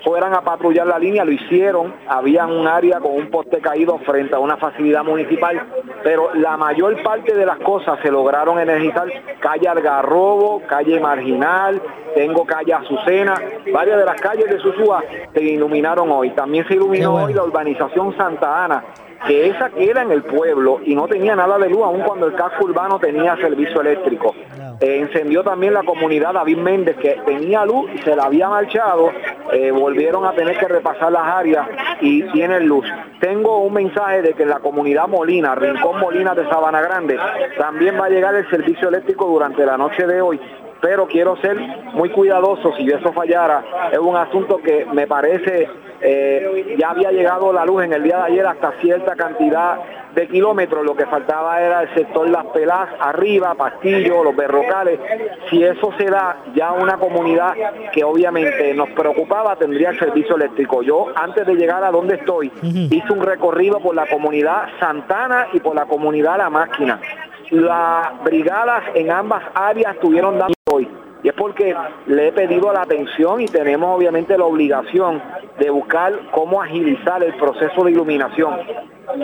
fueran 0.04 0.34
a 0.34 0.42
patrullar 0.42 0.88
la 0.88 1.00
línea, 1.00 1.24
lo 1.24 1.32
hicieron, 1.32 1.94
había 2.08 2.46
un 2.46 2.68
área 2.68 3.00
con 3.00 3.12
un 3.14 3.30
poste 3.30 3.60
caído 3.60 3.98
frente 4.00 4.36
a 4.36 4.40
una 4.40 4.58
facilidad 4.58 5.04
municipal, 5.04 5.62
pero 6.04 6.34
la 6.34 6.58
mayor 6.58 7.02
parte 7.04 7.36
de 7.36 7.46
las 7.46 7.58
cosas 7.60 8.00
se 8.02 8.12
lograron 8.12 8.60
energizar, 8.60 9.08
calle 9.40 9.68
Algarrobo, 9.68 10.62
calle 10.68 11.00
Marginal, 11.00 11.82
tengo 12.16 12.46
calle 12.46 12.74
Azucena, 12.74 13.36
varias 13.74 13.98
de 13.98 14.06
las 14.06 14.20
calles 14.20 14.50
de 14.50 14.60
Susúa 14.60 15.04
se 15.34 15.42
iluminaron 15.42 16.12
hoy, 16.12 16.32
también 16.32 16.68
se 16.68 16.76
iluminó 16.76 17.16
hoy 17.16 17.34
la 17.34 17.44
urbanización 17.44 18.16
Santa 18.18 18.66
Ana, 18.66 18.84
que 19.28 19.48
esa 19.48 19.70
queda 19.70 20.02
en 20.02 20.12
el 20.12 20.24
pueblo 20.24 20.80
y 20.84 20.96
no 20.96 21.08
tenía 21.08 21.36
nada 21.36 21.58
de 21.58 21.70
luz, 21.70 21.84
aun 21.84 22.02
cuando 22.02 22.28
el 22.28 22.34
casco 22.34 22.66
urbano 22.66 23.00
tenía 23.00 23.36
servicio 23.38 23.82
eléctrico. 23.82 24.34
Eh, 24.80 25.00
encendió 25.00 25.44
también 25.44 25.74
la 25.74 25.84
comunidad 25.84 26.34
David 26.34 26.58
Méndez, 26.58 26.98
que 26.98 27.20
tenía 27.26 27.66
luz 27.66 27.90
y 27.94 28.00
se 28.00 28.16
la 28.16 28.24
había 28.24 28.50
marchado, 28.50 29.12
eh, 29.52 29.72
volvieron 29.72 30.26
a 30.26 30.32
tener 30.34 30.58
que 30.58 30.68
repasar 30.68 31.12
las 31.12 31.24
áreas 31.24 31.68
y 32.02 32.24
tienen 32.32 32.68
luz. 32.68 32.86
Tengo 33.20 33.60
un 33.60 33.74
mensaje 33.74 34.22
de 34.24 34.34
que 34.34 34.44
en 34.44 34.50
la 34.50 34.60
comunidad 34.60 35.08
Molina, 35.08 35.54
Rincón 35.54 36.00
Molina 36.00 36.34
de 36.34 36.48
Sabana 36.50 36.82
Grande, 36.82 37.20
también 37.58 38.00
va 38.00 38.06
a 38.06 38.10
llegar 38.10 38.34
el 38.34 38.50
servicio 38.50 38.90
eléctrico 38.90 39.28
durante 39.28 39.66
la 39.66 39.78
noche 39.78 40.08
de 40.08 40.22
hoy 40.22 40.40
pero 40.82 41.06
quiero 41.06 41.38
ser 41.38 41.58
muy 41.94 42.10
cuidadoso 42.10 42.74
si 42.76 42.90
eso 42.90 43.14
fallara. 43.14 43.64
Es 43.92 44.00
un 44.00 44.16
asunto 44.16 44.58
que 44.58 44.86
me 44.92 45.06
parece 45.06 45.70
eh, 46.02 46.76
ya 46.80 46.92
había 46.92 47.12
llegado 47.12 47.54
la 47.54 47.66
luz 47.66 47.84
en 47.84 47.94
el 47.94 48.04
día 48.04 48.18
de 48.18 48.24
ayer 48.24 48.46
hasta 48.46 48.74
cierta 48.82 49.16
cantidad 49.16 49.80
de 50.16 50.28
kilómetros, 50.28 50.84
lo 50.86 50.96
que 50.96 51.06
faltaba 51.06 51.62
era 51.62 51.84
el 51.84 51.94
sector 51.94 52.28
Las 52.30 52.46
Pelas, 52.48 52.90
arriba, 53.00 53.56
Pastillo, 53.56 54.24
los 54.24 54.36
Berrocales. 54.36 55.00
Si 55.50 55.64
eso 55.64 55.94
se 55.98 56.06
da, 56.06 56.38
ya 56.54 56.72
una 56.74 56.98
comunidad 56.98 57.54
que 57.94 58.04
obviamente 58.04 58.74
nos 58.74 58.90
preocupaba 58.90 59.56
tendría 59.56 59.92
el 59.92 60.00
servicio 60.00 60.36
eléctrico. 60.36 60.82
Yo, 60.82 61.08
antes 61.16 61.46
de 61.46 61.56
llegar 61.56 61.84
a 61.84 61.92
donde 61.92 62.16
estoy, 62.16 62.52
hice 62.62 63.14
un 63.14 63.22
recorrido 63.22 63.80
por 63.80 63.96
la 63.96 64.06
comunidad 64.08 64.68
Santana 64.80 65.48
y 65.54 65.60
por 65.60 65.76
la 65.76 65.86
comunidad 65.86 66.38
La 66.38 66.50
Máquina. 66.50 67.00
Las 67.50 68.24
brigadas 68.24 68.84
en 68.96 69.12
ambas 69.12 69.44
áreas 69.54 69.96
estuvieron 69.96 70.38
dando 70.38 70.56
hoy. 70.72 70.88
Y 71.24 71.30
es 71.30 71.34
porque 71.36 71.76
le 72.08 72.28
he 72.28 72.32
pedido 72.32 72.74
la 72.74 72.82
atención 72.82 73.42
y 73.42 73.46
tenemos 73.46 73.96
obviamente 73.96 74.38
la 74.38 74.46
obligación 74.46 75.22
de 75.60 75.70
buscar 75.70 76.14
cómo 76.32 76.62
agilizar 76.62 77.24
el 77.24 77.34
proceso 77.36 77.84
de 77.84 77.92
iluminación. 77.92 78.58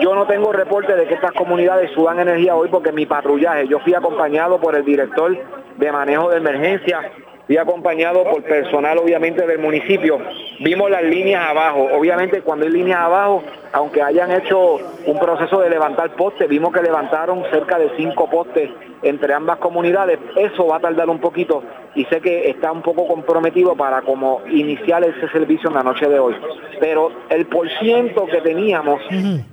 yo 0.00 0.14
no 0.14 0.26
tengo 0.26 0.52
reporte 0.52 0.94
de 0.94 1.06
que 1.06 1.14
estas 1.14 1.32
comunidades 1.32 1.90
suban 1.92 2.20
energía 2.20 2.54
hoy 2.54 2.68
porque 2.68 2.92
mi 2.92 3.06
patrullaje, 3.06 3.66
yo 3.66 3.80
fui 3.80 3.94
acompañado 3.94 4.60
por 4.60 4.76
el 4.76 4.84
director 4.84 5.36
de 5.76 5.92
manejo 5.92 6.30
de 6.30 6.36
emergencia 6.36 7.10
y 7.48 7.56
acompañado 7.56 8.24
por 8.24 8.42
personal 8.42 8.98
obviamente 8.98 9.46
del 9.46 9.58
municipio. 9.58 10.18
Vimos 10.60 10.90
las 10.90 11.02
líneas 11.02 11.48
abajo, 11.48 11.88
obviamente 11.92 12.42
cuando 12.42 12.66
hay 12.66 12.72
líneas 12.72 13.00
abajo, 13.00 13.42
aunque 13.72 14.02
hayan 14.02 14.30
hecho 14.32 14.76
un 15.06 15.18
proceso 15.18 15.60
de 15.60 15.70
levantar 15.70 16.14
postes, 16.14 16.48
vimos 16.48 16.72
que 16.72 16.82
levantaron 16.82 17.42
cerca 17.50 17.78
de 17.78 17.90
cinco 17.96 18.28
postes 18.28 18.70
entre 19.02 19.32
ambas 19.32 19.58
comunidades, 19.58 20.18
eso 20.36 20.66
va 20.66 20.76
a 20.76 20.80
tardar 20.80 21.08
un 21.08 21.20
poquito 21.20 21.62
y 21.94 22.04
sé 22.06 22.20
que 22.20 22.50
está 22.50 22.72
un 22.72 22.82
poco 22.82 23.06
comprometido 23.06 23.76
para 23.76 24.02
como 24.02 24.42
iniciar 24.50 25.04
ese 25.04 25.28
servicio 25.28 25.68
en 25.68 25.76
la 25.76 25.82
noche 25.82 26.08
de 26.08 26.18
hoy. 26.18 26.34
Pero 26.80 27.10
el 27.30 27.46
porciento 27.46 28.26
que 28.26 28.40
teníamos 28.40 29.00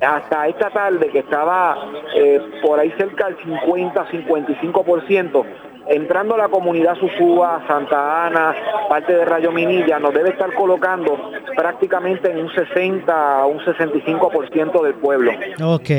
hasta 0.01 0.47
esta 0.47 0.69
tarde, 0.69 1.09
que 1.09 1.19
estaba 1.19 1.77
eh, 2.15 2.39
por 2.61 2.79
ahí 2.79 2.91
cerca 2.97 3.27
del 3.27 3.37
50-55%, 3.37 5.45
entrando 5.87 6.35
a 6.35 6.37
la 6.37 6.47
comunidad 6.47 6.95
Susúa, 6.95 7.63
Santa 7.67 8.25
Ana, 8.25 8.55
parte 8.89 9.13
de 9.13 9.25
Rayo 9.25 9.51
Minilla, 9.51 9.99
nos 9.99 10.13
debe 10.13 10.29
estar 10.29 10.53
colocando 10.53 11.31
prácticamente 11.55 12.31
en 12.31 12.39
un 12.39 12.53
60 12.53 13.45
un 13.45 13.59
65% 13.59 14.83
del 14.83 14.93
pueblo. 14.95 15.31
Ok. 15.63 15.89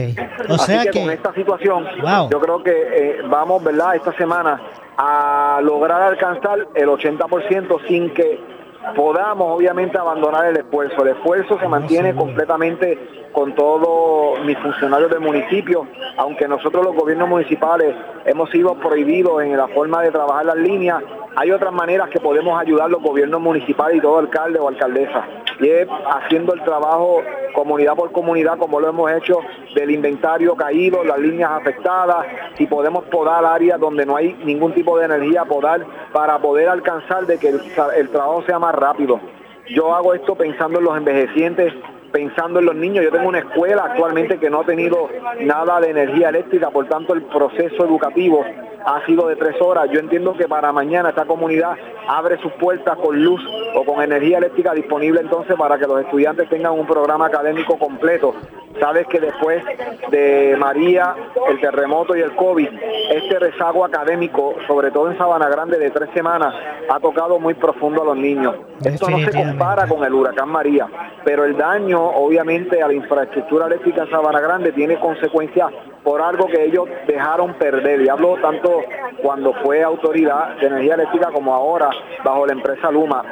O 0.49 0.59
sea 0.59 0.85
que, 0.85 1.01
con 1.01 1.11
esta 1.11 1.33
situación, 1.35 1.87
yo 2.31 2.41
creo 2.41 2.63
que 2.63 2.73
eh, 2.73 3.19
vamos, 3.29 3.63
¿verdad?, 3.63 3.97
esta 3.97 4.13
semana 4.13 4.61
a 4.97 5.61
lograr 5.63 6.03
alcanzar 6.03 6.69
el 6.75 6.89
80% 6.89 7.87
sin 7.87 8.11
que 8.15 8.56
podamos 8.95 9.57
obviamente 9.57 9.99
abandonar 9.99 10.47
el 10.47 10.57
esfuerzo. 10.57 11.03
El 11.03 11.09
esfuerzo 11.09 11.59
se 11.59 11.69
mantiene 11.69 12.15
completamente 12.15 13.27
con 13.33 13.55
todos 13.55 14.43
mis 14.45 14.59
funcionarios 14.59 15.11
del 15.11 15.21
municipio, 15.21 15.87
aunque 16.17 16.49
nosotros 16.49 16.85
los 16.85 16.95
gobiernos 16.95 17.29
municipales 17.29 17.95
hemos 18.25 18.51
sido 18.51 18.75
prohibidos 18.77 19.43
en 19.43 19.57
la 19.57 19.69
forma 19.69 20.03
de 20.03 20.11
trabajar 20.11 20.47
las 20.47 20.57
líneas, 20.57 21.03
hay 21.37 21.51
otras 21.51 21.73
maneras 21.73 22.09
que 22.09 22.19
podemos 22.19 22.59
ayudar 22.59 22.91
los 22.91 23.03
gobiernos 23.03 23.43
municipales 23.43 23.99
y 23.99 24.01
todo 24.01 24.19
alcalde 24.19 24.59
o 24.59 24.69
alcaldesa. 24.69 25.25
Y 25.61 25.69
es 25.69 25.87
haciendo 26.07 26.55
el 26.55 26.63
trabajo 26.65 27.23
comunidad 27.53 27.95
por 27.95 28.11
comunidad, 28.11 28.59
como 28.59 28.81
lo 28.81 28.89
hemos 28.89 29.11
hecho 29.13 29.41
del 29.75 29.91
inventario 29.91 30.55
caído, 30.55 31.05
las 31.05 31.19
líneas 31.19 31.51
afectadas, 31.53 32.27
si 32.57 32.67
podemos 32.67 33.05
podar 33.05 33.45
áreas 33.45 33.79
donde 33.79 34.05
no 34.07 34.17
hay 34.17 34.35
ningún 34.45 34.73
tipo 34.73 34.99
de 34.99 35.07
energía, 35.07 35.45
podar 35.45 35.85
para 36.13 36.39
poder 36.39 36.69
alcanzar 36.69 37.27
de 37.27 37.39
que 37.39 37.49
el, 37.49 38.09
trabajo 38.11 38.43
sea 38.43 38.59
más 38.59 38.75
rápido. 38.75 39.21
Yo 39.69 39.95
hago 39.95 40.15
esto 40.15 40.35
pensando 40.35 40.79
en 40.79 40.85
los 40.85 40.97
envejecientes, 40.97 41.73
pensando 42.17 42.61
en 42.61 42.65
los 42.65 42.75
niños. 42.75 43.05
Yo 43.05 43.11
tengo 43.11 43.29
una 43.29 43.41
escuela 43.41 43.85
actualmente 43.85 44.39
que 44.39 44.49
no 44.49 44.61
ha 44.61 44.65
tenido 44.65 45.11
nada 45.41 45.81
de 45.81 45.91
energía 45.91 46.31
eléctrica, 46.31 46.71
por 46.71 46.89
tanto 46.89 47.13
el 47.13 47.23
proceso 47.25 47.85
educativo 47.85 48.43
ha 48.87 49.05
sido 49.05 49.29
de 49.29 49.37
tres 49.37 49.61
horas. 49.61 49.91
Yo 49.93 50.01
entiendo 50.01 50.33
que 50.33 50.49
para 50.49 50.73
mañana 50.73 51.11
esta 51.11 51.27
comunidad 51.27 51.77
abre 52.09 52.39
sus 52.39 52.53
puertas 52.53 52.97
con 52.97 53.23
luz 53.23 53.43
o 53.75 53.85
con 53.85 54.03
energía 54.03 54.39
eléctrica 54.39 54.73
disponible 54.73 55.21
entonces 55.21 55.57
para 55.57 55.77
que 55.77 55.87
los 55.87 56.01
estudiantes 56.01 56.49
tengan 56.49 56.73
un 56.73 56.87
programa 56.87 57.27
académico 57.27 57.79
completo. 57.79 58.35
Sabes 58.81 59.07
que 59.07 59.21
después 59.21 59.63
de 60.11 60.57
María, 60.59 61.15
el 61.49 61.61
terremoto 61.61 62.17
y 62.17 62.21
el 62.21 62.35
COVID, 62.35 62.69
este 63.11 63.39
rezago 63.39 63.85
académico, 63.85 64.55
sobre 64.67 64.91
todo 64.91 65.11
en 65.11 65.19
Sabana 65.19 65.49
Grande 65.49 65.79
de 65.79 65.91
tres 65.91 66.11
semanas, 66.15 66.55
ha 66.89 67.01
tocado 67.01 67.39
muy 67.39 67.55
profundo 67.55 68.03
a 68.03 68.05
los 68.05 68.17
niños. 68.17 68.55
Esto 68.85 69.09
no 69.09 69.19
se 69.19 69.33
compara 69.33 69.87
con 69.87 70.05
el 70.05 70.13
huracán 70.13 70.49
María, 70.49 70.87
pero 71.25 71.45
el 71.45 71.57
daño 71.57 72.03
obviamente 72.03 72.83
a 72.83 72.89
la 72.89 72.95
infraestructura 72.95 73.67
eléctrica 73.67 74.03
en 74.03 74.11
Sabana 74.11 74.41
Grande 74.41 74.73
tiene 74.73 74.99
consecuencias 74.99 75.73
por 76.05 76.21
algo 76.21 76.47
que 76.47 76.65
ellos 76.65 76.89
dejaron 77.07 77.55
perder. 77.55 78.03
Y 78.03 78.09
hablo 78.09 78.37
tanto 78.41 78.83
cuando 79.23 79.53
fue 79.65 79.83
autoridad 79.83 80.57
de 80.61 80.67
energía 80.67 80.95
eléctrica 80.95 81.31
como 81.33 81.55
ahora 81.55 81.91
bajo 82.25 82.47
la 82.47 82.53
empresa 82.53 82.91
Luma. 82.91 83.25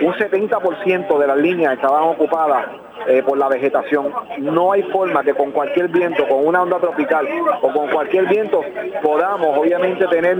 Un 0.00 0.14
70% 0.14 1.18
de 1.18 1.26
las 1.26 1.36
líneas 1.36 1.74
estaban 1.74 2.04
ocupadas 2.04 2.66
eh, 3.06 3.22
por 3.22 3.38
la 3.38 3.48
vegetación. 3.48 4.12
No 4.38 4.72
hay 4.72 4.82
forma 4.84 5.22
que 5.22 5.34
con 5.34 5.50
cualquier 5.50 5.88
viento, 5.88 6.26
con 6.28 6.46
una 6.46 6.62
onda 6.62 6.78
tropical 6.78 7.26
o 7.60 7.72
con 7.72 7.88
cualquier 7.90 8.26
viento 8.26 8.62
podamos 9.02 9.58
obviamente 9.58 10.06
tener 10.06 10.38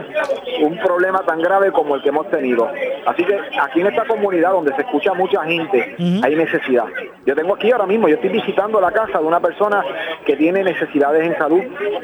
un 0.63 0.79
problema 0.79 1.21
tan 1.21 1.41
grave 1.41 1.73
como 1.73 1.97
el 1.97 2.03
que 2.03 2.09
hemos 2.11 2.29
tenido. 2.31 2.71
Así 3.07 3.25
que 3.25 3.39
aquí 3.61 3.81
en 3.81 3.89
esta 3.89 4.05
comunidad 4.05 4.53
donde 4.53 4.75
se 4.75 4.83
escucha 4.83 5.15
mucha 5.15 5.43
gente 5.45 5.97
hay 6.23 6.37
necesidad. 6.37 6.87
Yo 7.27 7.35
tengo 7.35 7.55
aquí 7.55 7.71
ahora 7.73 7.87
mismo, 7.87 8.09
yo 8.09 8.17
estoy 8.17 8.31
visitando 8.31 8.81
la 8.81 8.91
casa 8.91 9.19
de 9.19 9.25
una 9.25 9.41
persona 9.41 9.85
que 10.25 10.37
tiene 10.37 10.63
necesidades 10.63 11.27
en 11.27 11.37
salud, 11.39 11.63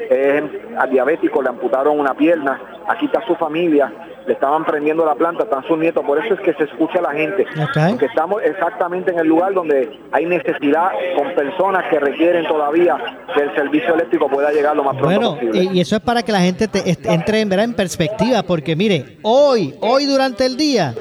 es 0.09 0.43
diabético, 0.91 1.41
le 1.41 1.49
amputaron 1.49 1.99
una 1.99 2.13
pierna, 2.13 2.59
aquí 2.87 3.05
está 3.05 3.25
su 3.25 3.35
familia, 3.35 3.91
le 4.29 4.35
estaban 4.35 4.63
prendiendo 4.63 5.03
la 5.03 5.15
planta, 5.15 5.45
están 5.45 5.63
sus 5.63 5.75
nietos, 5.79 6.05
por 6.05 6.23
eso 6.23 6.35
es 6.35 6.39
que 6.41 6.53
se 6.53 6.65
escucha 6.65 6.99
a 6.99 7.01
la 7.01 7.13
gente, 7.13 7.47
porque 7.89 8.05
estamos 8.05 8.43
exactamente 8.43 9.09
en 9.09 9.17
el 9.17 9.27
lugar 9.27 9.55
donde 9.55 9.89
hay 10.11 10.27
necesidad 10.27 10.91
con 11.17 11.33
personas 11.33 11.85
que 11.89 11.99
requieren 11.99 12.45
todavía 12.45 12.95
que 13.33 13.41
el 13.41 13.55
servicio 13.55 13.95
eléctrico 13.95 14.29
pueda 14.29 14.51
llegar 14.51 14.75
lo 14.75 14.83
más 14.83 14.97
pronto 14.97 15.35
bueno, 15.35 15.73
Y 15.73 15.81
eso 15.81 15.95
es 15.95 16.01
para 16.03 16.21
que 16.21 16.31
la 16.31 16.41
gente 16.41 16.69
entre 17.05 17.41
en, 17.41 17.51
en 17.51 17.73
perspectiva, 17.73 18.43
porque 18.43 18.75
mire, 18.75 19.17
hoy, 19.23 19.73
hoy 19.81 20.05
durante 20.05 20.45
el 20.45 20.57
día, 20.57 20.93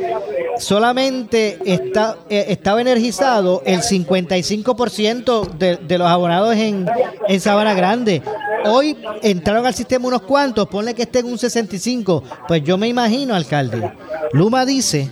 solamente 0.57 1.59
está, 1.67 2.17
eh, 2.31 2.47
estaba 2.49 2.81
energizado 2.81 3.63
el 3.67 3.81
55% 3.81 5.51
de, 5.59 5.77
de 5.77 5.99
los 5.99 6.09
abonados 6.09 6.57
en, 6.57 6.87
en 7.29 7.41
Sabana 7.41 7.75
Grande. 7.75 8.23
Hoy 8.65 8.97
entraron 9.23 9.67
al 9.67 9.75
sistema 9.75 10.09
unos 10.09 10.23
cuantos, 10.23 10.67
ponle 10.69 10.95
que 10.95 11.03
estén 11.03 11.27
un 11.27 11.39
65. 11.39 12.23
Pues 12.47 12.63
yo 12.63 12.77
me 12.77 12.89
imagino, 12.89 13.18
alcalde. 13.31 13.93
Luma 14.33 14.65
dice 14.65 15.11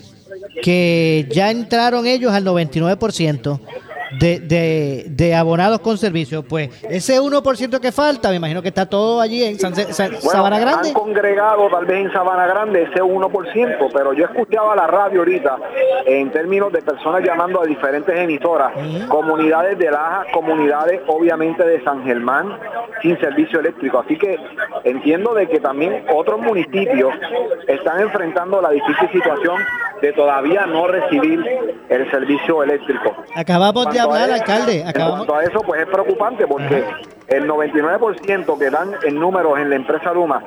que 0.63 1.29
ya 1.31 1.51
entraron 1.51 2.07
ellos 2.07 2.33
al 2.33 2.45
99% 2.45 3.61
de, 4.13 4.41
de, 4.41 5.07
de, 5.09 5.35
abonados 5.35 5.81
con 5.81 5.99
servicio. 5.99 6.43
Pues 6.43 6.71
ese 6.89 7.21
1% 7.21 7.81
que 7.81 7.93
falta, 7.93 8.31
me 8.31 8.37
imagino 8.37 8.63
que 8.63 8.69
está 8.69 8.87
todo 8.87 9.21
allí 9.21 9.45
en 9.45 9.59
Sabana 9.59 10.59
Grande. 10.59 10.89
Han 10.89 10.95
congregado 10.95 11.69
tal 11.69 11.85
vez 11.87 12.07
en 12.07 12.13
Sabana 12.13 12.47
Grande 12.47 12.83
ese 12.83 13.03
1%, 13.03 13.91
pero 13.93 14.13
yo 14.13 14.25
escuchaba 14.25 14.77
la 14.77 14.87
radio 14.87 15.21
ahorita 15.21 15.57
en 16.07 16.31
términos 16.31 16.73
de 16.73 16.83
personas 16.83 17.23
llamando 17.25 17.63
a 17.63 17.67
diferentes 17.67 18.17
emisoras, 18.17 18.73
comunidades 19.09 19.79
de 19.79 19.91
Laja, 19.91 20.25
comunidades 20.33 21.01
obviamente 21.07 21.65
de 21.65 21.83
San 21.85 22.05
Germán 22.05 22.59
sin 23.03 23.19
servicio 23.21 23.61
eléctrico. 23.61 23.99
Así 23.99 24.17
que 24.17 24.39
entiendo 24.85 25.35
de 25.35 25.49
que 25.49 25.61
también 25.61 26.05
otros 26.15 26.41
municipios 26.41 27.13
están 27.67 28.01
enfrentando 28.01 28.61
la 28.61 28.71
difícil 28.71 29.11
situación 29.11 29.57
de 30.01 30.13
todavía 30.13 30.67
no 30.67 30.87
recibir 30.87 31.43
el 31.89 32.11
servicio 32.11 32.63
eléctrico. 32.63 33.17
Acabamos 33.35 33.87
de 33.97 34.03
hablar, 34.03 34.31
alcalde. 34.31 34.85
Acabamos... 34.87 35.27
En 35.29 35.51
eso, 35.51 35.61
pues 35.61 35.81
es 35.81 35.87
preocupante 35.89 36.47
porque 36.47 36.85
el 37.29 37.49
99% 37.49 38.59
que 38.59 38.71
dan 38.71 38.93
en 39.05 39.19
números 39.19 39.59
en 39.59 39.71
la 39.71 39.77
empresa 39.77 40.13
Luma 40.13 40.43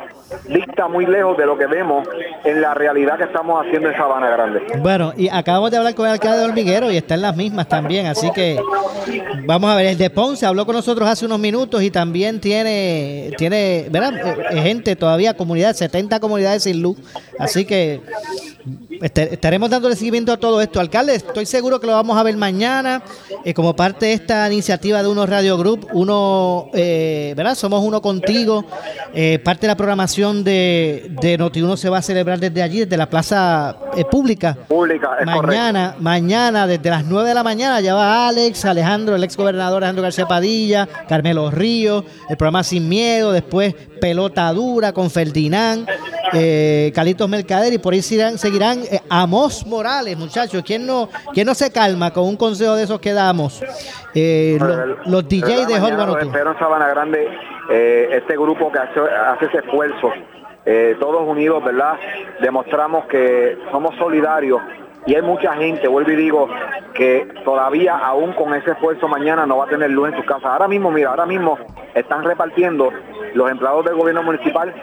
dicta 0.47 0.87
muy 0.87 1.05
lejos 1.05 1.37
de 1.37 1.45
lo 1.45 1.57
que 1.57 1.65
vemos 1.65 2.07
en 2.43 2.61
la 2.61 2.73
realidad 2.73 3.17
que 3.17 3.25
estamos 3.25 3.65
haciendo 3.65 3.89
en 3.89 3.97
Sabana 3.97 4.29
Grande. 4.29 4.61
Bueno, 4.79 5.11
y 5.17 5.27
acabamos 5.27 5.71
de 5.71 5.77
hablar 5.77 5.95
con 5.95 6.05
el 6.05 6.13
alcalde 6.13 6.39
de 6.39 6.45
Hormiguero 6.45 6.91
y 6.91 6.97
está 6.97 7.15
en 7.15 7.21
las 7.23 7.35
mismas 7.35 7.67
también, 7.67 8.05
así 8.05 8.31
que 8.31 8.59
vamos 9.45 9.69
a 9.71 9.75
ver, 9.75 9.87
el 9.87 9.97
de 9.97 10.09
Ponce 10.09 10.45
habló 10.45 10.65
con 10.65 10.75
nosotros 10.75 11.09
hace 11.09 11.25
unos 11.25 11.39
minutos 11.39 11.81
y 11.83 11.91
también 11.91 12.39
tiene, 12.39 13.31
tiene 13.37 13.87
¿verdad? 13.89 14.13
Eh, 14.51 14.61
gente 14.61 14.95
todavía, 14.95 15.35
comunidad, 15.35 15.73
70 15.73 16.19
comunidades 16.19 16.63
sin 16.63 16.81
luz, 16.81 16.97
así 17.39 17.65
que 17.65 18.01
estaremos 19.01 19.69
dándole 19.69 19.95
seguimiento 19.95 20.31
a 20.31 20.37
todo 20.37 20.61
esto. 20.61 20.79
Alcalde, 20.79 21.15
estoy 21.15 21.45
seguro 21.45 21.79
que 21.79 21.87
lo 21.87 21.93
vamos 21.93 22.17
a 22.17 22.23
ver 22.23 22.35
mañana 22.37 23.01
eh, 23.45 23.53
como 23.53 23.75
parte 23.75 24.07
de 24.07 24.13
esta 24.13 24.51
iniciativa 24.51 25.01
de 25.01 25.07
Uno 25.07 25.25
Radio 25.25 25.57
Group. 25.57 25.87
Uno, 25.93 26.69
eh, 26.73 27.33
¿verdad? 27.35 27.55
Somos 27.55 27.83
uno 27.83 28.01
contigo. 28.01 28.65
Eh, 29.13 29.39
parte 29.43 29.61
de 29.61 29.67
la 29.67 29.77
programación 29.77 30.43
de, 30.43 31.11
de 31.21 31.39
Noti1 31.39 31.77
se 31.77 31.89
va 31.89 31.99
a 31.99 32.01
celebrar 32.01 32.39
desde 32.39 32.61
allí, 32.61 32.79
desde 32.79 32.97
la 32.97 33.09
plaza 33.09 33.77
pública. 34.11 34.57
Pública, 34.67 35.09
Mañana, 35.25 35.95
mañana, 35.99 36.67
desde 36.67 36.89
las 36.89 37.05
9 37.05 37.29
de 37.29 37.35
la 37.35 37.43
mañana, 37.43 37.81
ya 37.81 37.95
va 37.95 38.27
Alex, 38.27 38.65
Alejandro, 38.65 39.15
el 39.15 39.23
ex 39.23 39.35
gobernador 39.35 39.83
Alejandro 39.83 40.03
García 40.03 40.25
Padilla, 40.25 40.87
Carmelo 41.07 41.51
Ríos, 41.51 42.03
el 42.29 42.37
programa 42.37 42.63
Sin 42.63 42.87
Miedo, 42.87 43.31
después 43.31 43.73
Pelota 43.99 44.51
Dura 44.53 44.93
con 44.93 45.09
Ferdinand, 45.09 45.87
Calitos 46.93 47.29
Mercader 47.29 47.73
y 47.73 47.77
por 47.77 47.93
ahí 47.93 48.01
seguirán, 48.01 48.37
seguirán 48.59 48.93
eh, 48.93 49.01
Amos 49.09 49.65
Morales, 49.65 50.17
muchachos. 50.17 50.63
¿Quién 50.65 50.85
no, 50.85 51.09
¿Quién 51.33 51.47
no 51.47 51.55
se 51.55 51.71
calma 51.71 52.11
con 52.11 52.25
un 52.25 52.37
consejo 52.37 52.75
de 52.75 52.83
esos 52.83 52.99
que 52.99 53.13
damos? 53.13 53.63
Eh, 54.13 54.57
los, 55.05 55.27
DJs 55.27 55.67
de 55.67 55.79
Hot 55.79 56.21
Espero 56.21 56.51
en 56.51 56.59
Sabana 56.59 56.87
Grande 56.87 57.27
eh, 57.69 58.09
este 58.11 58.33
grupo 58.33 58.71
que 58.71 58.79
hace, 58.79 58.99
hace 58.99 59.45
ese 59.45 59.57
esfuerzo. 59.59 60.11
todos 60.99 61.27
unidos, 61.27 61.63
¿verdad? 61.63 61.97
Demostramos 62.41 63.05
que 63.05 63.57
somos 63.71 63.95
solidarios 63.95 64.61
Y 65.05 65.15
hay 65.15 65.21
mucha 65.21 65.53
gente, 65.55 65.87
vuelvo 65.87 66.11
y 66.11 66.15
digo, 66.15 66.49
que 66.93 67.27
todavía 67.45 67.97
aún 67.97 68.33
con 68.33 68.53
ese 68.53 68.71
esfuerzo 68.71 69.07
mañana 69.07 69.45
no 69.45 69.57
va 69.57 69.65
a 69.65 69.69
tener 69.69 69.89
luz 69.89 70.09
en 70.09 70.17
su 70.17 70.25
casa. 70.25 70.51
Ahora 70.53 70.67
mismo, 70.67 70.91
mira, 70.91 71.11
ahora 71.11 71.25
mismo 71.25 71.57
están 71.95 72.23
repartiendo 72.23 72.89
los 73.33 73.49
empleados 73.49 73.85
del 73.85 73.95
gobierno 73.95 74.23
municipal 74.23 74.73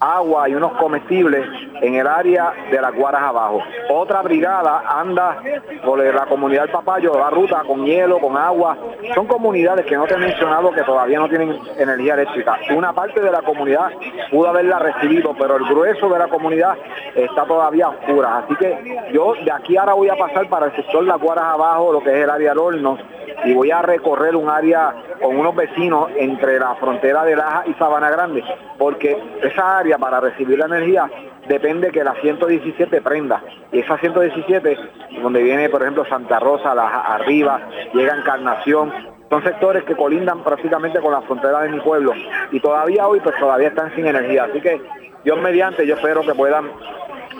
agua 0.00 0.48
y 0.48 0.54
unos 0.54 0.72
comestibles 0.72 1.46
en 1.82 1.94
el 1.94 2.06
área 2.06 2.52
de 2.70 2.80
las 2.80 2.94
Guaras 2.94 3.22
abajo. 3.22 3.62
Otra 3.90 4.22
brigada 4.22 4.82
anda 4.88 5.42
por 5.84 5.98
la 5.98 6.26
comunidad 6.26 6.62
del 6.62 6.70
Papayo, 6.70 7.18
la 7.18 7.30
ruta 7.30 7.62
con 7.66 7.84
hielo, 7.84 8.18
con 8.18 8.36
agua. 8.36 8.76
Son 9.14 9.26
comunidades 9.26 9.84
que 9.84 9.96
no 9.96 10.06
te 10.06 10.14
he 10.14 10.18
mencionado 10.18 10.72
que 10.72 10.82
todavía 10.82 11.18
no 11.18 11.28
tienen 11.28 11.58
energía 11.78 12.14
eléctrica. 12.14 12.58
Una 12.74 12.92
parte 12.92 13.20
de 13.20 13.30
la 13.30 13.42
comunidad 13.42 13.90
pudo 14.30 14.48
haberla 14.48 14.78
recibido, 14.78 15.34
pero 15.38 15.56
el 15.56 15.64
grueso 15.64 16.08
de 16.08 16.18
la 16.18 16.28
comunidad 16.28 16.76
está 17.14 17.44
todavía 17.44 17.88
oscura. 17.88 18.38
Así 18.38 18.54
que 18.56 19.10
yo 19.12 19.34
de 19.44 19.52
aquí 19.52 19.76
ahora 19.76 19.92
voy 19.92 20.08
a 20.08 20.16
pasar 20.16 20.48
para 20.48 20.66
el 20.66 20.76
sector 20.76 21.04
Las 21.04 21.20
Guaras 21.20 21.44
abajo, 21.44 21.92
lo 21.92 22.00
que 22.00 22.10
es 22.10 22.24
el 22.24 22.30
área 22.30 22.54
de 22.54 22.60
hornos, 22.60 23.00
y 23.44 23.54
voy 23.54 23.70
a 23.70 23.82
recorrer 23.82 24.36
un 24.36 24.48
área 24.48 24.94
con 25.20 25.36
unos 25.36 25.54
vecinos 25.54 26.10
entre 26.16 26.58
la 26.58 26.74
frontera 26.76 27.24
de 27.24 27.36
Laja 27.36 27.64
y 27.66 27.74
Sabana 27.74 28.10
Grande, 28.10 28.44
porque 28.78 29.16
esa 29.42 29.78
área 29.78 29.98
para 29.98 30.20
recibir 30.20 30.58
la 30.58 30.66
energía 30.66 31.10
depende 31.48 31.90
que 31.90 32.04
la 32.04 32.14
117 32.14 33.00
prenda. 33.00 33.42
Y 33.72 33.80
esa 33.80 33.98
117, 33.98 34.76
donde 35.22 35.42
viene, 35.42 35.68
por 35.68 35.82
ejemplo, 35.82 36.04
Santa 36.06 36.38
Rosa, 36.38 36.74
Laja 36.74 37.14
arriba, 37.14 37.60
llega 37.92 38.16
Encarnación, 38.16 38.92
son 39.30 39.44
sectores 39.44 39.84
que 39.84 39.94
colindan 39.94 40.42
prácticamente 40.42 41.00
con 41.00 41.12
la 41.12 41.22
frontera 41.22 41.60
de 41.60 41.68
mi 41.68 41.80
pueblo 41.80 42.12
y 42.50 42.58
todavía 42.58 43.06
hoy 43.06 43.20
pues 43.20 43.36
todavía 43.38 43.68
están 43.68 43.94
sin 43.94 44.06
energía. 44.06 44.44
Así 44.44 44.60
que 44.60 44.80
Dios 45.24 45.40
mediante, 45.40 45.86
yo 45.86 45.94
espero 45.94 46.22
que 46.22 46.34
puedan 46.34 46.68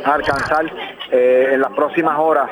alcanzar 0.04 0.66
eh, 1.10 1.50
en 1.52 1.60
las 1.60 1.72
próximas 1.72 2.18
horas 2.18 2.48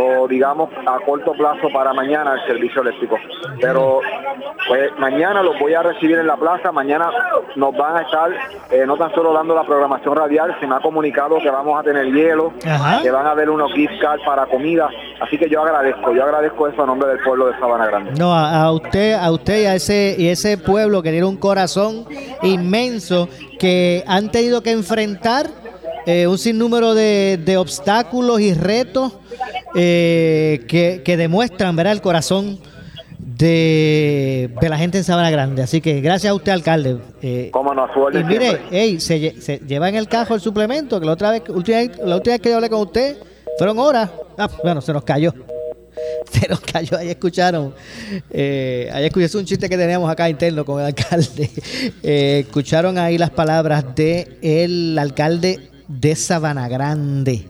o 0.00 0.26
digamos 0.26 0.70
a 0.86 0.98
corto 1.04 1.32
plazo 1.32 1.68
para 1.72 1.92
mañana 1.92 2.34
el 2.34 2.46
servicio 2.46 2.82
eléctrico. 2.82 3.18
Pero 3.60 4.00
pues 4.68 4.90
mañana 4.98 5.42
los 5.42 5.58
voy 5.58 5.74
a 5.74 5.82
recibir 5.82 6.18
en 6.18 6.26
la 6.26 6.36
plaza, 6.36 6.72
mañana 6.72 7.10
nos 7.56 7.76
van 7.76 7.96
a 7.96 8.02
estar 8.02 8.30
eh, 8.70 8.84
no 8.86 8.96
tan 8.96 9.12
solo 9.14 9.32
dando 9.32 9.54
la 9.54 9.64
programación 9.64 10.16
radial, 10.16 10.56
se 10.60 10.66
me 10.66 10.76
ha 10.76 10.80
comunicado 10.80 11.38
que 11.38 11.50
vamos 11.50 11.78
a 11.78 11.82
tener 11.82 12.06
hielo, 12.06 12.52
que 13.02 13.10
van 13.10 13.26
a 13.26 13.30
haber 13.32 13.50
unos 13.50 13.72
gift 13.72 14.00
cards 14.00 14.22
para 14.24 14.46
comida, 14.46 14.88
así 15.20 15.36
que 15.36 15.48
yo 15.48 15.62
agradezco, 15.62 16.14
yo 16.14 16.24
agradezco 16.24 16.68
eso 16.68 16.82
a 16.82 16.86
nombre 16.86 17.08
del 17.10 17.18
pueblo 17.20 17.48
de 17.48 17.58
Sabana 17.58 17.86
Grande. 17.86 18.12
No, 18.18 18.32
a, 18.32 18.62
a 18.62 18.72
usted, 18.72 19.14
a 19.14 19.30
usted 19.30 19.62
y 19.62 19.66
a 19.66 19.74
ese 19.74 20.14
y 20.18 20.28
ese 20.28 20.58
pueblo 20.58 21.02
que 21.02 21.10
tiene 21.10 21.26
un 21.26 21.36
corazón 21.36 22.06
inmenso 22.42 23.28
que 23.58 24.04
han 24.06 24.30
tenido 24.30 24.62
que 24.62 24.70
enfrentar 24.70 25.46
eh, 26.06 26.26
un 26.26 26.38
sinnúmero 26.38 26.94
de, 26.94 27.38
de, 27.44 27.56
obstáculos 27.56 28.40
y 28.40 28.54
retos 28.54 29.12
eh, 29.74 30.64
que, 30.68 31.02
que, 31.04 31.16
demuestran 31.16 31.76
¿verdad? 31.76 31.92
el 31.92 32.00
corazón 32.00 32.58
de, 33.18 34.50
de, 34.60 34.68
la 34.68 34.78
gente 34.78 34.98
en 34.98 35.04
Sabana 35.04 35.30
Grande. 35.30 35.62
Así 35.62 35.80
que 35.80 36.00
gracias 36.00 36.30
a 36.30 36.34
usted, 36.34 36.52
alcalde. 36.52 36.98
Eh, 37.22 37.50
¿Cómo 37.52 37.74
no, 37.74 37.88
y 38.12 38.24
mire, 38.24 38.60
ey, 38.70 39.00
se, 39.00 39.40
se, 39.40 39.58
lleva 39.58 39.88
en 39.88 39.96
el 39.96 40.08
cajo 40.08 40.34
el 40.34 40.40
suplemento, 40.40 41.00
que 41.00 41.06
la 41.06 41.12
otra 41.12 41.30
vez, 41.30 41.42
última, 41.48 41.78
la 42.04 42.16
última 42.16 42.34
vez 42.34 42.40
que 42.40 42.50
yo 42.50 42.56
hablé 42.56 42.70
con 42.70 42.80
usted, 42.80 43.16
fueron 43.58 43.78
horas. 43.78 44.10
Ah, 44.38 44.48
bueno, 44.62 44.80
se 44.80 44.92
nos 44.92 45.04
cayó. 45.04 45.32
Se 46.30 46.48
nos 46.48 46.60
cayó, 46.60 46.96
ahí 46.96 47.10
escucharon. 47.10 47.74
Eh, 48.30 48.88
ahí 48.92 49.04
escuché 49.04 49.36
un 49.36 49.44
chiste 49.44 49.68
que 49.68 49.76
teníamos 49.76 50.10
acá 50.10 50.28
interno 50.28 50.64
con 50.64 50.80
el 50.80 50.86
alcalde. 50.86 51.50
Eh, 52.02 52.44
escucharon 52.46 52.98
ahí 52.98 53.18
las 53.18 53.30
palabras 53.30 53.94
de 53.94 54.38
el 54.40 54.98
alcalde 54.98 55.71
de 56.00 56.16
Sabana 56.16 56.68
Grande, 56.68 57.48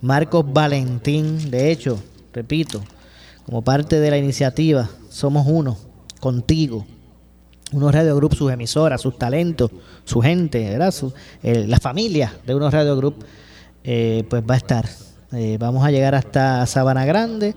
Marcos 0.00 0.44
Valentín. 0.52 1.50
De 1.50 1.70
hecho, 1.70 2.02
repito, 2.32 2.82
como 3.46 3.62
parte 3.62 4.00
de 4.00 4.10
la 4.10 4.18
iniciativa, 4.18 4.88
somos 5.08 5.46
uno, 5.46 5.76
contigo. 6.20 6.86
Unos 7.72 7.92
Radio 7.92 8.16
Group, 8.16 8.34
sus 8.34 8.52
emisoras, 8.52 9.00
sus 9.00 9.18
talentos, 9.18 9.70
su 10.04 10.20
gente, 10.20 10.70
¿verdad? 10.70 10.94
Eh, 11.42 11.66
la 11.66 11.78
familia 11.78 12.34
de 12.46 12.54
unos 12.54 12.72
Radio 12.72 12.96
Group, 12.96 13.24
eh, 13.82 14.24
pues 14.28 14.42
va 14.48 14.54
a 14.54 14.58
estar. 14.58 14.88
Eh, 15.32 15.56
vamos 15.58 15.84
a 15.84 15.90
llegar 15.90 16.14
hasta 16.14 16.66
Sabana 16.66 17.04
Grande. 17.04 17.54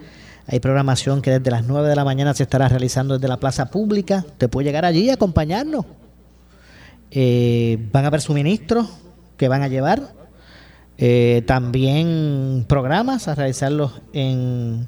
Hay 0.48 0.60
programación 0.60 1.22
que 1.22 1.32
desde 1.32 1.52
las 1.52 1.66
9 1.66 1.90
de 1.90 1.96
la 1.96 2.06
mañana 2.06 2.34
se 2.34 2.44
estará 2.44 2.70
realizando 2.70 3.16
desde 3.16 3.28
la 3.28 3.38
plaza 3.38 3.70
pública. 3.70 4.26
Te 4.38 4.48
puede 4.48 4.66
llegar 4.66 4.86
allí 4.86 5.06
y 5.06 5.10
acompañarnos. 5.10 5.86
van 7.12 8.04
a 8.04 8.08
haber 8.08 8.22
suministros 8.22 8.88
que 9.36 9.48
van 9.48 9.62
a 9.62 9.68
llevar 9.68 10.17
eh, 10.98 11.44
también 11.46 12.66
programas 12.68 13.28
a 13.28 13.36
realizarlos 13.36 14.02
en, 14.14 14.88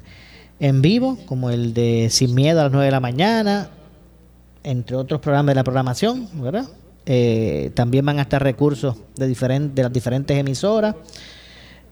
en 0.58 0.82
vivo, 0.82 1.18
como 1.26 1.50
el 1.50 1.72
de 1.72 2.08
Sin 2.10 2.34
Miedo 2.34 2.60
a 2.60 2.64
las 2.64 2.72
9 2.72 2.86
de 2.86 2.90
la 2.90 3.00
mañana, 3.00 3.70
entre 4.64 4.96
otros 4.96 5.20
programas 5.20 5.52
de 5.52 5.54
la 5.54 5.64
programación, 5.64 6.28
¿verdad? 6.34 6.68
Eh, 7.06 7.70
también 7.74 8.04
van 8.04 8.18
a 8.18 8.22
estar 8.22 8.42
recursos 8.42 8.96
de, 9.16 9.26
diferentes 9.26 9.74
de 9.74 9.82
las 9.82 9.92
diferentes 9.92 10.36
emisoras. 10.36 10.96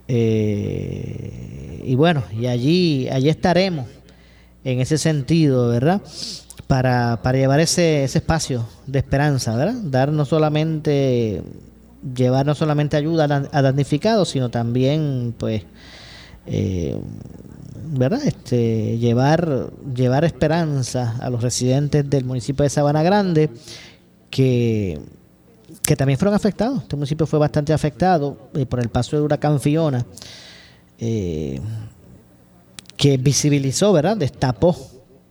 Eh, 0.06 1.82
y 1.84 1.94
bueno, 1.94 2.24
y 2.36 2.46
allí, 2.46 3.08
allí 3.08 3.28
estaremos 3.28 3.86
en 4.64 4.80
ese 4.80 4.98
sentido, 4.98 5.68
¿verdad? 5.68 6.02
Para, 6.66 7.20
para 7.22 7.38
llevar 7.38 7.60
ese, 7.60 8.04
ese 8.04 8.18
espacio 8.18 8.66
de 8.86 8.98
esperanza, 8.98 9.56
¿verdad? 9.56 9.80
Dar 9.84 10.12
no 10.12 10.24
solamente 10.24 11.42
llevar 12.02 12.46
no 12.46 12.54
solamente 12.54 12.96
ayuda 12.96 13.48
a 13.52 13.62
damnificados, 13.62 14.30
sino 14.30 14.50
también, 14.50 15.34
pues, 15.36 15.64
eh, 16.46 16.98
¿verdad? 17.90 18.20
Este, 18.24 18.98
llevar, 18.98 19.70
llevar 19.94 20.24
esperanza 20.24 21.16
a 21.20 21.30
los 21.30 21.42
residentes 21.42 22.08
del 22.08 22.24
municipio 22.24 22.62
de 22.62 22.70
Sabana 22.70 23.02
Grande 23.02 23.50
que, 24.30 25.00
que 25.82 25.96
también 25.96 26.18
fueron 26.18 26.34
afectados. 26.34 26.82
Este 26.82 26.96
municipio 26.96 27.26
fue 27.26 27.38
bastante 27.38 27.72
afectado 27.72 28.50
eh, 28.54 28.66
por 28.66 28.80
el 28.80 28.88
paso 28.88 29.16
del 29.16 29.24
huracán 29.24 29.60
Fiona, 29.60 30.04
eh, 30.98 31.60
que 32.96 33.16
visibilizó, 33.16 33.92
¿verdad? 33.92 34.16
Destapó 34.16 34.76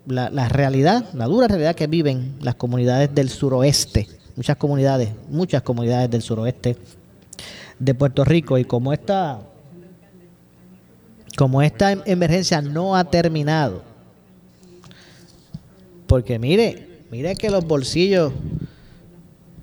la, 0.05 0.30
la 0.30 0.47
realidad, 0.47 1.05
la 1.13 1.26
dura 1.26 1.47
realidad 1.47 1.76
que 1.76 1.88
viven 1.88 2.36
las 2.41 2.55
comunidades 2.55 3.13
del 3.13 3.30
suroeste 3.30 4.07
muchas 4.38 4.55
comunidades, 4.55 5.09
muchas 5.29 5.63
comunidades 5.63 6.09
del 6.11 6.21
suroeste 6.21 6.77
de 7.79 7.93
Puerto 7.95 8.23
Rico 8.23 8.57
y 8.57 8.63
como 8.63 8.93
esta 8.93 9.41
como 11.35 11.61
esta 11.61 11.91
emergencia 11.91 12.61
no 12.61 12.95
ha 12.95 13.03
terminado, 13.03 13.83
porque 16.07 16.39
mire, 16.39 17.03
mire 17.11 17.35
que 17.35 17.51
los 17.51 17.63
bolsillos 17.65 18.33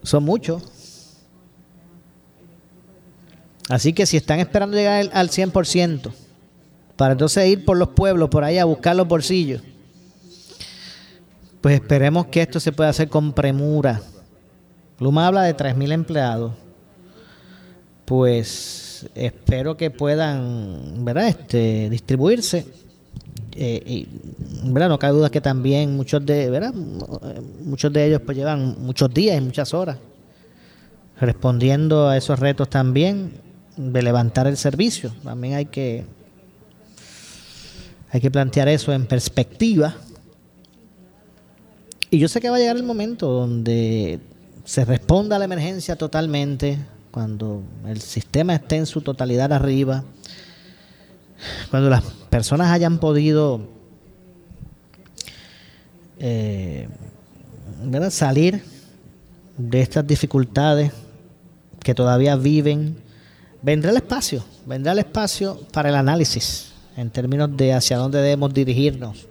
son 0.04 0.22
muchos. 0.22 0.62
Así 3.68 3.92
que 3.92 4.06
si 4.06 4.16
están 4.16 4.38
esperando 4.38 4.76
llegar 4.76 5.10
al 5.12 5.30
100%, 5.30 6.12
para 6.94 7.12
entonces 7.12 7.48
ir 7.48 7.64
por 7.64 7.76
los 7.76 7.88
pueblos, 7.88 8.28
por 8.28 8.44
ahí 8.44 8.58
a 8.58 8.66
buscar 8.66 8.94
los 8.94 9.08
bolsillos, 9.08 9.62
pues 11.60 11.74
esperemos 11.74 12.26
que 12.26 12.42
esto 12.42 12.60
se 12.60 12.70
pueda 12.70 12.90
hacer 12.90 13.08
con 13.08 13.32
premura 13.32 14.00
Luma 15.00 15.26
habla 15.26 15.42
de 15.42 15.56
3.000 15.56 15.92
empleados. 15.92 16.52
Pues 18.04 19.06
espero 19.14 19.76
que 19.76 19.90
puedan 19.90 21.04
¿verdad? 21.04 21.28
Este, 21.28 21.88
distribuirse. 21.90 22.66
Eh, 23.56 23.82
y, 23.86 24.08
¿verdad? 24.64 24.88
No 24.88 24.98
cabe 24.98 25.14
duda 25.14 25.30
que 25.30 25.40
también 25.40 25.96
muchos 25.96 26.24
de, 26.24 26.50
¿verdad? 26.50 26.74
muchos 26.74 27.92
de 27.92 28.06
ellos 28.06 28.20
pues 28.24 28.36
llevan 28.36 28.76
muchos 28.80 29.12
días 29.14 29.38
y 29.38 29.40
muchas 29.40 29.72
horas 29.72 29.96
respondiendo 31.20 32.08
a 32.08 32.16
esos 32.16 32.38
retos 32.38 32.68
también 32.68 33.32
de 33.76 34.02
levantar 34.02 34.46
el 34.46 34.56
servicio. 34.56 35.12
También 35.22 35.54
hay 35.54 35.66
que 35.66 36.04
hay 38.10 38.20
que 38.20 38.30
plantear 38.30 38.68
eso 38.68 38.92
en 38.92 39.06
perspectiva. 39.06 39.96
Y 42.10 42.18
yo 42.18 42.28
sé 42.28 42.40
que 42.40 42.48
va 42.48 42.56
a 42.56 42.58
llegar 42.60 42.76
el 42.76 42.84
momento 42.84 43.28
donde 43.28 44.20
se 44.64 44.84
responda 44.84 45.36
a 45.36 45.38
la 45.38 45.44
emergencia 45.44 45.96
totalmente, 45.96 46.78
cuando 47.10 47.62
el 47.86 48.00
sistema 48.00 48.54
esté 48.54 48.76
en 48.76 48.86
su 48.86 49.02
totalidad 49.02 49.52
arriba, 49.52 50.04
cuando 51.70 51.90
las 51.90 52.02
personas 52.30 52.70
hayan 52.70 52.98
podido 52.98 53.68
eh, 56.18 56.88
salir 58.08 58.64
de 59.58 59.80
estas 59.80 60.06
dificultades 60.06 60.92
que 61.80 61.94
todavía 61.94 62.34
viven, 62.34 62.96
vendrá 63.62 63.90
el 63.90 63.98
espacio, 63.98 64.42
vendrá 64.66 64.92
el 64.92 65.00
espacio 65.00 65.60
para 65.72 65.90
el 65.90 65.94
análisis 65.94 66.72
en 66.96 67.10
términos 67.10 67.54
de 67.56 67.74
hacia 67.74 67.98
dónde 67.98 68.18
debemos 68.18 68.54
dirigirnos, 68.54 69.28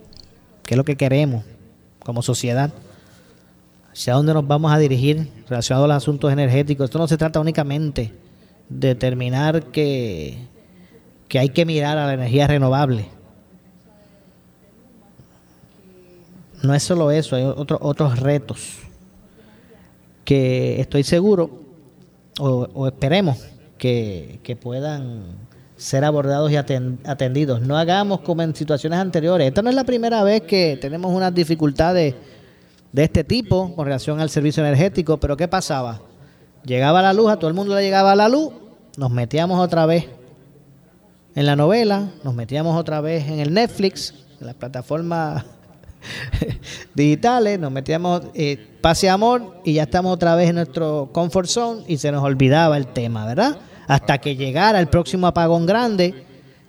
qué 0.62 0.76
es 0.76 0.78
lo 0.78 0.86
que 0.86 0.96
queremos 0.96 1.44
como 2.00 2.22
sociedad 2.22 2.72
hacia 3.94 4.14
dónde 4.14 4.34
nos 4.34 4.46
vamos 4.48 4.72
a 4.74 4.80
dirigir 4.80 5.30
relacionado 5.48 5.86
a 5.86 5.88
los 5.88 5.98
asuntos 5.98 6.32
energéticos. 6.32 6.86
Esto 6.86 6.98
no 6.98 7.08
se 7.08 7.18
trata 7.18 7.40
únicamente 7.40 8.12
de 8.68 8.88
determinar 8.90 9.66
que, 9.66 10.38
que 11.28 11.40
hay 11.40 11.50
que 11.50 11.66
mirar 11.66 11.98
a 11.98 12.08
la 12.08 12.14
energía 12.14 12.48
renovable. 12.48 13.06
No 16.64 16.74
es 16.74 16.82
solo 16.82 17.12
eso, 17.12 17.36
hay 17.36 17.44
otros 17.44 17.80
otros 17.82 18.20
retos 18.20 18.80
que 20.24 20.80
estoy 20.80 21.04
seguro 21.04 21.62
o, 22.40 22.88
esperemos 22.88 23.46
que, 23.78 24.40
que, 24.42 24.56
puedan 24.56 25.24
ser 25.76 26.06
abordados 26.06 26.50
y 26.52 26.56
atendidos. 26.56 27.62
No 27.62 27.78
hagamos 27.78 28.22
como 28.22 28.42
en 28.42 28.56
situaciones 28.56 28.98
anteriores. 28.98 29.50
Esta 29.50 29.62
no 29.62 29.70
es 29.70 29.76
la 29.76 29.84
primera 29.84 30.24
vez 30.24 30.44
que 30.44 30.78
tenemos 30.80 31.14
unas 31.14 31.36
dificultades 31.36 32.16
de 32.94 33.04
este 33.04 33.24
tipo 33.24 33.76
con 33.76 33.86
relación 33.86 34.22
al 34.22 34.30
servicio 34.30 34.64
energético, 34.64 35.18
pero 35.18 35.36
¿qué 35.36 35.48
pasaba? 35.48 36.00
Llegaba 36.64 37.02
la 37.02 37.12
luz, 37.12 37.30
a 37.30 37.38
todo 37.38 37.50
el 37.50 37.56
mundo 37.56 37.76
le 37.76 37.82
llegaba 37.82 38.16
la 38.16 38.30
luz, 38.30 38.54
nos 38.96 39.12
metíamos 39.12 39.60
otra 39.60 39.86
vez 39.86 40.08
en 41.36 41.46
la 41.46 41.56
novela, 41.56 42.12
nos 42.24 42.36
metíamos 42.36 42.80
otra 42.80 43.02
vez 43.02 43.28
en 43.28 43.40
el 43.40 43.54
Netflix, 43.54 44.14
en 44.40 44.46
las 44.46 44.56
plataformas 44.56 45.44
digitales, 46.94 47.60
nos 47.60 47.72
metíamos 47.72 48.22
eh, 48.36 48.78
pase 48.80 49.10
amor 49.10 49.60
y 49.66 49.74
ya 49.74 49.84
estamos 49.84 50.14
otra 50.14 50.36
vez 50.36 50.50
en 50.50 50.56
nuestro 50.56 51.10
comfort 51.12 51.48
zone 51.48 51.84
y 51.88 51.98
se 51.98 52.12
nos 52.12 52.24
olvidaba 52.24 52.78
el 52.78 52.88
tema, 52.88 53.26
¿verdad? 53.26 53.58
Hasta 53.88 54.20
que 54.20 54.36
llegara 54.36 54.80
el 54.80 54.88
próximo 54.88 55.26
apagón 55.26 55.66
grande, 55.66 56.14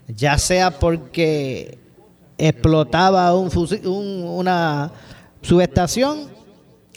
ya 0.08 0.38
sea 0.38 0.70
porque 0.70 1.78
explotaba 2.38 3.36
un, 3.36 3.50
una 3.84 4.90
subestación 5.44 6.28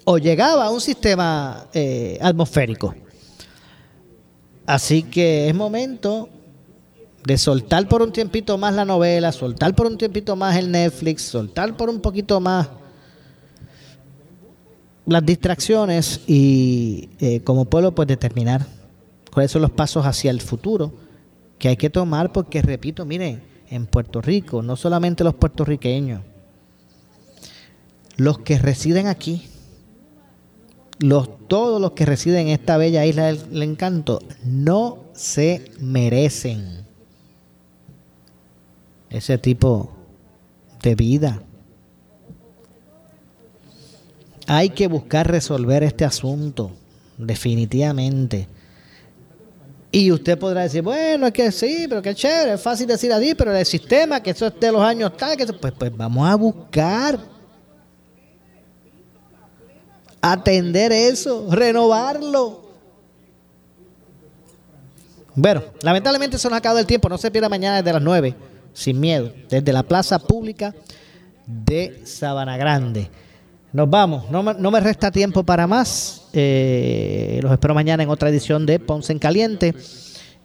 o 0.06 0.18
llegaba 0.18 0.66
a 0.66 0.72
un 0.72 0.80
sistema 0.82 1.68
eh, 1.74 2.18
atmosférico. 2.22 2.96
Así 4.66 5.04
que 5.04 5.50
es 5.50 5.56
momento 5.56 6.30
de 7.26 7.38
soltar 7.38 7.88
por 7.90 8.02
un 8.02 8.14
tiempito 8.14 8.58
más 8.58 8.74
la 8.74 8.86
novela, 8.86 9.32
soltar 9.34 9.76
por 9.76 9.86
un 9.86 9.98
tiempito 9.98 10.36
más 10.38 10.56
el 10.56 10.72
Netflix, 10.72 11.24
soltar 11.24 11.76
por 11.76 11.90
un 11.90 12.00
poquito 12.00 12.40
más 12.40 12.70
las 15.06 15.26
distracciones 15.26 16.22
y 16.26 17.10
eh, 17.20 17.42
como 17.42 17.66
pueblo 17.66 17.94
pues 17.94 18.08
determinar 18.08 18.66
cuáles 19.34 19.52
son 19.52 19.62
los 19.62 19.72
pasos 19.72 20.06
hacia 20.06 20.32
el 20.32 20.42
futuro 20.42 20.94
que 21.60 21.68
hay 21.68 21.78
que 21.78 21.90
tomar 21.90 22.32
porque 22.32 22.62
repito, 22.62 23.06
miren, 23.06 23.42
en 23.70 23.86
Puerto 23.88 24.22
Rico, 24.22 24.62
no 24.62 24.78
solamente 24.78 25.24
los 25.26 25.34
puertorriqueños, 25.34 26.22
los 28.18 28.40
que 28.40 28.58
residen 28.58 29.08
aquí, 29.08 29.48
los, 31.00 31.48
todos 31.48 31.80
los 31.80 31.92
que 31.92 32.06
residen 32.06 32.48
en 32.48 32.54
esta 32.54 32.78
bella 32.78 33.06
isla 33.06 33.28
del 33.28 33.64
encanto, 33.64 34.20
no 34.44 35.06
se 35.14 35.72
merecen 35.80 36.86
ese 39.10 39.38
tipo 39.38 39.92
de 40.82 40.96
vida. 40.96 41.42
Hay 44.48 44.70
que 44.70 44.88
buscar 44.88 45.30
resolver 45.30 45.84
este 45.84 46.06
asunto, 46.06 46.72
definitivamente. 47.18 48.48
Y 49.92 50.12
usted 50.12 50.38
podrá 50.38 50.64
decir, 50.64 50.82
bueno, 50.82 51.28
es 51.28 51.34
que 51.34 51.52
sí, 51.52 51.86
pero 51.88 52.02
qué 52.02 52.16
chévere, 52.16 52.54
es 52.54 52.62
fácil 52.62 52.88
decir 52.88 53.12
así, 53.14 53.36
pero 53.36 53.56
el 53.56 53.66
sistema, 53.66 54.22
que 54.22 54.32
eso 54.32 54.48
es 54.48 54.60
de 54.60 54.72
los 54.72 54.82
años 54.82 55.16
tal, 55.16 55.38
que 55.38 55.46
pues, 55.46 55.74
pues 55.78 55.96
vamos 55.96 56.28
a 56.28 56.36
buscar 56.36 57.37
atender 60.32 60.92
eso, 60.92 61.48
renovarlo. 61.52 62.68
Bueno, 65.36 65.62
lamentablemente 65.82 66.38
se 66.38 66.48
nos 66.48 66.56
ha 66.56 66.58
acabado 66.58 66.80
el 66.80 66.88
tiempo, 66.88 67.10
no 67.10 67.18
se 67.18 67.30
pierda 67.30 67.48
mañana 67.48 67.78
desde 67.78 67.94
las 67.94 68.02
9, 68.02 68.36
sin 68.74 69.00
miedo, 69.00 69.32
desde 69.50 69.72
la 69.72 69.84
plaza 69.84 70.18
pública 70.18 70.74
de 71.46 72.02
Sabana 72.06 72.58
Grande. 72.58 73.10
Nos 73.72 73.90
vamos, 73.90 74.32
no, 74.32 74.72
me 74.72 74.80
resta 74.80 75.12
tiempo 75.12 75.44
para 75.44 75.68
más. 75.68 76.24
Eh, 76.34 77.40
los 77.44 77.52
espero 77.52 77.76
mañana 77.76 78.02
en 78.02 78.10
otra 78.10 78.30
edición 78.30 78.66
de 78.66 78.80
Ponce 78.80 79.14
en 79.14 79.20
Caliente. 79.20 79.76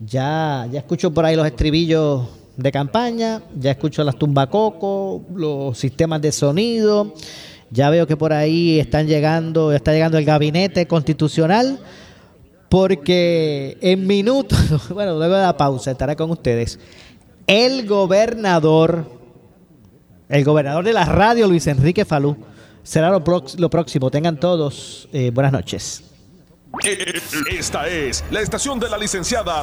Ya, 0.00 0.68
ya 0.70 0.80
escucho 0.80 1.14
por 1.14 1.24
ahí 1.24 1.36
los 1.36 1.46
estribillos 1.46 2.28
de 2.56 2.70
campaña, 2.70 3.42
ya 3.58 3.70
escucho 3.70 4.04
las 4.04 4.16
tumbacocos, 4.16 5.22
los 5.34 5.78
sistemas 5.78 6.20
de 6.20 6.32
sonido. 6.32 7.14
Ya 7.72 7.88
veo 7.88 8.06
que 8.06 8.18
por 8.18 8.34
ahí 8.34 8.78
están 8.78 9.06
llegando, 9.06 9.72
está 9.72 9.92
llegando 9.92 10.18
el 10.18 10.26
gabinete 10.26 10.86
constitucional, 10.86 11.80
porque 12.68 13.78
en 13.80 14.06
minutos, 14.06 14.88
bueno, 14.90 15.16
luego 15.16 15.34
de 15.34 15.42
la 15.42 15.56
pausa 15.56 15.90
estará 15.90 16.14
con 16.14 16.30
ustedes, 16.30 16.78
el 17.46 17.86
gobernador, 17.86 19.06
el 20.28 20.44
gobernador 20.44 20.84
de 20.84 20.92
la 20.92 21.06
radio, 21.06 21.48
Luis 21.48 21.66
Enrique 21.66 22.04
Falú, 22.04 22.36
será 22.82 23.08
lo, 23.08 23.24
próximo. 23.24 24.10
Tengan 24.10 24.38
todos 24.38 25.08
eh, 25.10 25.30
buenas 25.30 25.52
noches. 25.52 26.04
Esta 27.50 27.88
es 27.88 28.22
la 28.30 28.40
estación 28.42 28.78
de 28.80 28.90
la 28.90 28.98
licenciada 28.98 29.62